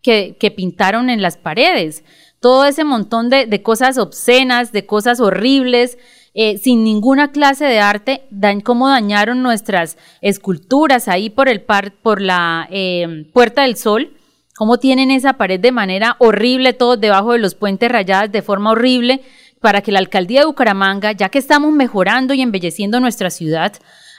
que, 0.03 0.37
que 0.39 0.53
pintaron 0.53 1.11
en 1.11 1.21
las 1.21 1.37
paredes, 1.37 2.05
todo 2.39 2.65
ese 2.65 2.85
montón 2.85 3.29
de, 3.29 3.47
de 3.47 3.62
cosas 3.65 3.99
obscenas, 3.99 4.71
de 4.71 4.87
cosas 4.87 5.19
horribles, 5.19 5.99
eh, 6.33 6.59
sin 6.59 6.85
ninguna 6.85 7.33
clase 7.33 7.65
de 7.65 7.81
arte, 7.81 8.23
dan, 8.31 8.61
cómo 8.61 8.89
dañaron 8.89 9.43
nuestras 9.43 9.99
esculturas 10.21 11.09
ahí 11.09 11.29
por, 11.29 11.49
el 11.49 11.61
par, 11.61 11.93
por 11.93 12.21
la 12.21 12.69
em, 12.71 13.25
Puerta 13.33 13.62
del 13.62 13.77
Sol, 13.77 14.17
cómo 14.57 14.79
tienen 14.79 15.11
esa 15.11 15.33
pared 15.33 15.59
de 15.59 15.73
manera 15.73 16.15
horrible, 16.21 16.73
todos 16.73 17.01
debajo 17.01 17.33
de 17.33 17.41
los 17.41 17.57
puentes 17.57 17.91
rayadas 17.91 18.31
de 18.31 18.43
forma 18.43 18.71
horrible, 18.71 19.23
para 19.65 19.81
que 19.81 19.93
la 19.93 19.99
alcaldía 19.99 20.41
de 20.41 20.47
Bucaramanga, 20.47 21.12
ya 21.12 21.31
que 21.31 21.39
estamos 21.39 21.73
mejorando 21.73 22.35
y 22.35 22.43
embelleciendo 22.43 23.01
nuestra 23.01 23.31
ciudad, 23.31 23.73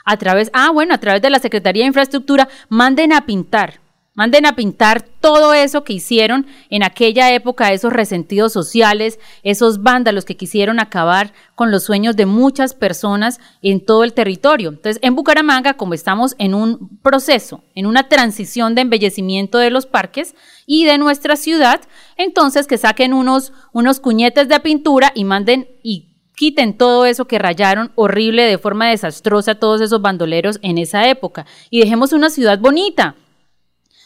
a 0.03 0.17
través, 0.17 0.49
ah, 0.53 0.71
bueno, 0.71 0.95
a 0.95 0.97
través 0.97 1.21
de 1.21 1.29
la 1.29 1.37
Secretaría 1.37 1.83
de 1.83 1.89
Infraestructura, 1.89 2.49
manden 2.67 3.13
a 3.13 3.27
pintar 3.27 3.79
Manden 4.15 4.45
a 4.45 4.55
pintar 4.55 5.01
todo 5.01 5.53
eso 5.53 5.83
que 5.83 5.91
hicieron 5.91 6.47
en 6.69 6.83
aquella 6.83 7.33
época, 7.33 7.73
esos 7.73 7.91
resentidos 7.91 8.53
sociales, 8.53 9.19
esos 9.43 9.83
vándalos 9.83 10.23
que 10.23 10.37
quisieron 10.37 10.79
acabar 10.79 11.33
con 11.53 11.69
los 11.69 11.83
sueños 11.83 12.15
de 12.15 12.25
muchas 12.25 12.73
personas 12.73 13.41
en 13.61 13.85
todo 13.85 14.05
el 14.05 14.13
territorio. 14.13 14.69
Entonces, 14.69 14.99
en 15.01 15.15
Bucaramanga, 15.15 15.73
como 15.73 15.93
estamos 15.93 16.33
en 16.37 16.53
un 16.53 16.97
proceso, 16.99 17.65
en 17.75 17.85
una 17.87 18.07
transición 18.07 18.73
de 18.73 18.81
embellecimiento 18.83 19.57
de 19.57 19.69
los 19.69 19.85
parques 19.85 20.33
y 20.65 20.85
de 20.85 20.97
nuestra 20.97 21.35
ciudad, 21.35 21.81
entonces 22.15 22.67
que 22.67 22.77
saquen 22.77 23.13
unos, 23.13 23.51
unos 23.73 23.99
cuñetes 23.99 24.47
de 24.47 24.61
pintura 24.61 25.11
y 25.13 25.25
manden 25.25 25.67
y 25.83 26.15
quiten 26.37 26.77
todo 26.77 27.05
eso 27.05 27.25
que 27.25 27.37
rayaron 27.37 27.91
horrible 27.95 28.43
de 28.43 28.57
forma 28.57 28.89
desastrosa 28.89 29.55
todos 29.55 29.81
esos 29.81 30.01
bandoleros 30.01 30.57
en 30.61 30.77
esa 30.77 31.09
época 31.09 31.45
y 31.69 31.81
dejemos 31.81 32.13
una 32.13 32.29
ciudad 32.29 32.59
bonita 32.59 33.15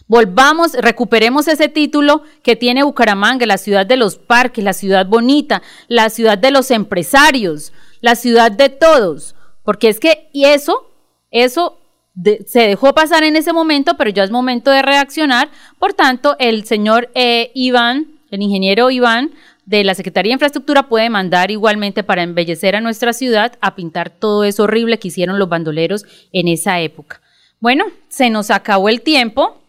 Volvamos, 0.09 0.73
recuperemos 0.73 1.47
ese 1.47 1.69
título 1.69 2.23
que 2.41 2.55
tiene 2.55 2.81
Bucaramanga, 2.81 3.45
la 3.45 3.59
ciudad 3.59 3.85
de 3.85 3.95
los 3.95 4.17
parques, 4.17 4.63
la 4.63 4.73
ciudad 4.73 5.05
bonita, 5.05 5.61
la 5.87 6.09
ciudad 6.09 6.35
de 6.35 6.49
los 6.49 6.71
empresarios, 6.71 7.71
la 8.01 8.15
ciudad 8.15 8.51
de 8.51 8.69
todos. 8.69 9.35
Porque 9.63 9.87
es 9.87 9.99
que, 9.99 10.27
y 10.33 10.45
eso, 10.45 10.89
eso 11.29 11.77
se 12.47 12.61
dejó 12.61 12.95
pasar 12.95 13.23
en 13.23 13.35
ese 13.35 13.53
momento, 13.53 13.97
pero 13.97 14.09
ya 14.09 14.23
es 14.23 14.31
momento 14.31 14.71
de 14.71 14.81
reaccionar. 14.81 15.51
Por 15.77 15.93
tanto, 15.93 16.35
el 16.39 16.65
señor 16.65 17.11
eh, 17.13 17.51
Iván, 17.53 18.19
el 18.31 18.41
ingeniero 18.41 18.89
Iván, 18.89 19.29
de 19.67 19.83
la 19.83 19.93
Secretaría 19.93 20.31
de 20.31 20.37
Infraestructura 20.37 20.89
puede 20.89 21.11
mandar 21.11 21.51
igualmente 21.51 22.03
para 22.03 22.23
embellecer 22.23 22.75
a 22.75 22.81
nuestra 22.81 23.13
ciudad 23.13 23.59
a 23.61 23.75
pintar 23.75 24.09
todo 24.09 24.43
eso 24.43 24.63
horrible 24.63 24.97
que 24.97 25.09
hicieron 25.09 25.37
los 25.37 25.49
bandoleros 25.49 26.05
en 26.33 26.47
esa 26.47 26.79
época. 26.79 27.21
Bueno, 27.59 27.85
se 28.07 28.31
nos 28.31 28.49
acabó 28.49 28.89
el 28.89 29.01
tiempo. 29.01 29.61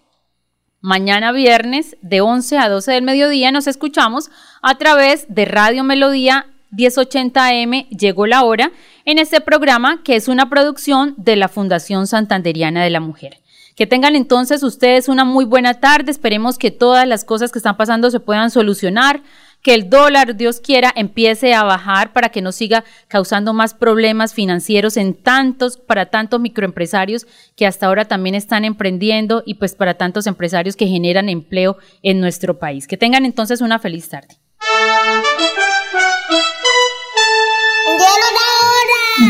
Mañana 0.83 1.31
viernes 1.33 1.99
de 2.01 2.23
11 2.23 2.57
a 2.57 2.71
12 2.71 2.93
del 2.93 3.03
mediodía 3.03 3.53
nos 3.53 3.67
escuchamos 3.67 4.31
a 4.63 4.79
través 4.79 5.27
de 5.29 5.45
Radio 5.45 5.85
Melodía 5.85 6.47
1080 6.71 7.49
AM 7.49 7.73
Llegó 7.91 8.27
la 8.27 8.45
hora 8.45 8.73
en 9.05 9.19
este 9.19 9.43
programa 9.43 10.03
que 10.03 10.17
es 10.17 10.27
una 10.27 10.49
producción 10.49 11.13
de 11.19 11.37
la 11.37 11.49
Fundación 11.49 12.07
Santanderiana 12.07 12.83
de 12.83 12.89
la 12.89 13.01
Mujer. 13.01 13.43
Que 13.77 13.87
tengan 13.87 14.17
entonces 14.17 14.63
ustedes 14.63 15.09
una 15.11 15.27
muy 15.27 15.45
buena 15.45 15.75
tarde. 15.75 16.11
Esperemos 16.11 16.57
que 16.57 16.71
todas 16.71 17.07
las 17.07 17.27
cosas 17.27 17.53
que 17.53 17.59
están 17.59 17.77
pasando 17.77 18.11
se 18.11 18.21
puedan 18.21 18.51
solucionar 18.51 19.21
que 19.63 19.75
el 19.75 19.91
dólar, 19.91 20.37
Dios 20.37 20.61
quiera, 20.61 20.93
empiece 20.95 21.55
a 21.55 21.63
bajar 21.63 22.13
para 22.13 22.31
que 22.31 22.43
no 22.43 22.53
siga 22.53 22.85
causando 23.09 23.53
más 23.53 23.75
problemas 23.75 24.35
financieros 24.35 24.97
en 24.97 25.15
tantos, 25.15 25.77
para 25.77 26.07
tantos 26.07 26.41
microempresarios 26.41 27.27
que 27.57 27.67
hasta 27.67 27.87
ahora 27.87 28.07
también 28.07 28.35
están 28.35 28.65
emprendiendo 28.65 29.43
y 29.45 29.55
pues 29.55 29.75
para 29.75 29.95
tantos 29.95 30.27
empresarios 30.27 30.77
que 30.77 30.87
generan 30.87 31.29
empleo 31.29 31.77
en 32.03 32.21
nuestro 32.21 32.59
país. 32.59 32.87
Que 32.87 32.97
tengan 32.97 33.25
entonces 33.25 33.61
una 33.61 33.79
feliz 33.79 34.09
tarde. 34.09 34.37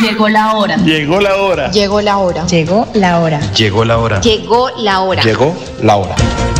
Llegó 0.03 0.29
la 0.29 0.55
hora. 0.55 0.77
Llegó 0.77 1.21
la 1.21 1.37
hora. 1.37 1.71
Llegó 1.71 2.01
la 2.01 2.19
hora. 2.19 2.47
Llegó 2.47 2.87
la 2.95 3.19
hora. 3.21 3.41
Llegó 3.53 3.85
la 3.85 3.99
hora. 3.99 4.21
Llegó 4.21 4.71
la 4.77 5.01
hora. 5.01 5.23
Llegó 5.23 5.55
la 5.83 5.97
hora. 5.97 6.60